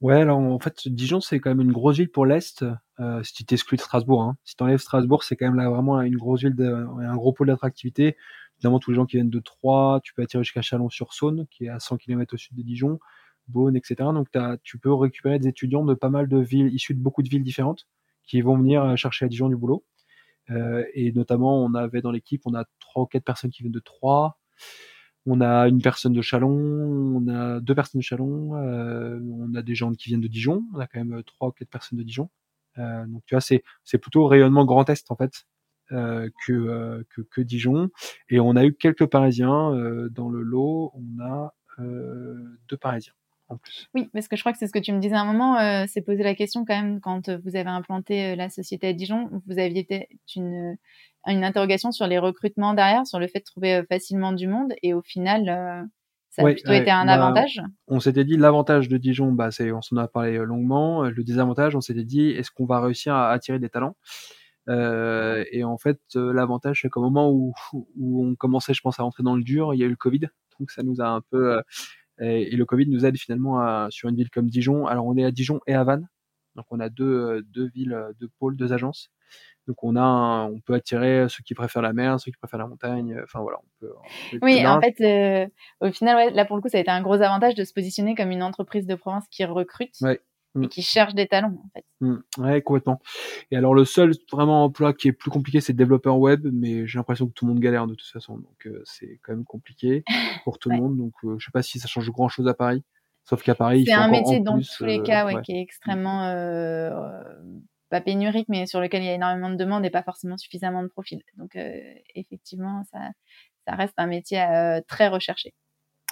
Ouais, 0.03 0.21
alors 0.21 0.39
en 0.39 0.59
fait, 0.59 0.89
Dijon, 0.89 1.21
c'est 1.21 1.41
quand 1.41 1.49
même 1.51 1.62
une 1.62 1.73
grosse 1.73 1.97
ville 1.97 2.11
pour 2.11 2.27
l'Est, 2.27 2.65
euh, 3.01 3.23
si 3.23 3.33
tu 3.33 3.45
t'exclus 3.45 3.77
de 3.77 3.83
Strasbourg. 3.83 4.23
Hein. 4.23 4.37
Si 4.45 4.55
tu 4.55 4.62
enlèves 4.62 4.79
Strasbourg, 4.79 5.25
c'est 5.25 5.37
quand 5.37 5.47
même 5.47 5.57
là 5.57 5.71
vraiment 5.71 6.01
une 6.03 6.17
grosse 6.17 6.43
ville, 6.43 6.55
de, 6.55 6.67
un 6.67 7.17
gros 7.17 7.33
pôle 7.33 7.47
d'attractivité. 7.47 8.17
Évidemment, 8.59 8.79
tous 8.79 8.91
les 8.91 8.97
gens 8.97 9.07
qui 9.07 9.17
viennent 9.17 9.31
de 9.31 9.41
Troyes, 9.41 10.01
tu 10.03 10.12
peux 10.12 10.23
attirer 10.23 10.45
jusqu'à 10.45 10.61
Chalon-sur-Saône, 10.62 11.47
qui 11.51 11.67
est 11.67 11.69
à 11.71 11.79
100 11.79 11.97
km 11.97 12.35
au 12.35 12.37
sud 12.37 12.55
de 12.57 12.62
Dijon, 12.62 12.99
Beaune, 13.49 13.77
etc. 13.77 13.97
Donc 14.12 14.31
t'as- 14.31 14.59
tu 14.62 14.79
peux 14.79 14.93
récupérer 14.93 15.39
des 15.39 15.49
étudiants 15.49 15.85
de 15.85 15.95
pas 15.95 16.11
mal 16.11 16.29
de 16.29 16.39
villes, 16.39 16.73
issus 16.75 16.95
de 16.95 17.01
beaucoup 17.01 17.23
de 17.23 17.29
villes 17.29 17.45
différentes, 17.45 17.87
qui 18.27 18.41
vont 18.41 18.57
venir 18.59 18.83
euh, 18.85 18.97
chercher 18.97 19.25
à 19.27 19.29
Dijon 19.29 19.49
du 19.49 19.57
boulot. 19.57 19.85
Euh, 20.51 20.85
et 20.95 21.12
notamment, 21.12 21.65
on 21.65 21.75
avait 21.75 22.03
dans 22.03 22.12
l'équipe, 22.12 22.43
on 22.47 22.55
a 22.55 22.65
trois 22.81 23.05
ou 23.05 23.07
quatre 23.07 23.25
personnes 23.25 23.51
qui 23.51 23.62
viennent 23.62 23.73
de 23.73 23.81
Troyes. 23.81 24.37
On 25.27 25.41
a 25.41 25.69
une 25.69 25.83
personne 25.83 26.12
de 26.12 26.23
Chalon, 26.23 26.53
on 26.53 27.27
a 27.29 27.61
deux 27.61 27.75
personnes 27.75 27.99
de 27.99 28.05
Chalon, 28.05 28.55
euh, 28.57 29.19
on 29.21 29.55
a 29.57 29.62
des 29.62 29.75
gens 29.75 29.91
qui 29.93 30.09
viennent 30.09 30.21
de 30.21 30.29
Dijon, 30.29 30.65
on 30.73 30.79
a 30.79 30.87
quand 30.87 31.01
même 31.01 31.15
euh, 31.15 31.23
trois 31.25 31.49
ou 31.49 31.53
quatre 31.53 31.69
personnes 31.69 31.99
de 31.99 32.05
Dijon. 32.05 32.31
Euh, 32.79 33.05
donc 33.07 33.25
tu 33.27 33.35
vois, 33.35 33.41
c'est 33.41 33.65
c'est 33.83 33.99
plutôt 33.99 34.27
rayonnement 34.27 34.65
Grand 34.65 34.89
Est 34.89 35.11
en 35.11 35.17
fait 35.17 35.47
euh, 35.91 36.31
que, 36.47 37.05
que 37.11 37.23
que 37.23 37.41
Dijon. 37.41 37.91
Et 38.29 38.39
on 38.39 38.55
a 38.55 38.65
eu 38.65 38.75
quelques 38.75 39.07
Parisiens 39.07 39.73
dans 40.11 40.29
le 40.29 40.43
lot. 40.43 40.93
On 40.95 41.21
a 41.21 41.55
deux 41.79 42.77
Parisiens 42.77 43.15
en 43.49 43.57
plus. 43.59 43.89
Oui, 43.95 44.09
parce 44.13 44.29
que 44.29 44.37
je 44.37 44.43
crois 44.43 44.53
que 44.53 44.59
c'est 44.59 44.67
ce 44.67 44.73
que 44.73 44.79
tu 44.79 44.93
me 44.93 45.01
disais 45.01 45.15
à 45.15 45.21
un 45.21 45.25
moment, 45.25 45.59
euh, 45.59 45.85
c'est 45.89 46.03
poser 46.03 46.23
la 46.23 46.35
question 46.35 46.65
quand 46.65 46.75
même 46.81 47.01
quand 47.01 47.29
euh, 47.29 47.39
vous 47.45 47.57
avez 47.57 47.71
implanté 47.71 48.33
euh, 48.33 48.37
la 48.37 48.49
société 48.49 48.89
à 48.89 48.93
Dijon, 48.93 49.31
vous 49.47 49.59
aviez 49.59 49.85
peut-être 49.85 50.09
une, 50.35 50.77
une 51.27 51.45
interrogation 51.45 51.93
sur 51.93 52.07
les 52.07 52.19
recrutements 52.19 52.75
derrière, 52.75 53.07
sur 53.07 53.19
le 53.19 53.29
fait 53.29 53.41
de 53.41 53.45
trouver 53.45 53.75
euh, 53.77 53.85
facilement 53.89 54.33
du 54.33 54.49
monde, 54.49 54.73
et 54.83 54.95
au 54.95 55.03
final, 55.03 55.49
euh, 55.49 55.83
ça 56.31 56.43
a 56.43 56.45
Ouais, 56.45 56.55
plutôt 56.55 56.71
ouais, 56.71 56.81
été 56.81 56.91
un 56.91 57.07
bah, 57.07 57.15
avantage. 57.15 57.63
On 57.89 57.99
s'était 57.99 58.25
dit 58.25 58.37
l'avantage 58.37 58.89
de 58.89 58.99
Dijon, 58.99 59.33
bah 59.33 59.51
c'est 59.51 59.73
on 59.73 59.81
s'en 59.81 59.97
a 59.97 60.07
parlé 60.07 60.37
euh, 60.37 60.45
longuement. 60.45 61.05
Le 61.05 61.25
désavantage, 61.25 61.75
on 61.77 61.81
s'était 61.81 62.05
dit 62.05 62.29
est-ce 62.31 62.51
qu'on 62.51 62.67
va 62.67 62.81
réussir 62.81 63.15
à 63.15 63.31
attirer 63.31 63.59
des 63.59 63.71
talents? 63.71 63.97
Euh, 64.69 65.45
Et 65.53 65.65
en 65.65 65.79
fait, 65.79 66.01
euh, 66.17 66.33
l'avantage 66.33 66.81
c'est 66.83 66.89
qu'au 66.91 67.01
moment 67.01 67.31
où, 67.31 67.55
où 67.73 68.27
on 68.27 68.35
commençait, 68.35 68.75
je 68.75 68.81
pense, 68.83 68.99
à 68.99 69.05
rentrer 69.05 69.23
dans 69.23 69.37
le 69.37 69.45
dur, 69.45 69.73
il 69.73 69.81
y 69.81 69.83
a 69.83 69.87
eu 69.87 69.91
le 69.91 69.97
Covid, 69.97 70.27
donc 70.59 70.71
ça 70.73 70.83
nous 70.83 71.01
a 71.01 71.07
un 71.07 71.23
peu 71.31 71.55
euh, 71.55 71.63
et, 72.20 72.52
et 72.52 72.57
le 72.57 72.64
Covid 72.64 72.87
nous 72.88 73.05
aide 73.07 73.16
finalement 73.16 73.61
à, 73.61 73.88
sur 73.90 74.09
une 74.09 74.16
ville 74.16 74.31
comme 74.31 74.48
Dijon. 74.48 74.87
Alors 74.87 75.07
on 75.07 75.16
est 75.16 75.24
à 75.24 75.31
Dijon 75.31 75.61
et 75.66 75.74
à 75.74 75.85
Vannes, 75.85 76.09
donc 76.55 76.66
on 76.70 76.81
a 76.81 76.88
deux 76.88 77.05
euh, 77.05 77.42
deux 77.48 77.68
villes, 77.68 77.92
euh, 77.92 78.12
deux 78.20 78.29
pôles, 78.38 78.57
deux 78.57 78.72
agences. 78.72 79.11
Donc 79.66 79.83
on 79.83 79.96
a, 79.96 80.00
un- 80.00 80.44
on 80.46 80.61
peut 80.61 80.74
attirer 80.74 81.26
ceux 81.29 81.42
qui 81.42 81.55
préfèrent 81.55 81.83
la 81.83 81.92
mer, 81.92 82.20
ceux 82.20 82.31
qui 82.31 82.37
préfèrent 82.38 82.61
la 82.61 82.68
montagne. 82.68 83.18
Enfin 83.24 83.40
voilà, 83.40 83.59
on 83.59 83.68
peut. 83.81 83.92
on 83.96 84.02
peut 84.31 84.37
être 84.37 84.42
Oui, 84.44 84.61
en 84.61 84.79
large. 84.79 84.85
fait, 84.85 85.00
euh, 85.05 85.48
au 85.88 85.90
final, 85.92 86.16
ouais, 86.16 86.31
là 86.31 86.44
pour 86.44 86.55
le 86.57 86.62
coup, 86.62 86.68
ça 86.68 86.79
a 86.79 86.81
été 86.81 86.90
un 86.90 87.02
gros 87.02 87.14
avantage 87.20 87.57
de 87.57 87.64
se 87.64 87.72
positionner 87.72 88.14
comme 88.14 88.31
une 88.31 88.44
entreprise 88.44 88.87
de 88.87 88.94
province 88.94 89.24
qui 89.29 89.44
recrute 89.44 89.94
Ouais. 90.02 90.20
Et 90.57 90.66
Mm. 90.66 90.69
qui 90.69 90.83
cherche 90.83 91.14
des 91.14 91.27
talents, 91.27 91.57
en 91.64 91.69
fait. 91.75 91.85
Mm, 92.01 92.16
ouais, 92.38 92.62
complètement. 92.62 93.01
Et 93.51 93.57
alors 93.57 93.75
le 93.75 93.85
seul 93.85 94.12
vraiment 94.33 94.64
emploi 94.64 94.92
qui 94.95 95.09
est 95.09 95.12
plus 95.12 95.31
compliqué, 95.31 95.61
c'est 95.61 95.73
développeur 95.73 96.19
web, 96.19 96.47
mais 96.53 96.87
j'ai 96.87 96.99
l'impression 96.99 97.27
que 97.27 97.33
tout 97.33 97.47
le 97.47 97.53
monde 97.53 97.61
galère 97.61 97.87
de 97.87 97.95
toute 97.95 98.09
façon, 98.09 98.38
donc 98.38 98.66
euh, 98.66 98.83
c'est 98.85 99.19
quand 99.23 99.33
même 99.33 99.45
compliqué 99.45 100.05
pour 100.45 100.59
tout 100.59 100.69
Ouais. 100.69 100.77
le 100.77 100.83
monde. 100.83 100.97
Donc 100.97 101.12
euh, 101.25 101.37
je 101.38 101.45
sais 101.47 101.53
pas 101.53 101.62
si 101.62 101.79
ça 101.79 101.88
change 101.88 102.11
grand 102.11 102.29
chose 102.29 102.49
à 102.49 102.55
Paris, 102.55 102.83
sauf 103.25 103.42
qu'à 103.42 103.55
Paris, 103.55 103.85
C'est 103.87 103.92
un 103.95 104.09
métier 104.09 104.40
dans 104.40 104.55
plus, 104.55 104.75
tous 104.77 104.85
les 104.85 104.99
euh, 104.99 105.03
cas, 105.03 105.27
ouais, 105.27 105.35
ouais. 105.35 105.42
qui 105.42 105.53
est 105.53 105.61
extrêmement 105.61 106.25
euh, 106.25 106.90
pas 107.88 108.01
pénurique, 108.01 108.49
mais 108.49 108.66
sur 108.66 108.81
lequel 108.81 109.03
il 109.03 109.07
y 109.07 109.11
a 109.11 109.14
énormément 109.14 109.51
de 109.51 109.57
demandes 109.57 109.85
et 109.85 109.90
pas 109.90 110.03
forcément 110.03 110.37
suffisamment 110.37 110.83
de 110.83 110.88
profils. 110.88 111.23
Donc 111.37 111.55
euh, 111.57 111.81
effectivement, 112.14 112.83
ça, 112.90 113.11
ça 113.66 113.75
reste 113.75 113.95
un 113.97 114.07
métier 114.07 114.42
euh, 114.42 114.81
très 114.88 115.09
recherché. 115.09 115.55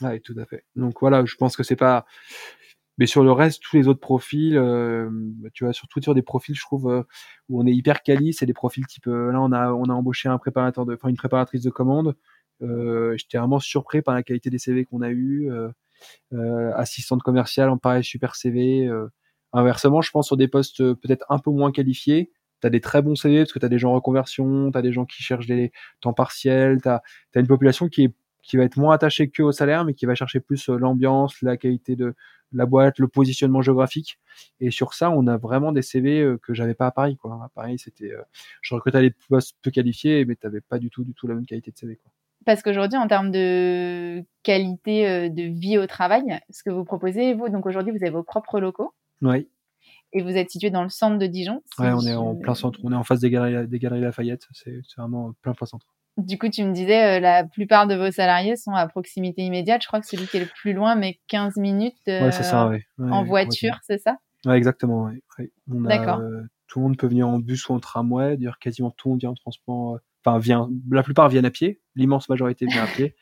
Ouais, 0.01 0.21
tout 0.21 0.35
à 0.39 0.45
fait. 0.45 0.65
Donc 0.77 1.01
voilà, 1.01 1.25
je 1.25 1.35
pense 1.37 1.57
que 1.57 1.63
c'est 1.63 1.77
pas. 1.77 2.05
Mais 2.99 3.07
sur 3.07 3.25
le 3.25 3.33
reste, 3.33 3.63
tous 3.63 3.77
les 3.77 3.89
autres 3.89 4.01
profils, 4.01 4.57
euh, 4.57 5.09
bah, 5.11 5.49
tu 5.53 5.65
vois, 5.65 5.73
surtout 5.73 6.01
sur 6.01 6.15
des 6.15 6.23
profils, 6.23 6.55
je 6.55 6.63
trouve 6.63 6.89
euh, 6.91 7.03
où 7.49 7.61
on 7.61 7.67
est 7.67 7.73
hyper 7.73 8.03
quali, 8.03 8.33
c'est 8.33 8.47
des 8.47 8.53
profils 8.55 8.87
type. 8.87 9.07
euh, 9.09 9.33
là, 9.33 9.41
on 9.41 9.53
a 9.53 9.73
on 9.73 9.85
a 9.85 9.93
embauché 9.93 10.29
un 10.29 10.39
préparateur 10.39 10.87
de, 10.87 10.95
enfin 10.95 11.09
une 11.09 11.17
préparatrice 11.17 11.63
de 11.63 11.71
commande. 11.71 12.15
Euh, 12.63 13.17
J'étais 13.17 13.39
vraiment 13.39 13.59
surpris 13.59 14.03
par 14.03 14.15
la 14.15 14.23
qualité 14.23 14.51
des 14.51 14.59
CV 14.59 14.85
qu'on 14.85 15.03
a 15.03 15.11
eu. 15.11 15.51
Assistante 16.77 17.23
commerciale, 17.23 17.71
en 17.71 17.79
pareil 17.79 18.05
super 18.05 18.37
CV. 18.37 18.91
Inversement, 19.53 20.03
je 20.03 20.11
pense 20.11 20.27
sur 20.27 20.37
des 20.37 20.49
postes 20.49 20.79
peut-être 20.95 21.25
un 21.31 21.39
peu 21.39 21.51
moins 21.51 21.73
qualifiés, 21.73 22.33
tu 22.61 22.67
as 22.67 22.71
des 22.71 22.81
très 22.81 23.03
bons 23.03 23.15
CV 23.15 23.39
parce 23.39 23.53
que 23.53 23.59
tu 23.59 23.67
as 23.67 23.69
des 23.69 23.79
gens 23.79 23.91
en 23.91 23.95
reconversion, 23.95 24.71
tu 24.73 24.79
as 24.79 24.83
des 24.83 24.93
gens 24.93 25.05
qui 25.05 25.23
cherchent 25.23 25.47
des 25.47 25.73
temps 26.01 26.13
partiels, 26.13 26.81
tu 26.83 26.89
as, 26.89 27.03
une 27.35 27.47
population 27.47 27.89
qui 27.89 28.05
est 28.05 28.15
qui 28.45 28.57
va 28.57 28.65
être 28.65 28.77
moins 28.77 28.95
attachée 28.95 29.29
que 29.29 29.43
au 29.43 29.53
salaire, 29.53 29.85
mais 29.85 29.95
qui 29.95 30.07
va 30.07 30.15
chercher 30.15 30.41
plus 30.41 30.69
euh, 30.69 30.77
l'ambiance, 30.77 31.41
la 31.43 31.57
qualité 31.57 31.97
de 31.97 32.15
la 32.53 32.67
boîte, 32.67 32.99
le 32.99 33.09
positionnement 33.09 33.63
géographique. 33.63 34.19
Et 34.61 34.71
sur 34.71 34.95
ça, 34.95 35.11
on 35.11 35.27
a 35.27 35.37
vraiment 35.37 35.73
des 35.73 35.83
CV 35.83 36.21
euh, 36.21 36.39
que 36.39 36.55
j'avais 36.55 36.75
pas 36.75 36.87
à 36.87 36.91
Paris. 36.91 37.17
Quoi. 37.17 37.41
À 37.43 37.49
Paris, 37.49 37.79
c'était, 37.79 38.13
euh, 38.13 38.23
je 38.61 38.75
recrutais 38.75 39.01
des 39.01 39.15
postes 39.29 39.57
peu 39.63 39.71
qualifiés, 39.71 40.25
mais 40.25 40.37
t'avais 40.37 40.61
pas 40.61 40.79
du 40.79 40.91
tout, 40.91 41.05
du 41.05 41.15
tout 41.15 41.27
la 41.27 41.35
même 41.35 41.47
qualité 41.47 41.71
de 41.71 41.77
CV. 41.79 41.97
Quoi. 41.97 42.13
Parce 42.45 42.63
qu'aujourd'hui, 42.63 42.99
en 42.99 43.09
termes 43.09 43.31
de 43.31 44.23
qualité 44.43 45.31
de 45.31 45.43
vie 45.45 45.79
au 45.79 45.87
travail, 45.87 46.39
ce 46.51 46.63
que 46.63 46.71
vous 46.71 46.85
proposez, 46.85 47.33
vous, 47.33 47.49
donc 47.49 47.65
aujourd'hui, 47.65 47.91
vous 47.93 48.05
avez 48.05 48.11
vos 48.11 48.23
propres 48.23 48.61
locaux 48.61 48.93
Oui. 49.23 49.49
et 50.13 50.23
vous 50.23 50.37
êtes 50.37 50.51
situé 50.51 50.69
dans 50.69 50.83
le 50.83 50.91
centre 50.91 51.19
de 51.19 51.27
Dijon. 51.27 51.63
Ouais, 51.79 51.91
on 51.93 52.03
est 52.03 52.15
en 52.15 52.35
plein 52.35 52.55
centre. 52.55 52.79
On 52.85 52.93
est 52.93 52.97
en 52.97 53.05
face 53.05 53.21
des 53.21 53.31
galeries, 53.31 53.67
des 53.67 53.79
galeries 53.79 54.03
Lafayette. 54.03 54.47
C'est 54.53 54.79
c'est 54.87 55.01
vraiment 55.01 55.33
plein 55.41 55.55
plein 55.55 55.65
centre. 55.65 55.87
Du 56.17 56.39
coup, 56.39 56.49
tu 56.49 56.63
me 56.65 56.73
disais, 56.73 57.17
euh, 57.17 57.21
la 57.21 57.45
plupart 57.45 57.87
de 57.87 57.95
vos 57.95 58.11
salariés 58.11 58.57
sont 58.57 58.73
à 58.73 58.87
proximité 58.87 59.43
immédiate. 59.43 59.83
Je 59.83 59.89
crois 59.89 60.01
que 60.01 60.07
celui 60.07 60.27
qui 60.27 60.37
est 60.37 60.41
le 60.41 60.47
plus 60.47 60.73
loin, 60.73 60.95
mais 60.95 61.19
15 61.29 61.57
minutes 61.57 61.97
euh, 62.09 62.27
Ouais, 62.27 62.33
c'est 62.33 62.45
ça. 62.45 62.69
Ouais. 62.69 62.85
Ouais, 62.99 63.11
en 63.11 63.25
voiture, 63.25 63.79
c'est 63.83 63.99
ça? 63.99 64.17
Exactement. 64.49 65.11
D'accord. 65.67 66.21
euh, 66.21 66.43
tout 66.69 66.79
le 66.79 66.85
monde 66.85 66.97
peut 66.97 67.07
venir 67.09 67.29
en 67.29 67.39
bus 67.39 67.69
ou 67.69 67.73
en 67.73 67.81
tramway. 67.81 68.37
D'ailleurs, 68.37 68.59
quasiment 68.59 68.91
tout 68.91 69.09
le 69.09 69.13
monde 69.13 69.21
vient 69.21 69.31
en 69.31 69.35
transport. 69.35 69.99
Enfin, 70.25 70.39
vient. 70.39 70.71
La 70.91 71.03
plupart 71.03 71.29
viennent 71.29 71.45
à 71.47 71.51
pied. 71.51 71.81
L'immense 71.97 72.29
majorité 72.29 72.67
vient 72.67 72.85
à 72.85 72.87
pied. 72.87 73.15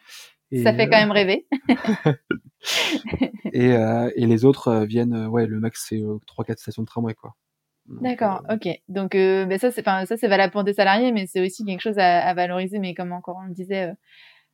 Et, 0.50 0.62
Ça 0.64 0.74
fait 0.74 0.88
quand 0.88 0.98
même 0.98 1.12
rêver. 1.12 1.46
Et, 3.52 3.72
euh, 3.72 4.10
et 4.16 4.26
les 4.26 4.44
autres 4.44 4.84
viennent. 4.84 5.26
ouais, 5.26 5.46
le 5.46 5.60
max 5.60 5.86
c'est 5.88 6.00
euh, 6.00 6.18
3-4 6.26 6.58
stations 6.58 6.82
de 6.82 6.86
tramway, 6.86 7.14
quoi. 7.14 7.34
D'accord, 7.86 8.42
euh, 8.48 8.54
ok. 8.54 8.68
Donc 8.88 9.14
euh, 9.14 9.44
ben 9.44 9.58
ça, 9.58 9.70
c'est, 9.70 9.80
enfin, 9.86 10.06
ça, 10.06 10.16
c'est 10.16 10.28
valable 10.28 10.52
pour 10.52 10.64
des 10.64 10.72
salariés, 10.72 11.12
mais 11.12 11.26
c'est 11.26 11.44
aussi 11.44 11.64
quelque 11.64 11.80
chose 11.80 11.98
à, 11.98 12.20
à 12.20 12.34
valoriser. 12.34 12.78
Mais 12.78 12.94
comme 12.94 13.12
encore 13.12 13.38
on 13.42 13.46
le 13.46 13.54
disait, 13.54 13.90
euh, 13.90 13.94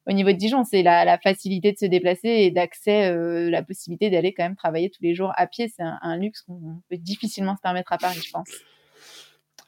au 0.07 0.13
niveau 0.13 0.31
de 0.31 0.37
Dijon, 0.37 0.65
c'est 0.65 0.83
la, 0.83 1.19
facilité 1.19 1.73
de 1.73 1.79
se 1.79 1.85
déplacer 1.85 2.29
et 2.29 2.51
d'accès, 2.51 3.15
la 3.51 3.63
possibilité 3.63 4.09
d'aller 4.09 4.33
quand 4.33 4.43
même 4.43 4.57
travailler 4.57 4.89
tous 4.89 5.03
les 5.03 5.15
jours 5.15 5.33
à 5.37 5.47
pied. 5.47 5.69
C'est 5.69 5.83
un, 5.83 6.17
luxe 6.17 6.41
qu'on 6.43 6.81
peut 6.89 6.97
difficilement 6.97 7.57
se 7.57 7.61
permettre 7.61 7.93
à 7.93 7.99
Paris, 7.99 8.19
je 8.25 8.31
pense. 8.31 8.49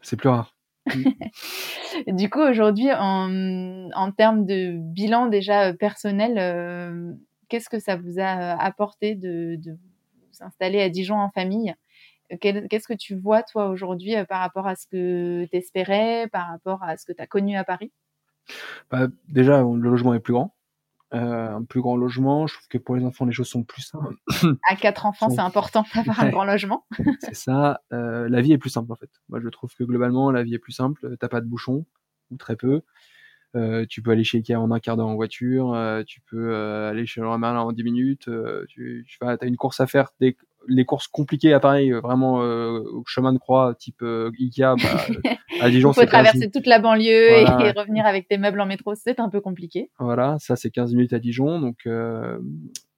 C'est 0.00 0.16
plus 0.16 0.30
rare. 0.30 0.56
du 2.06 2.30
coup, 2.30 2.40
aujourd'hui, 2.40 2.90
en, 2.90 3.90
en, 3.94 4.12
termes 4.12 4.46
de 4.46 4.78
bilan 4.78 5.26
déjà 5.26 5.74
personnel, 5.74 7.18
qu'est-ce 7.50 7.68
que 7.68 7.78
ça 7.78 7.96
vous 7.96 8.18
a 8.18 8.58
apporté 8.62 9.16
de, 9.16 9.56
de 9.56 9.72
vous 9.72 10.42
installer 10.42 10.80
à 10.80 10.88
Dijon 10.88 11.16
en 11.16 11.28
famille? 11.28 11.74
Qu'est-ce 12.40 12.86
que 12.86 12.94
tu 12.94 13.16
vois, 13.16 13.42
toi, 13.42 13.68
aujourd'hui, 13.68 14.14
par 14.28 14.40
rapport 14.40 14.66
à 14.66 14.76
ce 14.76 14.86
que 14.86 15.44
tu 15.46 15.56
espérais, 15.56 16.28
par 16.32 16.48
rapport 16.48 16.82
à 16.82 16.96
ce 16.96 17.04
que 17.04 17.12
tu 17.12 17.20
as 17.22 17.26
connu 17.26 17.56
à 17.56 17.64
Paris? 17.64 17.92
Bah, 18.90 19.08
Déjà, 19.28 19.62
le 19.62 19.78
logement 19.78 20.14
est 20.14 20.20
plus 20.20 20.32
grand. 20.32 20.54
Euh, 21.12 21.56
un 21.56 21.64
plus 21.64 21.80
grand 21.80 21.96
logement. 21.96 22.46
Je 22.46 22.54
trouve 22.54 22.68
que 22.68 22.78
pour 22.78 22.94
les 22.94 23.04
enfants, 23.04 23.24
les 23.24 23.32
choses 23.32 23.48
sont 23.48 23.64
plus 23.64 23.82
simples. 23.82 24.14
À 24.68 24.76
quatre 24.76 25.06
enfants, 25.06 25.28
c'est 25.28 25.40
important 25.40 25.84
d'avoir 25.94 26.20
un 26.20 26.30
grand 26.30 26.44
logement. 26.44 26.86
c'est 27.20 27.34
ça. 27.34 27.80
Euh, 27.92 28.28
la 28.28 28.40
vie 28.40 28.52
est 28.52 28.58
plus 28.58 28.70
simple 28.70 28.92
en 28.92 28.96
fait. 28.96 29.10
Moi, 29.28 29.40
je 29.40 29.48
trouve 29.48 29.74
que 29.74 29.82
globalement, 29.82 30.30
la 30.30 30.44
vie 30.44 30.54
est 30.54 30.60
plus 30.60 30.72
simple. 30.72 31.16
T'as 31.18 31.28
pas 31.28 31.40
de 31.40 31.46
bouchons 31.46 31.84
ou 32.30 32.36
très 32.36 32.54
peu. 32.54 32.82
Euh, 33.56 33.84
tu 33.88 34.02
peux 34.02 34.12
aller 34.12 34.22
chez 34.22 34.38
Ikea 34.38 34.54
en 34.54 34.70
un 34.70 34.78
quart 34.78 34.96
d'heure 34.96 35.08
en 35.08 35.16
voiture. 35.16 35.74
Euh, 35.74 36.04
tu 36.04 36.20
peux 36.20 36.52
euh, 36.52 36.90
aller 36.90 37.06
chez 37.06 37.20
Leroy 37.20 37.38
Merlin 37.38 37.60
en 37.60 37.72
10 37.72 37.82
minutes. 37.82 38.30
tu, 38.68 39.04
tu 39.06 39.18
as 39.24 39.44
une 39.44 39.56
course 39.56 39.80
à 39.80 39.86
faire 39.86 40.10
dès, 40.20 40.36
les 40.68 40.84
courses 40.84 41.08
compliquées 41.08 41.52
à 41.52 41.60
Paris, 41.60 41.92
euh, 41.92 42.00
vraiment 42.00 42.42
euh, 42.42 42.80
au 42.92 43.02
chemin 43.06 43.32
de 43.32 43.38
croix, 43.38 43.74
type 43.78 44.02
euh, 44.02 44.30
Ikea, 44.38 44.60
bah, 44.60 44.76
à 45.60 45.70
Dijon, 45.70 45.90
Il 45.92 45.94
faut 45.94 46.06
traverser 46.06 46.50
toute 46.50 46.66
la 46.66 46.78
banlieue 46.78 47.30
et, 47.30 47.44
revenir 47.76 48.06
avec 48.06 48.28
tes 48.28 48.38
meubles 48.38 48.60
en 48.60 48.66
métro, 48.66 48.94
c'est 48.94 49.20
un 49.20 49.28
peu 49.28 49.40
compliqué. 49.40 49.90
Voilà, 49.98 50.36
ça 50.38 50.56
c'est 50.56 50.70
15 50.70 50.94
minutes 50.94 51.12
à 51.12 51.18
Dijon, 51.18 51.60
donc 51.60 51.88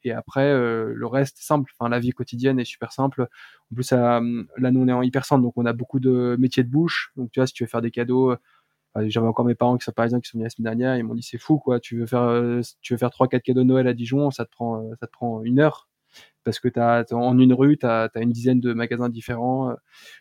et 0.04 0.10
après 0.10 0.52
le 0.52 1.06
reste 1.06 1.38
simple. 1.38 1.72
Enfin, 1.78 1.88
la 1.88 2.00
vie 2.00 2.10
quotidienne 2.10 2.58
est 2.58 2.64
super 2.64 2.92
simple. 2.92 3.28
En 3.70 3.74
plus, 3.74 3.92
là 3.92 4.20
nous 4.20 4.80
on 4.80 4.88
est 4.88 4.92
en 4.92 5.02
hypercentre, 5.02 5.42
donc 5.42 5.54
on 5.56 5.66
a 5.66 5.72
beaucoup 5.72 6.00
de 6.00 6.36
métiers 6.38 6.64
de 6.64 6.70
bouche. 6.70 7.12
Donc 7.16 7.30
tu 7.30 7.40
vois, 7.40 7.46
si 7.46 7.52
tu 7.52 7.64
veux 7.64 7.68
faire 7.68 7.82
des 7.82 7.90
cadeaux. 7.90 8.34
J'avais 9.06 9.26
encore 9.26 9.46
mes 9.46 9.54
parents 9.54 9.78
qui 9.78 9.84
sont 9.84 9.92
parisiens 9.92 10.20
qui 10.20 10.28
sont 10.28 10.36
venus 10.36 10.44
la 10.44 10.50
semaine 10.50 10.76
dernière, 10.76 10.98
ils 10.98 11.02
m'ont 11.02 11.14
dit 11.14 11.22
c'est 11.22 11.38
fou 11.38 11.58
quoi, 11.58 11.80
tu 11.80 12.00
veux 12.00 12.06
faire 12.06 12.60
tu 12.82 12.92
veux 12.92 12.98
faire 12.98 13.08
trois 13.08 13.26
quatre 13.26 13.42
cadeaux 13.42 13.62
de 13.62 13.66
Noël 13.66 13.86
à 13.86 13.94
Dijon, 13.94 14.30
ça 14.30 14.44
te 14.44 14.50
prend 14.50 14.84
ça 15.00 15.06
te 15.06 15.12
prend 15.12 15.42
une 15.42 15.60
heure 15.60 15.88
parce 16.44 16.60
que 16.60 16.68
as, 16.78 17.04
en 17.12 17.38
une 17.38 17.52
rue, 17.52 17.78
tu 17.78 17.86
as, 17.86 18.10
une 18.16 18.32
dizaine 18.32 18.60
de 18.60 18.72
magasins 18.72 19.08
différents. 19.08 19.68
Donc 19.68 19.76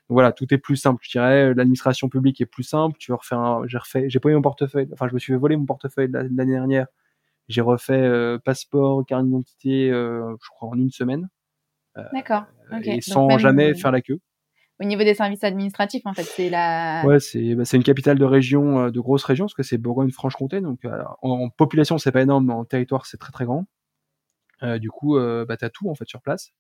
voilà, 0.10 0.32
tout 0.32 0.54
est 0.54 0.58
plus 0.58 0.76
simple, 0.76 1.02
je 1.04 1.12
dirais. 1.12 1.54
L'administration 1.54 2.10
publique 2.10 2.42
est 2.42 2.46
plus 2.46 2.64
simple. 2.64 2.98
Tu 3.00 3.12
vas 3.12 3.18
refaire 3.18 3.62
j'ai 3.68 3.78
refait, 3.78 4.10
j'ai 4.10 4.20
pas 4.20 4.30
eu 4.30 4.36
mon 4.36 4.42
portefeuille. 4.42 4.88
Enfin, 4.94 5.08
je 5.08 5.14
me 5.14 5.20
suis 5.20 5.34
fait 5.34 5.40
voler 5.40 5.58
mon 5.58 5.66
portefeuille 5.66 6.10
l'année 6.12 6.54
dernière. 6.54 6.88
J'ai 7.52 7.62
refait 7.62 7.94
euh, 7.94 8.38
passeport, 8.40 9.06
carte 9.06 9.26
d'identité, 9.26 9.92
euh, 9.92 10.36
je 10.42 10.50
crois 10.50 10.70
en 10.70 10.76
une 10.76 10.90
semaine. 10.90 11.30
Euh, 11.98 12.04
D'accord. 12.14 12.46
Et 12.84 13.02
sans 13.02 13.38
jamais 13.38 13.76
faire 13.76 13.92
la 13.92 14.02
queue. 14.02 14.20
Au 14.80 14.86
niveau 14.86 15.04
des 15.04 15.14
services 15.14 15.44
administratifs, 15.44 16.04
en 16.06 16.14
fait, 16.14 16.24
c'est 16.24 16.50
la. 16.50 17.04
Ouais, 17.06 17.20
c'est 17.20 17.54
bah, 17.54 17.66
c'est 17.66 17.78
une 17.78 17.84
capitale 17.84 18.18
de 18.18 18.26
région, 18.26 18.90
de 18.90 19.00
grosse 19.00 19.24
région, 19.24 19.46
parce 19.46 19.54
que 19.54 19.64
c'est 19.64 19.78
Bourgogne-Franche-Comté. 19.78 20.62
Donc 20.62 20.86
en, 21.22 21.30
en, 21.30 21.50
population, 21.50 21.98
c'est 21.98 22.12
pas 22.12 22.22
énorme, 22.22 22.48
mais 22.48 22.54
en 22.54 22.66
territoire, 22.66 23.06
c'est 23.06 23.18
très 23.18 23.32
très 23.32 23.46
grand. 23.46 23.66
Euh, 24.64 24.78
du 24.78 24.90
coup, 24.90 25.18
euh, 25.18 25.46
bah, 25.46 25.58
tu 25.58 25.66
as 25.66 25.70
tout 25.70 25.90
en 25.90 25.96
fait 25.96 26.08
sur 26.08 26.22
place, 26.22 26.52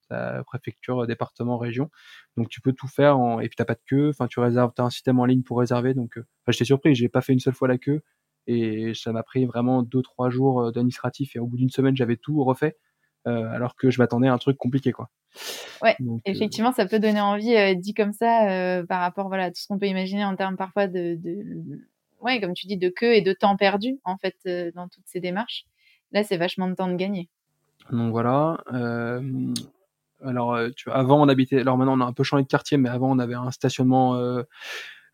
préfecture, 0.47 1.05
département, 1.07 1.57
région. 1.57 1.89
Donc 2.37 2.49
tu 2.49 2.61
peux 2.61 2.73
tout 2.73 2.87
faire 2.87 3.19
en... 3.19 3.39
et 3.39 3.47
puis 3.47 3.55
t'as 3.55 3.65
pas 3.65 3.75
de 3.75 3.81
queue. 3.85 4.09
Enfin, 4.09 4.27
tu 4.27 4.39
réserves, 4.39 4.71
as 4.77 4.83
un 4.83 4.89
système 4.89 5.19
en 5.19 5.25
ligne 5.25 5.43
pour 5.43 5.59
réserver. 5.59 5.93
Donc, 5.93 6.17
euh... 6.17 6.21
enfin, 6.21 6.51
j'étais 6.51 6.65
surpris, 6.65 6.95
j'ai 6.95 7.09
pas 7.09 7.21
fait 7.21 7.33
une 7.33 7.39
seule 7.39 7.53
fois 7.53 7.67
la 7.67 7.77
queue 7.77 8.01
et 8.47 8.93
ça 8.95 9.11
m'a 9.11 9.23
pris 9.23 9.45
vraiment 9.45 9.83
deux 9.83 10.01
trois 10.01 10.29
jours 10.31 10.61
euh, 10.61 10.71
d'administratif 10.71 11.35
et 11.35 11.39
au 11.39 11.45
bout 11.45 11.57
d'une 11.57 11.69
semaine 11.69 11.95
j'avais 11.95 12.17
tout 12.17 12.43
refait 12.43 12.75
euh, 13.27 13.47
alors 13.51 13.75
que 13.75 13.91
je 13.91 13.99
m'attendais 13.99 14.27
à 14.27 14.33
un 14.33 14.39
truc 14.39 14.57
compliqué 14.57 14.91
quoi. 14.91 15.11
Ouais, 15.83 15.95
effectivement, 16.25 16.71
ça 16.71 16.87
peut 16.87 16.99
donner 16.99 17.21
envie 17.21 17.77
dit 17.77 17.93
comme 17.93 18.13
ça 18.13 18.83
par 18.89 18.99
rapport 18.99 19.27
voilà 19.27 19.45
à 19.45 19.49
tout 19.51 19.61
ce 19.61 19.67
qu'on 19.67 19.77
peut 19.77 19.85
imaginer 19.85 20.25
en 20.25 20.35
termes 20.35 20.57
parfois 20.57 20.87
de, 20.87 21.15
de, 21.15 21.87
ouais 22.19 22.41
comme 22.41 22.53
tu 22.53 22.65
dis 22.65 22.77
de 22.77 22.89
queue 22.89 23.13
et 23.13 23.21
de 23.21 23.31
temps 23.31 23.57
perdu 23.57 23.99
en 24.05 24.17
fait 24.17 24.35
dans 24.73 24.87
toutes 24.87 25.05
ces 25.05 25.19
démarches. 25.19 25.65
Là, 26.11 26.23
c'est 26.23 26.37
vachement 26.37 26.67
de 26.67 26.75
temps 26.75 26.89
de 26.89 26.95
gagner. 26.95 27.29
Donc 27.89 28.11
voilà. 28.11 28.63
Euh, 28.73 29.53
alors, 30.23 30.53
euh, 30.53 30.69
tu 30.75 30.89
vois, 30.89 30.97
avant 30.99 31.21
on 31.21 31.27
habitait, 31.29 31.59
alors 31.59 31.77
maintenant 31.77 31.97
on 31.97 32.01
a 32.01 32.05
un 32.05 32.13
peu 32.13 32.23
changé 32.23 32.43
de 32.43 32.47
quartier, 32.47 32.77
mais 32.77 32.89
avant 32.89 33.11
on 33.11 33.19
avait 33.19 33.33
un 33.33 33.51
stationnement 33.51 34.15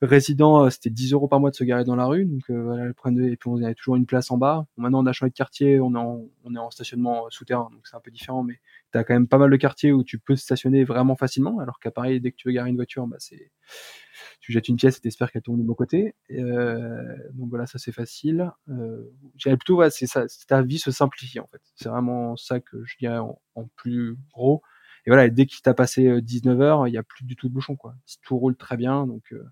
euh, 0.04 0.08
résident, 0.08 0.70
c'était 0.70 0.90
10 0.90 1.14
euros 1.14 1.28
par 1.28 1.40
mois 1.40 1.52
de 1.52 1.56
se 1.56 1.64
garer 1.64 1.84
dans 1.84 1.96
la 1.96 2.06
rue, 2.06 2.26
donc 2.26 2.50
voilà 2.50 2.86
le 2.86 2.94
problème 2.94 3.28
et 3.28 3.38
puis 3.38 3.50
on 3.50 3.62
avait 3.62 3.76
toujours 3.76 3.96
une 3.96 4.06
place 4.06 4.32
en 4.32 4.38
bas. 4.38 4.66
Maintenant 4.78 5.04
on 5.04 5.06
a 5.06 5.14
changé 5.14 5.30
de 5.30 5.36
quartier, 5.36 5.80
on 5.80 5.94
est 5.94 5.98
en, 5.98 6.26
on 6.44 6.56
est 6.56 6.60
en 6.60 6.70
stationnement 6.72 7.30
souterrain, 7.30 7.70
donc 7.72 7.88
c'est 7.88 7.96
un 7.96 8.02
peu 8.02 8.12
différent, 8.12 8.44
mais 8.44 8.60
tu 8.92 8.98
as 8.98 9.04
quand 9.04 9.14
même 9.14 9.28
pas 9.28 9.38
mal 9.38 9.50
de 9.50 9.58
quartiers 9.58 9.92
où 9.92 10.04
tu 10.04 10.20
peux 10.20 10.36
stationner 10.36 10.84
vraiment 10.84 11.16
facilement, 11.16 11.60
alors 11.60 11.80
qu'à 11.80 11.92
Paris 11.92 12.20
dès 12.22 12.32
que 12.32 12.38
tu 12.38 12.48
veux 12.48 12.54
garer 12.54 12.70
une 12.70 12.76
voiture, 12.76 13.08
bah 13.08 13.18
c'est 13.20 13.52
tu 14.40 14.52
jettes 14.52 14.68
une 14.68 14.78
pièce 14.78 14.98
et 14.98 15.02
t'espères 15.02 15.32
qu'elle 15.32 15.42
tourne 15.42 15.60
du 15.60 15.66
bon 15.66 15.74
côté. 15.74 16.16
Euh, 16.32 17.16
donc 17.34 17.50
voilà, 17.50 17.66
ça 17.68 17.80
c'est 17.80 17.92
facile. 17.92 18.52
Euh, 18.70 19.04
plutôt, 19.38 19.78
ouais, 19.78 19.90
c'est 19.90 20.08
ça, 20.08 20.26
ta 20.48 20.62
vie 20.62 20.80
se 20.80 20.92
simplifie 20.92 21.40
en 21.40 21.48
fait. 21.48 21.62
C'est 21.76 21.90
vraiment 21.90 22.36
ça 22.36 22.60
que 22.60 22.84
je 22.86 22.96
dirais 22.98 23.18
en, 23.20 23.40
plus 23.76 24.18
gros. 24.32 24.62
Et 25.06 25.10
voilà, 25.10 25.30
dès 25.30 25.46
qu'il 25.46 25.62
t'a 25.62 25.74
passé 25.74 26.22
19 26.22 26.60
euh, 26.60 26.64
heures, 26.64 26.88
il 26.88 26.92
n'y 26.92 26.98
a 26.98 27.04
plus 27.04 27.26
du 27.26 27.36
tout 27.36 27.50
de 27.50 27.54
bouchon 27.54 27.76
quoi. 27.76 27.96
Tout 28.24 28.38
roule 28.38 28.56
très 28.56 28.78
bien, 28.78 29.08
donc. 29.08 29.24
Euh, 29.34 29.44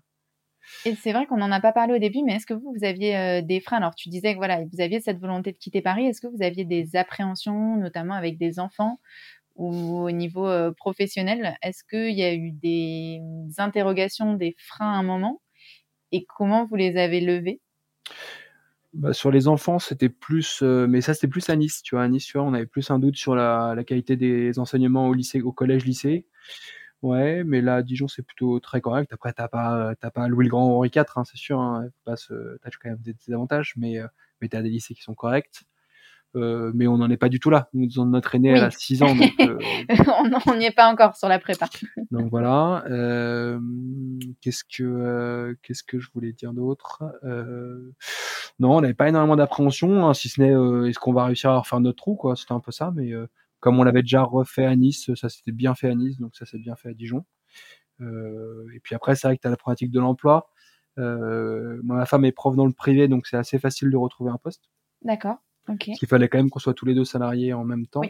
et 0.84 0.94
c'est 0.94 1.12
vrai 1.12 1.26
qu'on 1.26 1.36
n'en 1.36 1.50
a 1.50 1.60
pas 1.60 1.72
parlé 1.72 1.94
au 1.94 1.98
début, 1.98 2.22
mais 2.24 2.34
est-ce 2.34 2.46
que 2.46 2.54
vous, 2.54 2.74
vous 2.76 2.84
aviez 2.84 3.16
euh, 3.16 3.42
des 3.42 3.60
freins? 3.60 3.78
Alors, 3.78 3.94
tu 3.94 4.08
disais 4.08 4.32
que 4.32 4.38
voilà, 4.38 4.64
vous 4.64 4.80
aviez 4.80 5.00
cette 5.00 5.18
volonté 5.18 5.52
de 5.52 5.56
quitter 5.56 5.82
Paris. 5.82 6.06
Est-ce 6.06 6.20
que 6.20 6.26
vous 6.26 6.42
aviez 6.42 6.64
des 6.64 6.96
appréhensions, 6.96 7.76
notamment 7.76 8.14
avec 8.14 8.38
des 8.38 8.58
enfants 8.58 9.00
ou 9.54 9.98
au 10.00 10.10
niveau 10.10 10.46
euh, 10.46 10.72
professionnel? 10.72 11.56
Est-ce 11.62 11.82
qu'il 11.84 12.16
y 12.16 12.22
a 12.24 12.34
eu 12.34 12.52
des 12.52 13.20
interrogations, 13.58 14.34
des 14.34 14.54
freins 14.58 14.92
à 14.92 14.96
un 14.96 15.02
moment? 15.02 15.40
Et 16.12 16.24
comment 16.24 16.66
vous 16.66 16.76
les 16.76 16.96
avez 16.96 17.20
levés? 17.20 17.60
Bah, 18.92 19.12
sur 19.12 19.30
les 19.30 19.46
enfants, 19.46 19.78
c'était 19.78 20.08
plus, 20.08 20.62
euh, 20.62 20.86
mais 20.86 21.02
ça 21.02 21.12
c'était 21.12 21.28
plus 21.28 21.50
à 21.50 21.56
Nice. 21.56 21.82
Tu 21.82 21.94
vois, 21.94 22.04
à 22.04 22.08
Nice, 22.08 22.24
tu 22.24 22.38
vois, 22.38 22.46
on 22.46 22.54
avait 22.54 22.66
plus 22.66 22.90
un 22.90 22.98
doute 22.98 23.16
sur 23.16 23.34
la, 23.34 23.74
la 23.76 23.84
qualité 23.84 24.16
des 24.16 24.58
enseignements 24.58 25.08
au 25.08 25.12
lycée, 25.12 25.42
au 25.42 25.52
collège, 25.52 25.84
lycée. 25.84 26.26
Ouais, 27.06 27.44
mais 27.44 27.60
là, 27.60 27.84
Dijon, 27.84 28.08
c'est 28.08 28.22
plutôt 28.22 28.58
très 28.58 28.80
correct. 28.80 29.12
Après, 29.12 29.32
t'as 29.32 29.46
pas, 29.46 29.94
t'as 30.00 30.10
pas 30.10 30.26
Louis 30.26 30.46
le 30.46 30.50
Grand 30.50 30.76
Henri 30.76 30.90
IV, 30.92 31.04
hein, 31.14 31.22
c'est 31.24 31.36
sûr. 31.36 31.60
Hein. 31.60 31.86
Pas 32.04 32.16
ce, 32.16 32.58
t'as 32.64 32.70
quand 32.82 32.90
même 32.90 32.98
des, 32.98 33.14
des 33.14 33.32
avantages, 33.32 33.74
mais, 33.76 33.98
euh, 33.98 34.08
mais 34.40 34.48
t'as 34.48 34.60
des 34.60 34.70
lycées 34.70 34.92
qui 34.92 35.02
sont 35.02 35.14
corrects. 35.14 35.62
Euh, 36.34 36.72
mais 36.74 36.88
on 36.88 36.98
n'en 36.98 37.08
est 37.08 37.16
pas 37.16 37.28
du 37.28 37.38
tout 37.38 37.48
là. 37.48 37.68
Nous, 37.74 37.88
notre 38.06 38.34
aîné 38.34 38.58
a 38.58 38.72
6 38.72 39.04
ans. 39.04 39.14
Donc, 39.14 39.32
euh, 39.38 39.56
on 40.48 40.56
n'y 40.56 40.64
est 40.64 40.74
pas 40.74 40.90
encore 40.90 41.14
sur 41.14 41.28
la 41.28 41.38
prépa. 41.38 41.68
donc 42.10 42.28
voilà. 42.28 42.84
Euh, 42.90 43.60
qu'est-ce 44.40 44.64
que 44.64 45.56
qu'est-ce 45.62 45.84
que 45.84 46.00
je 46.00 46.10
voulais 46.12 46.32
dire 46.32 46.52
d'autre? 46.54 47.04
Non, 48.58 48.78
on 48.78 48.80
n'avait 48.80 48.94
pas 48.94 49.08
énormément 49.08 49.36
d'appréhension, 49.36 50.08
hein, 50.08 50.14
si 50.14 50.28
ce 50.28 50.40
n'est 50.40 50.88
est-ce 50.88 50.98
qu'on 50.98 51.12
va 51.12 51.26
réussir 51.26 51.50
à 51.50 51.58
refaire 51.60 51.78
notre 51.78 51.98
trou, 51.98 52.16
quoi. 52.16 52.34
C'était 52.34 52.52
un 52.52 52.60
peu 52.60 52.72
ça, 52.72 52.92
mais 52.96 53.12
comme 53.60 53.78
on 53.78 53.84
l'avait 53.84 54.02
déjà 54.02 54.22
refait 54.22 54.66
à 54.66 54.76
Nice, 54.76 55.10
ça 55.14 55.28
s'était 55.28 55.52
bien 55.52 55.74
fait 55.74 55.88
à 55.88 55.94
Nice, 55.94 56.18
donc 56.18 56.36
ça 56.36 56.46
s'est 56.46 56.58
bien 56.58 56.76
fait 56.76 56.90
à 56.90 56.94
Dijon. 56.94 57.24
et 58.00 58.80
puis 58.82 58.94
après, 58.94 59.16
c'est 59.16 59.28
vrai 59.28 59.36
que 59.36 59.42
tu 59.42 59.48
as 59.48 59.50
la 59.50 59.56
problématique 59.56 59.90
de 59.90 60.00
l'emploi. 60.00 60.50
ma 60.96 62.06
femme 62.06 62.24
est 62.24 62.32
prof 62.32 62.56
dans 62.56 62.66
le 62.66 62.72
privé, 62.72 63.08
donc 63.08 63.26
c'est 63.26 63.36
assez 63.36 63.58
facile 63.58 63.90
de 63.90 63.96
retrouver 63.96 64.30
un 64.30 64.38
poste. 64.38 64.70
D'accord. 65.02 65.36
Parce 65.66 65.98
qu'il 65.98 66.08
fallait 66.08 66.28
quand 66.28 66.38
même 66.38 66.50
qu'on 66.50 66.58
soit 66.58 66.74
tous 66.74 66.86
les 66.86 66.94
deux 66.94 67.04
salariés 67.04 67.52
en 67.52 67.64
même 67.64 67.86
temps. 67.86 68.02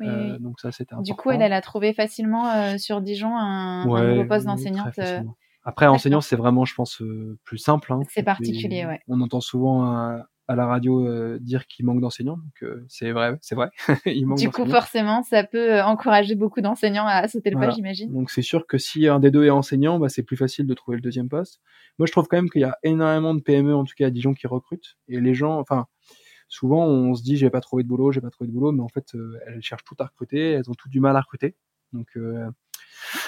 Euh, 0.00 0.38
donc 0.38 0.60
ça, 0.60 0.72
c'était 0.72 0.94
important. 0.94 1.14
Du 1.14 1.14
coup, 1.14 1.30
elle, 1.30 1.42
elle 1.42 1.52
a 1.52 1.60
trouvé 1.60 1.92
facilement 1.92 2.50
euh, 2.50 2.78
sur 2.78 3.00
Dijon 3.00 3.36
un, 3.36 3.84
nouveau 3.84 4.26
poste 4.26 4.46
d'enseignante. 4.46 4.98
Euh, 4.98 5.22
Après, 5.64 5.86
enseignant, 5.86 6.20
c'est 6.20 6.36
vraiment, 6.36 6.64
je 6.64 6.74
pense, 6.74 7.02
plus 7.44 7.58
simple. 7.58 7.92
Hein. 7.92 8.00
C'est 8.08 8.22
particulier, 8.22 8.84
ouais. 8.86 9.00
On 9.08 9.20
entend 9.20 9.40
souvent 9.40 10.18
à, 10.48 10.56
la 10.56 10.66
radio 10.66 11.38
dire 11.38 11.66
qu'il 11.66 11.86
manque 11.86 12.00
d'enseignants, 12.00 12.38
donc 12.38 12.70
c'est 12.88 13.12
vrai, 13.12 13.38
c'est 13.40 13.54
vrai. 13.54 13.70
Il 14.06 14.26
manque 14.26 14.38
du 14.38 14.50
coup, 14.50 14.66
forcément, 14.66 15.22
ça 15.22 15.44
peut 15.44 15.80
encourager 15.80 16.34
beaucoup 16.34 16.60
d'enseignants 16.60 17.06
à 17.06 17.26
sauter 17.28 17.50
le 17.50 17.58
pas, 17.58 17.70
j'imagine. 17.70 18.12
Donc 18.12 18.30
c'est 18.30 18.42
sûr 18.42 18.66
que 18.66 18.78
si 18.78 19.08
un 19.08 19.20
des 19.20 19.30
deux 19.30 19.44
est 19.44 19.50
enseignant, 19.50 19.98
bah, 19.98 20.08
c'est 20.08 20.22
plus 20.22 20.36
facile 20.36 20.66
de 20.66 20.74
trouver 20.74 20.96
le 20.96 21.02
deuxième 21.02 21.28
poste. 21.28 21.60
Moi, 21.98 22.06
je 22.06 22.12
trouve 22.12 22.26
quand 22.28 22.36
même 22.36 22.50
qu'il 22.50 22.62
y 22.62 22.64
a 22.64 22.76
énormément 22.82 23.34
de 23.34 23.40
PME, 23.40 23.74
en 23.74 23.84
tout 23.84 23.94
cas 23.96 24.06
à 24.06 24.10
Dijon, 24.10 24.34
qui 24.34 24.46
recrutent. 24.46 24.96
Et 25.08 25.20
les 25.20 25.34
gens, 25.34 25.58
enfin, 25.58 25.86
souvent 26.52 26.84
on 26.84 27.14
se 27.14 27.22
dit 27.22 27.38
j'ai 27.38 27.48
pas 27.48 27.62
trouvé 27.62 27.82
de 27.82 27.88
boulot, 27.88 28.12
j'ai 28.12 28.20
pas 28.20 28.30
trouvé 28.30 28.46
de 28.48 28.52
boulot, 28.52 28.72
mais 28.72 28.82
en 28.82 28.88
fait 28.88 29.14
euh, 29.14 29.40
elles 29.46 29.62
cherchent 29.62 29.84
tout 29.84 29.96
à 29.98 30.04
recruter, 30.04 30.52
elles 30.52 30.70
ont 30.70 30.74
tout 30.74 30.90
du 30.90 31.00
mal 31.00 31.16
à 31.16 31.20
recruter. 31.22 31.56
Donc 31.92 32.08
euh, 32.16 32.46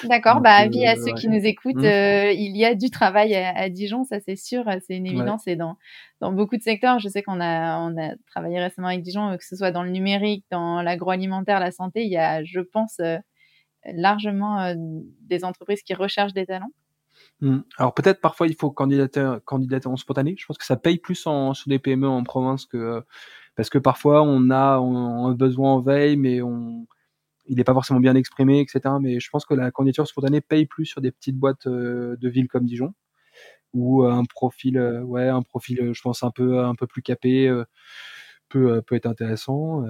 D'accord, 0.03 0.41
bah 0.41 0.53
avis 0.53 0.85
à 0.85 0.93
euh, 0.93 0.95
ceux 0.95 1.13
qui 1.13 1.27
nous 1.27 1.43
écoutent, 1.45 1.75
mmh. 1.75 2.33
il 2.33 2.55
y 2.57 2.65
a 2.65 2.75
du 2.75 2.89
travail 2.89 3.35
à, 3.35 3.69
Dijon, 3.69 4.03
ça 4.03 4.19
c'est 4.19 4.35
sûr, 4.35 4.63
c'est 4.85 4.95
une 4.95 5.05
évidence 5.05 5.47
et 5.47 5.55
dans 5.55 5.77
dans 6.21 6.31
beaucoup 6.31 6.57
de 6.57 6.61
secteurs. 6.61 6.99
Je 6.99 7.09
sais 7.09 7.23
qu'on 7.23 7.39
a 7.41 7.79
on 7.79 7.97
a 7.97 8.15
travaillé 8.27 8.59
récemment 8.59 8.87
avec 8.87 9.01
Dijon, 9.01 9.35
que 9.37 9.45
ce 9.45 9.55
soit 9.55 9.71
dans 9.71 9.83
le 9.83 9.89
numérique, 9.89 10.45
dans 10.51 10.81
l'agroalimentaire, 10.81 11.59
la 11.59 11.71
santé, 11.71 12.03
il 12.03 12.11
y 12.11 12.17
a, 12.17 12.43
je 12.43 12.59
pense, 12.59 12.99
largement 13.85 14.73
des 15.21 15.43
entreprises 15.43 15.83
qui 15.83 15.93
recherchent 15.93 16.33
des 16.33 16.45
talents. 16.45 16.71
Mmh. 17.41 17.59
Alors 17.77 17.93
peut-être 17.93 18.21
parfois 18.21 18.47
il 18.47 18.55
faut 18.55 18.71
candidater, 18.71 19.37
candidater 19.45 19.87
en 19.87 19.97
spontané. 19.97 20.35
Je 20.37 20.45
pense 20.45 20.57
que 20.57 20.65
ça 20.65 20.77
paye 20.77 20.97
plus 20.97 21.25
en, 21.27 21.53
sur 21.53 21.69
des 21.69 21.79
PME 21.79 22.07
en 22.07 22.23
province 22.23 22.65
que 22.65 23.03
parce 23.55 23.69
que 23.69 23.77
parfois 23.77 24.23
on 24.23 24.49
a 24.49 24.77
un 24.77 25.33
besoin 25.33 25.73
en 25.73 25.81
veille, 25.81 26.17
mais 26.17 26.41
on 26.41 26.85
il 27.47 27.57
n'est 27.57 27.63
pas 27.63 27.73
forcément 27.73 27.99
bien 27.99 28.15
exprimé, 28.15 28.59
etc. 28.59 28.95
Mais 29.01 29.19
je 29.19 29.29
pense 29.29 29.45
que 29.45 29.53
la 29.53 29.71
candidature 29.71 30.07
spontanée 30.07 30.41
paye 30.41 30.65
plus 30.65 30.85
sur 30.85 31.01
des 31.01 31.11
petites 31.11 31.37
boîtes 31.37 31.67
de 31.67 32.29
villes 32.29 32.47
comme 32.47 32.65
Dijon, 32.65 32.93
ou 33.73 34.03
un 34.03 34.23
profil, 34.25 34.79
ouais, 35.05 35.27
un 35.27 35.41
profil, 35.41 35.91
je 35.93 36.01
pense 36.01 36.23
un 36.23 36.31
peu 36.31 36.63
un 36.63 36.75
peu 36.75 36.87
plus 36.87 37.01
capé 37.01 37.51
peut, 38.49 38.81
peut 38.81 38.95
être 38.95 39.05
intéressant. 39.05 39.83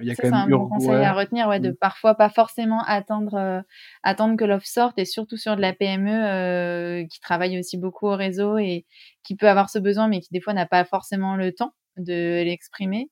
il 0.00 0.06
y 0.06 0.10
a 0.10 0.14
quand 0.14 0.30
même 0.30 0.34
un 0.34 0.48
bon 0.48 0.68
conseil 0.68 1.04
à 1.04 1.12
retenir, 1.12 1.48
ouais, 1.48 1.60
de 1.60 1.70
mmh. 1.70 1.76
parfois 1.76 2.14
pas 2.14 2.30
forcément 2.30 2.82
attendre, 2.86 3.62
attendre 4.02 4.36
que 4.36 4.44
l'offre 4.44 4.66
sorte 4.66 4.98
et 4.98 5.04
surtout 5.04 5.36
sur 5.36 5.56
de 5.56 5.60
la 5.60 5.72
PME 5.72 7.06
qui 7.08 7.20
travaille 7.20 7.58
aussi 7.58 7.78
beaucoup 7.78 8.06
au 8.06 8.16
réseau 8.16 8.58
et 8.58 8.86
qui 9.22 9.36
peut 9.36 9.48
avoir 9.48 9.70
ce 9.70 9.78
besoin 9.78 10.08
mais 10.08 10.20
qui 10.20 10.32
des 10.32 10.40
fois 10.40 10.54
n'a 10.54 10.66
pas 10.66 10.84
forcément 10.84 11.36
le 11.36 11.52
temps 11.52 11.74
de 11.96 12.42
l'exprimer 12.44 13.10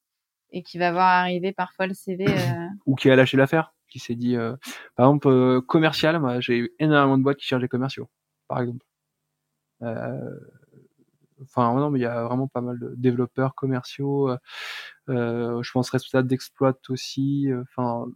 et 0.51 0.63
qui 0.63 0.79
va 0.79 0.93
voir 0.93 1.07
arriver 1.07 1.53
parfois 1.53 1.87
le 1.87 1.95
CV. 1.95 2.27
Ou 2.87 2.95
qui 2.95 3.11
a 3.11 3.17
lâché 3.17 3.37
l'affaire, 3.37 3.75
qui 3.89 3.99
s'est 3.99 4.15
dit, 4.15 4.37
par 4.97 5.07
exemple, 5.07 5.63
commercial, 5.63 6.19
moi 6.21 6.41
j'ai 6.41 6.73
énormément 6.79 7.19
de 7.19 7.23
boîtes 7.23 7.39
qui 7.39 7.47
cherchent 7.47 7.63
des 7.63 7.69
commerciaux, 7.69 8.09
par 8.49 8.61
exemple. 8.61 8.85
Euh, 9.83 10.39
enfin 11.43 11.75
non 11.75 11.91
mais 11.91 11.99
il 12.01 12.03
y 12.03 12.07
a 12.07 12.25
vraiment 12.25 12.49
pas 12.49 12.61
mal 12.61 12.79
de 12.79 12.95
développeurs 12.97 13.55
commerciaux 13.55 14.31
euh, 14.31 14.39
euh 15.09 15.63
je 15.63 15.73
pense 15.73 15.91
responsable 15.91 16.29
d'exploit 16.29 16.79
aussi 16.89 17.51
euh, 17.51 17.63
enfin 17.63 18.07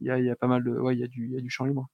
il 0.00 0.06
y 0.06 0.10
a, 0.10 0.18
y 0.18 0.30
a 0.30 0.36
pas 0.36 0.46
mal 0.46 0.64
de 0.64 0.70
ouais 0.70 0.94
il 0.94 1.00
y 1.00 1.04
a 1.04 1.06
du 1.08 1.26
il 1.26 1.32
y 1.32 1.36
a 1.38 1.40
du 1.40 1.50
champ 1.50 1.64
libre 1.64 1.88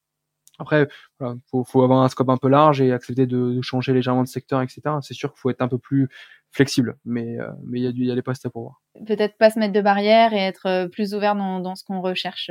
après 0.59 0.89
voilà, 1.19 1.37
faut, 1.51 1.65
faut 1.65 1.83
avoir 1.83 2.03
un 2.03 2.09
scope 2.09 2.29
un 2.29 2.37
peu 2.37 2.49
large 2.49 2.81
et 2.81 2.93
accepter 2.93 3.27
de, 3.27 3.55
de 3.55 3.63
changer 3.63 3.93
légèrement 3.93 4.23
de 4.23 4.29
secteur 4.29 4.63
etc 4.63 4.81
c'est 5.03 5.15
sûr 5.15 5.33
qu'il 5.33 5.41
faut 5.41 5.51
être 5.51 5.63
un 5.63 5.69
peu 5.69 5.79
plus 5.79 6.09
flexible 6.53 6.99
mais 7.05 7.39
euh, 7.41 7.51
mais 7.65 7.81
il 7.81 7.85
y 7.85 7.87
a 7.87 7.93
du 7.93 8.03
il 8.03 8.07
y 8.07 8.13
a 8.13 8.15
des 8.15 8.23
postes 8.23 8.47
à 8.47 8.51
pourvoir 8.51 8.81
peut-être 9.07 9.37
pas 9.39 9.51
se 9.51 9.59
mettre 9.59 9.73
de 9.73 9.81
barrières 9.81 10.33
et 10.33 10.39
être 10.39 10.87
plus 10.93 11.15
ouvert 11.15 11.35
dans, 11.35 11.61
dans 11.61 11.75
ce 11.75 11.85
qu'on 11.85 12.01
recherche 12.01 12.51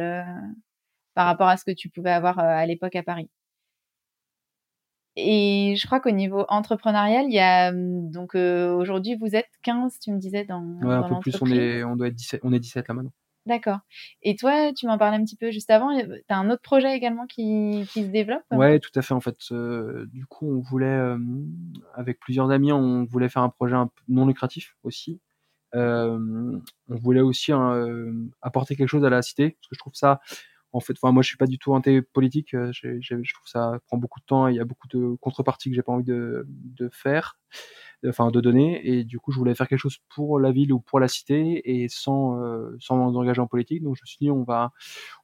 par 1.13 1.25
rapport 1.25 1.47
à 1.47 1.57
ce 1.57 1.65
que 1.65 1.71
tu 1.71 1.89
pouvais 1.89 2.11
avoir 2.11 2.39
à 2.39 2.65
l'époque 2.65 2.95
à 2.95 3.03
Paris 3.03 3.29
et 5.19 5.75
je 5.75 5.85
crois 5.85 5.99
qu'au 5.99 6.11
niveau 6.11 6.45
entrepreneurial, 6.49 7.25
il 7.27 7.33
y 7.33 7.39
a 7.39 7.69
hum, 7.69 8.09
donc 8.11 8.35
euh, 8.35 8.73
aujourd'hui 8.73 9.15
vous 9.19 9.35
êtes 9.35 9.49
15, 9.63 9.99
tu 9.99 10.11
me 10.11 10.19
disais 10.19 10.45
dans 10.45 10.63
Ouais, 10.81 10.93
un 10.93 11.03
peu 11.03 11.19
plus, 11.19 11.41
on 11.41 11.47
est 11.47 11.83
on 11.83 11.95
doit 11.95 12.07
être 12.07 12.15
17, 12.15 12.41
on 12.43 12.53
est 12.53 12.59
17 12.59 12.87
là 12.87 12.93
maintenant. 12.93 13.13
D'accord. 13.45 13.79
Et 14.21 14.35
toi, 14.35 14.71
tu 14.73 14.85
m'en 14.85 14.97
parlais 14.97 15.17
un 15.17 15.23
petit 15.23 15.37
peu 15.37 15.49
juste 15.49 15.71
avant, 15.71 15.97
tu 15.97 16.05
as 16.29 16.37
un 16.37 16.49
autre 16.51 16.61
projet 16.61 16.95
également 16.95 17.25
qui, 17.25 17.87
qui 17.91 18.03
se 18.03 18.09
développe 18.09 18.43
Ouais, 18.51 18.79
tout 18.79 18.91
à 18.95 19.01
fait 19.01 19.13
en 19.13 19.21
fait. 19.21 19.37
Euh, 19.51 20.05
du 20.13 20.25
coup, 20.25 20.47
on 20.47 20.59
voulait 20.59 21.15
avec 21.95 22.19
plusieurs 22.19 22.51
amis, 22.51 22.71
on 22.71 23.05
voulait 23.05 23.29
faire 23.29 23.41
un 23.41 23.49
projet 23.49 23.75
non 24.07 24.27
lucratif 24.27 24.75
aussi. 24.83 25.19
On 25.73 26.61
voulait 26.87 27.21
aussi 27.21 27.51
apporter 28.41 28.75
quelque 28.75 28.89
chose 28.89 29.05
à 29.05 29.09
la 29.09 29.21
cité 29.21 29.51
parce 29.51 29.67
que 29.67 29.75
je 29.75 29.79
trouve 29.79 29.95
ça 29.95 30.19
en 30.71 30.79
fait, 30.79 30.93
enfin, 31.01 31.11
moi, 31.11 31.23
je 31.23 31.27
suis 31.29 31.37
pas 31.37 31.47
du 31.47 31.57
tout 31.57 31.73
anti 31.73 32.01
politique. 32.01 32.53
Euh, 32.53 32.71
je 32.71 33.33
trouve 33.33 33.47
ça 33.47 33.79
prend 33.87 33.97
beaucoup 33.97 34.19
de 34.19 34.25
temps. 34.25 34.47
Il 34.47 34.55
y 34.55 34.59
a 34.59 34.65
beaucoup 34.65 34.87
de 34.87 35.15
contreparties 35.19 35.69
que 35.69 35.75
j'ai 35.75 35.81
pas 35.81 35.91
envie 35.91 36.03
de, 36.03 36.45
de 36.47 36.89
faire, 36.89 37.39
enfin, 38.07 38.29
de 38.29 38.39
donner. 38.39 38.87
Et 38.87 39.03
du 39.03 39.19
coup, 39.19 39.31
je 39.31 39.39
voulais 39.39 39.55
faire 39.55 39.67
quelque 39.67 39.79
chose 39.79 39.97
pour 40.09 40.39
la 40.39 40.51
ville 40.51 40.71
ou 40.71 40.79
pour 40.79 40.99
la 40.99 41.07
cité 41.07 41.81
et 41.81 41.89
sans, 41.89 42.39
euh, 42.43 42.75
sans 42.79 42.97
m'engager 42.97 43.41
en 43.41 43.47
politique. 43.47 43.81
Donc, 43.83 43.95
je 43.95 44.03
me 44.03 44.05
suis 44.05 44.17
dit, 44.21 44.31
on 44.31 44.43
va, 44.43 44.71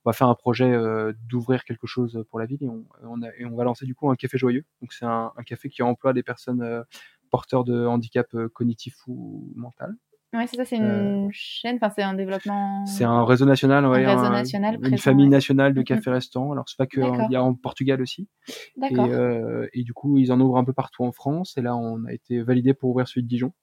on 0.03 0.09
va 0.09 0.13
faire 0.13 0.29
un 0.29 0.35
projet 0.35 0.71
euh, 0.71 1.13
d'ouvrir 1.29 1.63
quelque 1.63 1.87
chose 1.87 2.23
pour 2.29 2.39
la 2.39 2.45
ville 2.47 2.63
et 2.63 2.67
on, 2.69 2.85
on, 3.03 3.21
a, 3.21 3.29
et 3.37 3.45
on 3.45 3.55
va 3.55 3.65
lancer 3.65 3.85
du 3.85 3.93
coup 3.93 4.09
un 4.09 4.15
café 4.15 4.37
joyeux. 4.39 4.65
Donc, 4.81 4.93
c'est 4.93 5.05
un, 5.05 5.31
café 5.45 5.69
qui 5.69 5.83
emploie 5.83 6.13
des 6.13 6.23
personnes 6.23 6.83
porteurs 7.29 7.63
de 7.65 7.85
handicap 7.85 8.27
cognitif 8.53 8.95
ou 9.07 9.51
mental. 9.55 9.95
Ouais, 10.35 10.47
c'est 10.47 10.57
ça, 10.57 10.65
c'est 10.65 10.75
une 10.75 10.83
euh, 10.83 11.27
chaîne, 11.31 11.77
enfin, 11.77 11.89
c'est 11.95 12.03
un 12.03 12.13
développement. 12.13 12.85
C'est 12.85 13.05
un 13.05 13.23
réseau 13.23 13.45
national, 13.45 13.85
ouais. 13.87 14.03
Un 14.03 14.15
réseau 14.15 14.29
national, 14.29 14.77
Une 14.81 14.97
famille 14.97 15.29
nationale 15.29 15.73
de 15.73 15.81
cafés-restaurants. 15.81 16.51
Alors, 16.51 16.67
c'est 16.67 16.77
pas 16.77 16.87
que, 16.87 16.99
il 16.99 17.31
y 17.31 17.35
a 17.35 17.43
en 17.43 17.53
Portugal 17.53 18.01
aussi. 18.01 18.27
D'accord. 18.75 19.07
Et, 19.07 19.13
euh, 19.13 19.67
et, 19.73 19.83
du 19.83 19.93
coup, 19.93 20.17
ils 20.17 20.33
en 20.33 20.39
ouvrent 20.41 20.57
un 20.57 20.65
peu 20.65 20.73
partout 20.73 21.03
en 21.03 21.13
France. 21.13 21.57
Et 21.57 21.61
là, 21.61 21.75
on 21.75 22.03
a 22.05 22.11
été 22.11 22.41
validé 22.41 22.73
pour 22.73 22.89
ouvrir 22.89 23.07
celui 23.07 23.23
de 23.23 23.27
Dijon. 23.27 23.53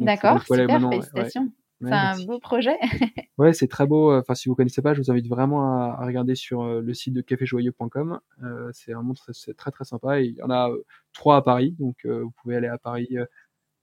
D'accord, 0.00 0.42
super, 0.42 0.80
félicitations. 0.90 1.52
c'est 1.80 1.92
un 1.92 2.24
beau 2.24 2.38
projet. 2.40 2.76
ouais, 3.38 3.52
c'est 3.52 3.68
très 3.68 3.86
beau. 3.86 4.12
Enfin, 4.16 4.34
si 4.34 4.48
vous 4.48 4.56
connaissez 4.56 4.82
pas, 4.82 4.94
je 4.94 5.00
vous 5.00 5.10
invite 5.12 5.28
vraiment 5.28 5.92
à, 5.92 6.04
regarder 6.04 6.34
sur 6.34 6.62
euh, 6.62 6.80
le 6.80 6.94
site 6.94 7.14
de 7.14 7.20
caféjoyeux.com. 7.20 8.18
Euh, 8.42 8.70
c'est 8.72 8.92
vraiment 8.92 9.14
très, 9.14 9.32
très, 9.56 9.70
très 9.70 9.84
sympa. 9.84 10.20
Et 10.20 10.26
il 10.26 10.34
y 10.34 10.42
en 10.42 10.50
a 10.50 10.68
trois 11.12 11.36
à 11.36 11.42
Paris, 11.42 11.76
donc 11.78 12.04
vous 12.04 12.32
pouvez 12.42 12.56
aller 12.56 12.68
à 12.68 12.78
Paris 12.78 13.16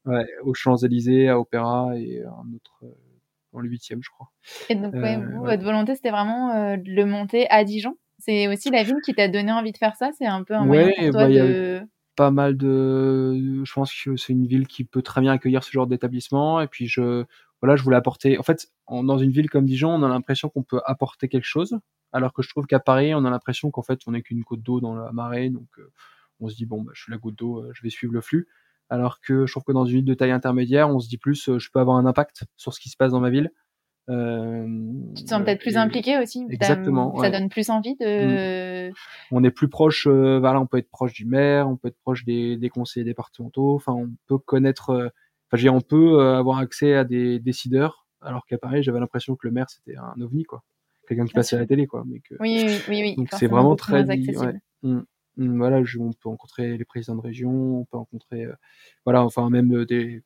Ouais, 0.06 0.26
aux 0.44 0.54
Champs-Élysées, 0.54 1.28
à 1.28 1.38
Opéra 1.38 1.96
et 1.96 2.22
un 2.22 2.54
autre 2.54 2.78
euh, 2.84 2.94
dans 3.52 3.58
le 3.58 3.68
huitième, 3.68 4.02
je 4.02 4.10
crois. 4.10 4.30
Et 4.68 4.76
donc, 4.76 4.94
ouais, 4.94 5.16
euh, 5.16 5.38
votre 5.40 5.64
volonté, 5.64 5.96
c'était 5.96 6.10
vraiment 6.10 6.54
euh, 6.54 6.76
de 6.76 6.90
le 6.90 7.04
monter 7.04 7.50
à 7.50 7.64
Dijon 7.64 7.96
C'est 8.18 8.46
aussi 8.46 8.70
la 8.70 8.84
ville 8.84 9.00
qui 9.04 9.14
t'a 9.14 9.28
donné 9.28 9.50
envie 9.50 9.72
de 9.72 9.78
faire 9.78 9.96
ça 9.96 10.10
C'est 10.16 10.26
un 10.26 10.44
peu 10.44 10.54
un 10.54 10.64
moyen 10.64 10.92
pour 10.96 11.10
toi 11.10 11.24
bah, 11.24 11.28
de... 11.28 11.80
Pas 12.14 12.30
mal 12.30 12.56
de... 12.56 13.62
Je 13.64 13.72
pense 13.72 13.92
que 13.92 14.16
c'est 14.16 14.32
une 14.32 14.46
ville 14.46 14.68
qui 14.68 14.84
peut 14.84 15.02
très 15.02 15.20
bien 15.20 15.32
accueillir 15.32 15.64
ce 15.64 15.72
genre 15.72 15.88
d'établissement. 15.88 16.60
Et 16.60 16.68
puis, 16.68 16.86
je, 16.86 17.24
voilà, 17.60 17.74
je 17.74 17.82
voulais 17.82 17.96
apporter... 17.96 18.38
En 18.38 18.42
fait, 18.42 18.68
dans 18.88 19.18
une 19.18 19.32
ville 19.32 19.50
comme 19.50 19.66
Dijon, 19.66 19.90
on 19.90 20.02
a 20.04 20.08
l'impression 20.08 20.48
qu'on 20.48 20.62
peut 20.62 20.80
apporter 20.86 21.28
quelque 21.28 21.44
chose. 21.44 21.78
Alors 22.12 22.32
que 22.32 22.42
je 22.42 22.48
trouve 22.48 22.66
qu'à 22.66 22.78
Paris, 22.78 23.12
on 23.12 23.24
a 23.24 23.30
l'impression 23.30 23.70
qu'en 23.72 23.82
fait, 23.82 23.98
on 24.06 24.12
n'est 24.12 24.22
qu'une 24.22 24.42
goutte 24.42 24.62
d'eau 24.62 24.80
dans 24.80 24.94
la 24.94 25.10
marée. 25.12 25.50
Donc, 25.50 25.68
on 26.38 26.48
se 26.48 26.54
dit, 26.54 26.64
bon, 26.64 26.82
bah, 26.82 26.92
je 26.94 27.02
suis 27.02 27.12
la 27.12 27.18
goutte 27.18 27.36
d'eau, 27.36 27.66
je 27.74 27.82
vais 27.82 27.90
suivre 27.90 28.12
le 28.12 28.20
flux. 28.20 28.46
Alors 28.88 29.20
que 29.20 29.46
je 29.46 29.52
trouve 29.52 29.64
que 29.64 29.72
dans 29.72 29.84
une 29.84 29.96
ville 29.96 30.04
de 30.04 30.14
taille 30.14 30.30
intermédiaire, 30.30 30.88
on 30.88 31.00
se 31.00 31.08
dit 31.08 31.18
plus, 31.18 31.48
euh, 31.48 31.58
je 31.58 31.70
peux 31.72 31.80
avoir 31.80 31.96
un 31.96 32.06
impact 32.06 32.44
sur 32.56 32.72
ce 32.72 32.80
qui 32.80 32.88
se 32.88 32.96
passe 32.96 33.12
dans 33.12 33.20
ma 33.20 33.30
ville. 33.30 33.50
Euh, 34.08 34.68
tu 35.16 35.24
te 35.24 35.28
sens 35.28 35.42
peut-être 35.42 35.60
plus 35.60 35.76
impliqué 35.76 36.18
aussi. 36.18 36.46
Exactement. 36.48 37.16
Ça 37.18 37.30
donne 37.30 37.48
plus 37.48 37.70
envie 37.70 37.96
de. 37.96 38.90
Mm. 38.90 38.94
On 39.32 39.44
est 39.44 39.50
plus 39.50 39.68
proche. 39.68 40.06
Euh, 40.06 40.38
voilà, 40.38 40.60
on 40.60 40.66
peut 40.66 40.78
être 40.78 40.90
proche 40.90 41.12
du 41.12 41.26
maire, 41.26 41.68
on 41.68 41.76
peut 41.76 41.88
être 41.88 41.98
proche 42.02 42.24
des, 42.24 42.56
des 42.56 42.68
conseillers 42.68 43.04
départementaux. 43.04 43.74
Enfin, 43.74 43.92
on 43.92 44.10
peut 44.26 44.38
connaître. 44.38 44.90
Euh, 44.90 45.08
enfin, 45.50 45.60
dire, 45.60 45.74
on 45.74 45.80
peut 45.80 46.20
avoir 46.20 46.58
accès 46.58 46.94
à 46.94 47.04
des 47.04 47.40
décideurs. 47.40 48.06
Alors 48.20 48.46
qu'à 48.46 48.58
Paris, 48.58 48.82
j'avais 48.82 49.00
l'impression 49.00 49.34
que 49.34 49.46
le 49.46 49.52
maire 49.52 49.68
c'était 49.68 49.96
un 49.96 50.20
ovni, 50.20 50.44
quoi. 50.44 50.62
Quelqu'un 51.08 51.26
qui 51.26 51.34
passait 51.34 51.56
à 51.56 51.60
la 51.60 51.66
télé, 51.66 51.86
quoi. 51.86 52.02
Mais 52.06 52.20
que... 52.20 52.34
Oui, 52.40 52.64
oui, 52.66 52.80
oui, 52.88 53.00
oui. 53.02 53.14
Donc 53.16 53.28
c'est 53.32 53.46
vraiment 53.46 53.76
très. 53.76 54.10
accessible. 54.10 54.60
Mm. 54.82 54.94
Mmh, 54.94 55.04
voilà, 55.36 55.82
on 55.98 56.12
peut 56.12 56.28
rencontrer 56.28 56.78
les 56.78 56.84
présidents 56.84 57.16
de 57.16 57.20
région, 57.20 57.80
on 57.80 57.84
peut 57.84 57.98
rencontrer, 57.98 58.44
euh, 58.44 58.54
voilà, 59.04 59.22
enfin 59.22 59.50
même 59.50 59.74
euh, 59.74 59.84
des, 59.84 60.22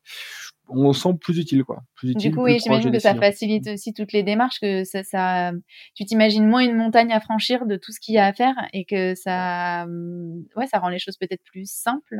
on 0.69 0.93
sent 0.93 1.15
plus 1.19 1.37
utile 1.37 1.65
quoi, 1.65 1.83
plus 1.95 2.11
utile. 2.11 2.31
Du 2.31 2.37
coup, 2.37 2.43
oui, 2.43 2.59
j'imagine 2.63 2.91
que 2.91 2.99
ça 2.99 3.13
facilite 3.15 3.67
aussi 3.67 3.93
toutes 3.93 4.13
les 4.13 4.23
démarches, 4.23 4.59
que 4.61 4.83
ça, 4.85 5.03
ça 5.03 5.51
tu 5.95 6.05
t'imagines 6.05 6.47
moins 6.47 6.61
une 6.61 6.75
montagne 6.75 7.11
à 7.11 7.19
franchir 7.19 7.65
de 7.65 7.75
tout 7.75 7.91
ce 7.91 7.99
qu'il 7.99 8.15
y 8.15 8.19
a 8.19 8.25
à 8.25 8.33
faire 8.33 8.55
et 8.71 8.85
que 8.85 9.13
ça, 9.15 9.85
mmh, 9.87 10.45
ouais, 10.55 10.67
ça 10.67 10.79
rend 10.79 10.89
les 10.89 10.99
choses 10.99 11.17
peut-être 11.17 11.43
plus 11.43 11.69
simples. 11.69 12.19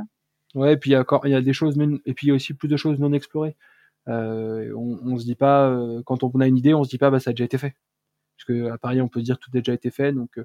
Ouais, 0.53 0.73
et 0.73 0.77
puis 0.77 0.89
il 0.89 0.93
y 0.93 0.95
a 0.97 1.01
encore, 1.01 1.25
il 1.25 1.31
y 1.31 1.35
a 1.35 1.41
des 1.41 1.53
choses, 1.53 1.77
et 2.05 2.13
puis 2.13 2.27
il 2.27 2.29
y 2.29 2.31
a 2.31 2.35
aussi 2.35 2.53
plus 2.53 2.67
de 2.67 2.75
choses 2.75 2.99
non 2.99 3.13
explorées. 3.13 3.55
Euh, 4.09 4.73
on, 4.75 4.99
on 5.05 5.17
se 5.17 5.23
dit 5.23 5.35
pas, 5.35 5.73
quand 6.05 6.23
on 6.23 6.39
a 6.41 6.47
une 6.47 6.57
idée, 6.57 6.73
on 6.73 6.83
se 6.83 6.89
dit 6.89 6.97
pas, 6.97 7.09
bah 7.09 7.21
ça 7.21 7.29
a 7.29 7.33
déjà 7.33 7.45
été 7.45 7.57
fait. 7.57 7.75
Parce 8.35 8.45
que 8.47 8.71
à 8.71 8.77
Paris, 8.77 8.99
on 9.01 9.07
peut 9.07 9.21
dire 9.21 9.37
tout 9.37 9.51
a 9.53 9.59
déjà 9.59 9.73
été 9.73 9.91
fait, 9.91 10.11
donc 10.11 10.39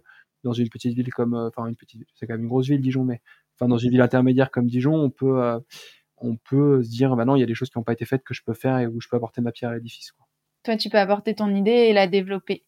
dans 0.46 0.52
une 0.52 0.68
petite 0.68 0.94
ville 0.94 1.12
comme, 1.12 1.34
euh, 1.34 1.48
enfin 1.48 1.66
une 1.66 1.76
petite, 1.76 2.02
c'est 2.14 2.26
quand 2.26 2.34
même 2.34 2.42
une 2.42 2.48
grosse 2.48 2.68
ville 2.68 2.80
Dijon, 2.80 3.04
mais 3.04 3.20
enfin 3.56 3.68
dans 3.68 3.78
une 3.78 3.90
ville 3.90 4.00
intermédiaire 4.00 4.50
comme 4.50 4.66
Dijon, 4.66 4.94
on 4.94 5.10
peut 5.10 5.42
euh, 5.42 5.58
on 6.18 6.36
peut 6.36 6.82
se 6.82 6.88
dire, 6.88 7.14
bah 7.16 7.24
non, 7.24 7.36
il 7.36 7.40
y 7.40 7.42
a 7.42 7.46
des 7.46 7.54
choses 7.54 7.68
qui 7.68 7.78
n'ont 7.78 7.84
pas 7.84 7.92
été 7.92 8.06
faites 8.06 8.22
que 8.22 8.32
je 8.32 8.42
peux 8.42 8.54
faire 8.54 8.78
et 8.78 8.86
où 8.86 9.00
je 9.00 9.08
peux 9.08 9.16
apporter 9.16 9.42
ma 9.42 9.52
pierre 9.52 9.70
à 9.70 9.74
l'édifice. 9.74 10.12
Toi, 10.62 10.76
tu 10.76 10.88
peux 10.88 10.98
apporter 10.98 11.34
ton 11.34 11.54
idée 11.54 11.70
et 11.70 11.92
la 11.92 12.06
développer. 12.06 12.64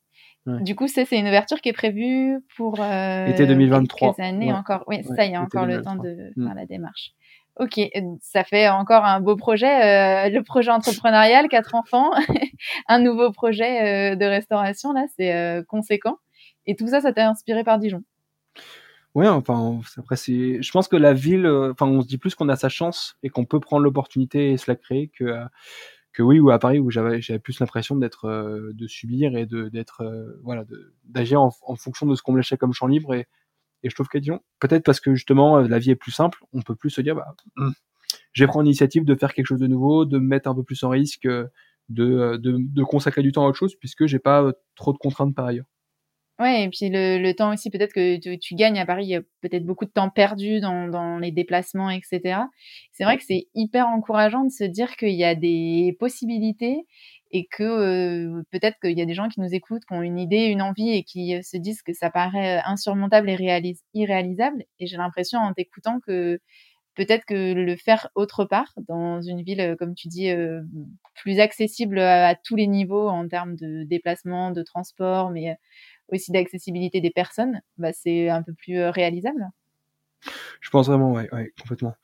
Du 0.46 0.74
coup, 0.74 0.88
c'est 0.88 1.04
une 1.12 1.26
ouverture 1.26 1.60
qui 1.60 1.68
est 1.68 1.74
prévue 1.74 2.38
pour 2.56 2.80
euh, 2.80 3.26
été 3.26 3.46
2023. 3.46 4.14
Quelques 4.14 4.26
années 4.26 4.50
encore. 4.50 4.84
Oui, 4.86 5.04
ça, 5.04 5.26
il 5.26 5.32
y 5.32 5.34
a 5.34 5.42
encore 5.42 5.66
le 5.66 5.82
temps 5.82 5.96
de 5.96 6.30
faire 6.34 6.54
mm. 6.54 6.54
la 6.56 6.64
démarche. 6.64 7.12
Ok, 7.56 7.78
ça 8.22 8.44
fait 8.44 8.68
encore 8.68 9.04
un 9.04 9.20
beau 9.20 9.36
projet, 9.36 10.30
le 10.30 10.40
projet 10.42 10.70
entrepreneurial, 10.70 11.48
quatre 11.48 11.74
enfants, 11.74 12.10
un 12.88 12.98
nouveau 12.98 13.30
projet 13.30 14.16
de 14.16 14.24
restauration 14.24 14.92
là, 14.92 15.04
c'est 15.16 15.62
conséquent. 15.66 16.16
Et 16.68 16.76
tout 16.76 16.86
ça, 16.86 17.00
ça 17.00 17.12
t'a 17.12 17.28
inspiré 17.28 17.64
par 17.64 17.78
Dijon? 17.78 18.04
Ouais, 19.14 19.26
enfin, 19.26 19.80
après, 19.96 20.16
c'est. 20.16 20.62
Je 20.62 20.70
pense 20.70 20.86
que 20.86 20.96
la 20.96 21.14
ville, 21.14 21.46
euh, 21.46 21.72
enfin, 21.72 21.86
on 21.86 22.02
se 22.02 22.06
dit 22.06 22.18
plus 22.18 22.34
qu'on 22.34 22.48
a 22.50 22.56
sa 22.56 22.68
chance 22.68 23.16
et 23.22 23.30
qu'on 23.30 23.46
peut 23.46 23.58
prendre 23.58 23.82
l'opportunité 23.82 24.52
et 24.52 24.58
se 24.58 24.70
la 24.70 24.76
créer 24.76 25.08
que, 25.08 25.24
euh, 25.24 25.44
que 26.12 26.22
oui, 26.22 26.38
ou 26.40 26.50
à 26.50 26.58
Paris 26.58 26.78
où 26.78 26.90
j'avais, 26.90 27.22
j'avais 27.22 27.38
plus 27.38 27.58
l'impression 27.58 27.96
d'être, 27.96 28.26
euh, 28.26 28.72
de 28.74 28.86
subir 28.86 29.34
et 29.34 29.46
de, 29.46 29.70
d'être, 29.70 30.04
voilà, 30.44 30.64
d'agir 31.04 31.40
en, 31.40 31.50
fonction 31.76 32.06
de 32.06 32.14
ce 32.14 32.22
qu'on 32.22 32.32
me 32.32 32.38
laissait 32.38 32.58
comme 32.58 32.74
champ 32.74 32.86
libre 32.86 33.14
et, 33.14 33.26
et 33.82 33.88
je 33.90 33.94
trouve 33.94 34.08
qu'à 34.08 34.20
Dijon, 34.20 34.40
peut-être 34.60 34.84
parce 34.84 35.00
que 35.00 35.14
justement 35.14 35.58
la 35.58 35.78
vie 35.78 35.90
est 35.90 35.96
plus 35.96 36.12
simple, 36.12 36.40
on 36.52 36.62
peut 36.62 36.74
plus 36.74 36.90
se 36.90 37.00
dire, 37.00 37.14
bah, 37.14 37.34
hum, 37.56 37.72
je 38.32 38.44
vais 38.44 38.50
l'initiative 38.56 39.04
de 39.04 39.14
faire 39.14 39.32
quelque 39.32 39.46
chose 39.46 39.60
de 39.60 39.66
nouveau, 39.66 40.04
de 40.04 40.18
me 40.18 40.26
mettre 40.26 40.48
un 40.50 40.54
peu 40.54 40.64
plus 40.64 40.82
en 40.84 40.90
risque, 40.90 41.26
de, 41.26 41.48
de, 41.88 42.36
de 42.38 42.84
consacrer 42.84 43.22
du 43.22 43.32
temps 43.32 43.46
à 43.46 43.48
autre 43.48 43.58
chose 43.58 43.74
puisque 43.76 44.06
j'ai 44.06 44.18
pas 44.18 44.52
trop 44.74 44.92
de 44.92 44.98
contraintes 44.98 45.34
par 45.34 45.46
ailleurs. 45.46 45.66
Ouais, 46.40 46.62
et 46.62 46.68
puis 46.68 46.88
le, 46.88 47.18
le 47.18 47.34
temps 47.34 47.52
aussi, 47.52 47.68
peut-être 47.68 47.92
que 47.92 48.16
tu, 48.16 48.38
tu, 48.38 48.54
gagnes 48.54 48.78
à 48.78 48.86
Paris, 48.86 49.06
il 49.06 49.08
y 49.08 49.16
a 49.16 49.22
peut-être 49.40 49.64
beaucoup 49.64 49.86
de 49.86 49.90
temps 49.90 50.08
perdu 50.08 50.60
dans, 50.60 50.86
dans 50.86 51.18
les 51.18 51.32
déplacements, 51.32 51.90
etc. 51.90 52.42
C'est 52.92 53.02
vrai 53.02 53.16
que 53.18 53.24
c'est 53.24 53.48
hyper 53.54 53.88
encourageant 53.88 54.44
de 54.44 54.50
se 54.50 54.62
dire 54.62 54.96
qu'il 54.96 55.16
y 55.16 55.24
a 55.24 55.34
des 55.34 55.96
possibilités 55.98 56.86
et 57.32 57.46
que 57.46 58.40
peut-être 58.50 58.78
qu'il 58.80 58.96
y 58.96 59.02
a 59.02 59.04
des 59.04 59.14
gens 59.14 59.28
qui 59.28 59.40
nous 59.40 59.52
écoutent, 59.52 59.84
qui 59.84 59.94
ont 59.94 60.02
une 60.02 60.18
idée, 60.18 60.46
une 60.46 60.62
envie 60.62 60.90
et 60.90 61.02
qui 61.02 61.42
se 61.42 61.56
disent 61.56 61.82
que 61.82 61.92
ça 61.92 62.08
paraît 62.08 62.62
insurmontable 62.64 63.28
et 63.30 63.74
irréalisable. 63.94 64.64
Et 64.78 64.86
j'ai 64.86 64.96
l'impression 64.96 65.40
en 65.40 65.52
t'écoutant 65.52 65.98
que 66.00 66.40
peut-être 66.94 67.24
que 67.26 67.52
le 67.52 67.76
faire 67.76 68.08
autre 68.14 68.44
part, 68.44 68.72
dans 68.88 69.20
une 69.20 69.42
ville, 69.42 69.76
comme 69.78 69.94
tu 69.94 70.08
dis, 70.08 70.30
plus 71.14 71.40
accessible 71.40 71.98
à, 71.98 72.34
tous 72.34 72.56
les 72.56 72.66
niveaux 72.66 73.08
en 73.08 73.28
termes 73.28 73.56
de 73.56 73.84
déplacement, 73.84 74.50
de 74.50 74.62
transport, 74.62 75.30
mais 75.30 75.56
aussi 76.08 76.32
d'accessibilité 76.32 77.00
des 77.00 77.10
personnes, 77.10 77.60
bah, 77.76 77.92
c'est 77.92 78.28
un 78.28 78.42
peu 78.42 78.52
plus 78.52 78.82
réalisable. 78.84 79.50
Je 80.60 80.70
pense 80.70 80.88
vraiment, 80.88 81.12
ouais, 81.12 81.28
ouais 81.32 81.52
complètement. 81.60 81.94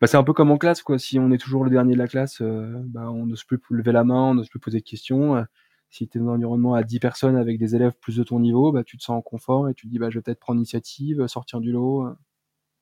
Bah, 0.00 0.06
c'est 0.06 0.16
un 0.16 0.24
peu 0.24 0.32
comme 0.32 0.50
en 0.50 0.58
classe, 0.58 0.82
quoi. 0.82 0.98
Si 0.98 1.18
on 1.18 1.30
est 1.30 1.38
toujours 1.38 1.64
le 1.64 1.70
dernier 1.70 1.94
de 1.94 1.98
la 1.98 2.08
classe, 2.08 2.40
euh, 2.42 2.70
bah, 2.86 3.10
on 3.10 3.26
n'ose 3.26 3.44
plus 3.44 3.58
lever 3.70 3.92
la 3.92 4.04
main, 4.04 4.30
on 4.30 4.34
n'ose 4.34 4.48
plus 4.48 4.60
poser 4.60 4.80
de 4.80 4.84
questions. 4.84 5.36
Euh, 5.36 5.42
si 5.90 6.08
tu 6.08 6.18
es 6.18 6.20
dans 6.20 6.30
un 6.30 6.34
environnement 6.34 6.74
à 6.74 6.82
10 6.82 7.00
personnes 7.00 7.36
avec 7.36 7.58
des 7.58 7.74
élèves 7.74 7.92
plus 8.00 8.16
de 8.16 8.24
ton 8.24 8.40
niveau, 8.40 8.72
bah, 8.72 8.84
tu 8.84 8.96
te 8.96 9.02
sens 9.02 9.16
en 9.16 9.22
confort 9.22 9.68
et 9.68 9.74
tu 9.74 9.86
te 9.86 9.92
dis, 9.92 9.98
bah, 9.98 10.10
je 10.10 10.18
vais 10.18 10.22
peut-être 10.22 10.40
prendre 10.40 10.56
l'initiative, 10.56 11.26
sortir 11.26 11.60
du 11.60 11.72
lot. 11.72 12.06
Euh. 12.06 12.16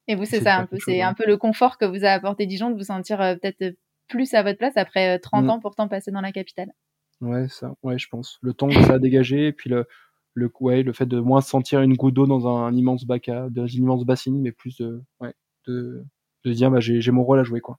Et 0.08 0.14
vous, 0.16 0.24
c'est 0.24 0.40
ça 0.40 0.56
un 0.56 0.66
peu, 0.66 0.78
c'est 0.84 1.02
un 1.02 1.14
peu 1.14 1.24
le 1.26 1.36
confort 1.36 1.78
que 1.78 1.84
vous 1.84 2.04
a 2.04 2.08
apporté 2.08 2.46
Dijon 2.46 2.70
de 2.70 2.76
vous 2.76 2.84
sentir 2.84 3.18
peut-être 3.18 3.76
plus 4.08 4.34
à 4.34 4.42
votre 4.42 4.58
place 4.58 4.76
après 4.76 5.20
30 5.20 5.44
mmh. 5.44 5.50
ans 5.50 5.60
pourtant 5.60 5.86
passé 5.86 6.10
dans 6.10 6.20
la 6.20 6.32
capitale. 6.32 6.72
Ouais, 7.20 7.48
ça, 7.48 7.74
ouais, 7.84 7.96
je 7.96 8.08
pense. 8.08 8.38
Le 8.42 8.52
temps 8.54 8.68
que 8.68 8.82
ça 8.82 8.94
a 8.94 8.98
dégagé, 8.98 9.48
et 9.48 9.52
puis 9.52 9.70
le, 9.70 9.86
le, 10.34 10.50
ouais, 10.60 10.82
le 10.82 10.92
fait 10.92 11.06
de 11.06 11.20
moins 11.20 11.40
sentir 11.40 11.80
une 11.80 11.94
goutte 11.94 12.14
d'eau 12.14 12.26
dans 12.26 12.46
un, 12.48 12.74
immense 12.74 13.04
bac 13.04 13.28
à, 13.28 13.48
dans 13.50 13.66
une 13.66 13.84
immense 13.84 14.04
bassine, 14.04 14.40
mais 14.40 14.52
plus 14.52 14.76
de, 14.78 15.02
ouais, 15.20 15.34
de, 15.66 16.04
de 16.44 16.52
dire 16.52 16.70
bah, 16.70 16.80
j'ai 16.80 17.10
mon 17.10 17.24
rôle 17.24 17.40
à 17.40 17.44
jouer 17.44 17.60
quoi. 17.60 17.78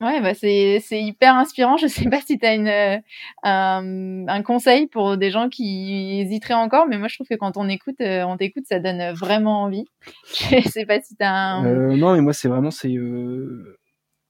Ouais, 0.00 0.20
bah 0.20 0.34
c'est 0.34 0.80
hyper 0.90 1.36
inspirant. 1.36 1.76
Je 1.76 1.86
sais 1.86 2.10
pas 2.10 2.20
si 2.20 2.38
tu 2.38 2.44
as 2.44 2.54
une, 2.54 2.68
euh, 2.68 2.98
un, 3.42 4.26
un, 4.28 4.42
conseil 4.42 4.86
pour 4.88 5.16
des 5.16 5.30
gens 5.30 5.48
qui 5.48 6.18
hésiteraient 6.20 6.54
encore, 6.54 6.86
mais 6.88 6.98
moi 6.98 7.08
je 7.08 7.14
trouve 7.14 7.28
que 7.28 7.36
quand 7.36 7.56
on 7.56 7.68
écoute, 7.68 8.00
euh, 8.00 8.24
on 8.24 8.36
t'écoute, 8.36 8.64
ça 8.66 8.80
donne 8.80 9.12
vraiment 9.14 9.62
envie. 9.62 9.86
Je 10.26 10.68
sais 10.68 10.84
pas 10.84 11.00
si 11.00 11.16
tu 11.16 11.22
as 11.24 11.32
un... 11.32 11.64
Euh, 11.64 11.96
non, 11.96 12.14
mais 12.14 12.20
moi 12.20 12.32
c'est 12.32 12.48
vraiment 12.48 12.72
c'est 12.72 12.92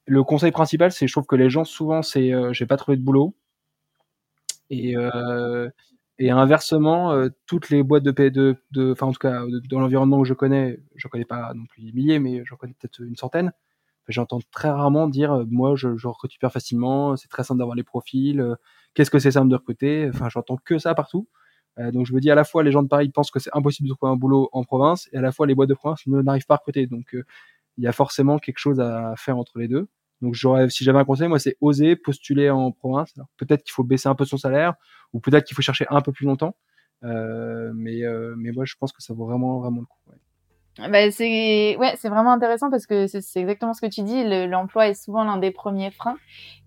le 0.07 0.23
conseil 0.23 0.53
principal, 0.53 0.93
c'est 0.93 1.07
je 1.07 1.13
trouve 1.13 1.27
que 1.27 1.35
les 1.35 1.49
gens 1.49 1.65
souvent 1.65 2.03
c'est 2.03 2.31
j'ai 2.53 2.67
pas 2.67 2.77
trouvé 2.77 2.99
de 2.99 3.03
boulot 3.03 3.35
et 4.69 4.95
et 6.19 6.31
inversement, 6.31 7.13
euh, 7.13 7.29
toutes 7.47 7.71
les 7.71 7.83
boîtes 7.83 8.05
de 8.05 8.11
paix 8.13 8.31
de, 8.31 8.57
enfin 8.93 9.07
en 9.07 9.13
tout 9.13 9.19
cas 9.19 9.43
dans 9.69 9.81
l'environnement 9.81 10.19
où 10.19 10.25
je 10.25 10.35
connais, 10.35 10.81
je 10.95 11.09
connais 11.09 11.25
pas 11.25 11.53
non 11.55 11.67
plus 11.67 11.83
des 11.83 11.93
milliers, 11.93 12.19
mais 12.21 12.45
j'en 12.45 12.57
connais 12.57 12.75
peut-être 12.75 13.01
une 13.01 13.17
centaine. 13.17 13.53
J'entends 14.09 14.41
très 14.53 14.71
rarement 14.71 15.09
dire, 15.09 15.33
euh, 15.33 15.45
moi 15.49 15.75
je, 15.77 15.97
je 15.97 16.09
recrute 16.09 16.33
super 16.33 16.53
facilement, 16.53 17.17
c'est 17.17 17.29
très 17.29 17.45
simple 17.45 17.59
d'avoir 17.59 17.77
les 17.77 17.83
profils, 17.85 18.41
euh, 18.41 18.55
qu'est-ce 18.95 19.11
que 19.11 19.19
c'est 19.19 19.33
simple 19.33 19.49
de 19.49 19.57
recruter. 19.57 20.11
Enfin, 20.15 20.29
j'entends 20.29 20.59
que 20.59 20.79
ça 20.79 20.95
partout. 20.95 21.29
donc 21.93 22.07
je 22.07 22.15
me 22.15 22.21
dis 22.21 22.31
à 22.31 22.37
la 22.37 22.45
fois 22.45 22.63
les 22.63 22.73
gens 22.73 22.83
de 22.83 22.89
Paris 22.89 23.09
pensent 23.11 23.31
que 23.33 23.41
c'est 23.41 23.51
impossible 23.55 23.89
de 23.89 23.95
trouver 23.95 24.13
un 24.13 24.17
boulot 24.17 24.49
en 24.53 24.65
province, 24.65 25.09
et 25.13 25.19
à 25.19 25.23
la 25.23 25.33
fois 25.33 25.47
les 25.47 25.55
boîtes 25.57 25.71
de 25.71 25.75
province 25.75 26.07
n'arrivent 26.07 26.47
pas 26.47 26.55
à 26.55 26.59
recruter. 26.59 26.87
Donc 26.87 27.17
il 27.79 27.85
y 27.85 27.89
a 27.89 27.93
forcément 27.93 28.39
quelque 28.39 28.59
chose 28.59 28.81
à 28.81 29.15
faire 29.17 29.39
entre 29.39 29.59
les 29.59 29.69
deux. 29.69 29.89
Donc 30.25 30.35
j'aurais, 30.35 30.71
si 30.71 30.85
j'avais 30.85 30.99
un 30.99 31.05
conseil, 31.05 31.29
moi, 31.29 31.39
c'est 31.39 31.59
oser 31.61 31.97
postuler 31.97 32.49
en 32.49 32.73
province. 32.73 33.15
peut-être 33.37 33.63
qu'il 33.63 33.73
faut 33.73 33.85
baisser 33.85 34.09
un 34.09 34.15
peu 34.15 34.25
son 34.25 34.39
salaire, 34.39 34.73
ou 35.13 35.21
peut-être 35.21 35.45
qu'il 35.45 35.55
faut 35.55 35.61
chercher 35.61 35.87
un 35.91 36.01
peu 36.01 36.13
plus 36.13 36.25
longtemps. 36.25 36.57
Euh, 37.05 37.73
mais, 37.75 38.03
euh, 38.05 38.35
mais 38.39 38.51
moi, 38.51 38.65
je 38.65 38.75
pense 38.81 38.91
que 38.93 39.03
ça 39.03 39.13
vaut 39.13 39.27
vraiment, 39.27 39.61
vraiment 39.61 39.81
le 39.83 39.87
coup. 39.87 39.99
Bah, 40.79 41.11
c'est 41.13 41.77
ouais, 41.79 41.95
c'est 41.99 42.09
vraiment 42.09 42.33
intéressant 42.33 42.69
parce 42.69 42.87
que 42.87 43.07
c'est 43.07 43.41
exactement 43.41 43.75
ce 43.75 43.81
que 43.81 43.87
tu 43.87 44.03
dis. 44.03 44.25
L'emploi 44.47 44.89
est 44.89 44.95
souvent 44.95 45.23
l'un 45.23 45.37
des 45.37 45.53
premiers 45.53 45.93
freins, 45.93 46.17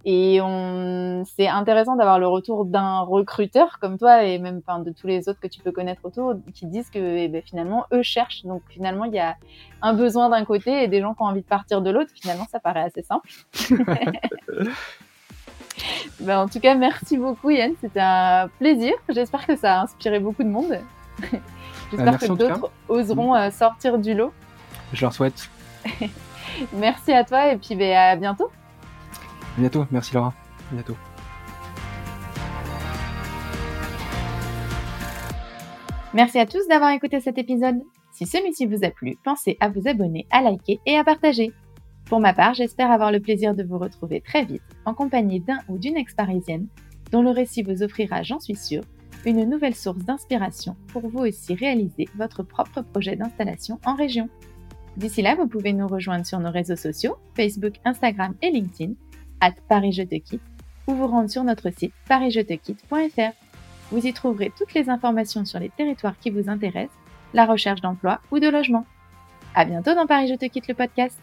et 0.06 0.40
on 0.42 1.26
c'est 1.26 1.50
intéressant 1.50 1.98
d'avoir 1.98 2.18
le 2.18 2.28
retour 2.30 2.64
d'un 2.64 3.02
recruteur 3.02 3.78
comme 3.80 3.98
toi 3.98 4.24
et 4.24 4.40
même 4.40 4.62
enfin, 4.66 4.80
de 4.80 4.92
tous 4.92 5.08
les 5.08 5.28
autres 5.28 5.42
que 5.42 5.48
tu 5.48 5.60
peux 5.60 5.74
connaître 5.74 6.06
autour 6.06 6.36
qui 6.54 6.66
disent 6.66 6.90
que 6.90 7.00
eh 7.00 7.28
ben, 7.28 7.42
finalement 7.42 7.86
eux 7.92 8.04
cherchent. 8.04 8.46
Donc 8.46 8.62
finalement 8.70 9.04
il 9.04 9.14
y 9.14 9.20
a 9.20 9.36
un 9.82 9.94
besoin 9.94 10.30
d'un 10.30 10.46
côté 10.46 10.84
et 10.84 10.88
des 10.88 11.02
gens 11.02 11.14
qui 11.14 11.24
ont 11.24 11.26
envie 11.26 11.42
de 11.42 11.46
partir 11.46 11.82
de 11.82 11.90
l'autre. 11.90 12.12
Finalement 12.16 12.46
ça 12.50 12.62
paraît 12.62 12.84
assez 12.84 13.04
simple. 13.04 13.30
ben, 16.22 16.40
en 16.40 16.48
tout 16.48 16.62
cas 16.62 16.76
merci 16.76 17.18
beaucoup 17.18 17.50
Yann, 17.50 17.74
c'était 17.82 18.00
un 18.00 18.48
plaisir. 18.60 18.94
J'espère 19.10 19.46
que 19.46 19.58
ça 19.58 19.82
a 19.82 19.84
inspiré 19.84 20.22
beaucoup 20.22 20.44
de 20.44 20.50
monde. 20.50 20.80
J'espère 21.92 22.14
euh, 22.14 22.18
que 22.18 22.34
d'autres 22.34 22.72
oseront 22.90 23.36
euh, 23.36 23.50
sortir 23.50 23.98
du 23.98 24.14
lot. 24.14 24.34
Je 24.94 25.02
leur 25.02 25.14
souhaite. 25.14 25.50
merci 26.74 27.14
à 27.14 27.24
toi 27.24 27.52
et 27.52 27.58
puis 27.58 27.76
ben, 27.76 27.96
à 27.96 28.16
bientôt. 28.16 28.50
À 29.58 29.62
bientôt, 29.62 29.86
merci 29.92 30.14
Laura. 30.14 30.34
À 30.72 30.74
bientôt. 30.74 30.98
Merci 36.14 36.40
à 36.40 36.46
tous 36.46 36.68
d'avoir 36.68 36.92
écouté 36.92 37.20
cet 37.20 37.38
épisode. 37.38 37.82
Si 38.12 38.26
celui-ci 38.26 38.66
vous 38.66 38.84
a 38.84 38.90
plu, 38.90 39.18
pensez 39.24 39.58
à 39.60 39.70
vous 39.70 39.88
abonner, 39.88 40.26
à 40.32 40.42
liker 40.42 40.80
et 40.86 40.98
à 40.98 41.04
partager. 41.04 41.54
Pour 42.06 42.20
ma 42.20 42.34
part, 42.34 42.54
j'espère 42.54 42.90
avoir 42.90 43.12
le 43.12 43.20
plaisir 43.20 43.54
de 43.54 43.64
vous 43.64 43.78
retrouver 43.78 44.22
très 44.22 44.44
vite 44.44 44.64
en 44.86 44.94
compagnie 44.94 45.42
d'un 45.42 45.60
ou 45.68 45.78
d'une 45.78 45.98
ex-parisienne 45.98 46.68
dont 47.12 47.22
le 47.22 47.30
récit 47.30 47.64
vous 47.64 47.84
offrira, 47.84 48.24
j'en 48.24 48.40
suis 48.40 48.56
sûre, 48.56 48.84
une 49.28 49.50
nouvelle 49.50 49.76
source 49.76 50.00
d'inspiration 50.00 50.76
pour 50.88 51.08
vous 51.08 51.20
aussi 51.20 51.54
réaliser 51.54 52.08
votre 52.16 52.44
propre 52.44 52.82
projet 52.82 53.16
d'installation 53.16 53.80
en 53.86 53.96
région. 53.96 54.30
D'ici 54.96 55.22
là, 55.22 55.36
vous 55.36 55.48
pouvez 55.48 55.74
nous 55.74 55.88
rejoindre 55.88 56.26
sur 56.26 56.40
nos 56.40 56.52
réseaux 56.52 56.76
sociaux, 56.76 57.18
Facebook, 57.36 57.76
Instagram 57.86 58.34
et 58.42 58.50
LinkedIn, 58.50 58.94
at 59.42 59.54
Paris 59.68 59.92
Je 59.92 60.04
Te 60.04 60.16
Quitte, 60.16 60.42
ou 60.88 60.94
vous 60.94 61.08
rendre 61.08 61.30
sur 61.30 61.44
notre 61.44 61.70
site 61.70 61.94
parisjetequitte.fr. 62.08 63.34
Vous 63.92 64.06
y 64.06 64.14
trouverez 64.14 64.52
toutes 64.58 64.74
les 64.74 64.90
informations 64.90 65.46
sur 65.46 65.60
les 65.60 65.70
territoires 65.70 66.18
qui 66.20 66.30
vous 66.30 66.50
intéressent, 66.50 66.98
la 67.34 67.46
recherche 67.46 67.82
d'emploi 67.82 68.22
ou 68.32 68.40
de 68.40 68.48
logement. 68.48 68.86
À 69.54 69.66
bientôt 69.66 69.94
dans 69.94 70.08
Paris 70.08 70.28
Je 70.28 70.36
Te 70.36 70.46
Quitte 70.46 70.68
le 70.68 70.74
podcast. 70.74 71.20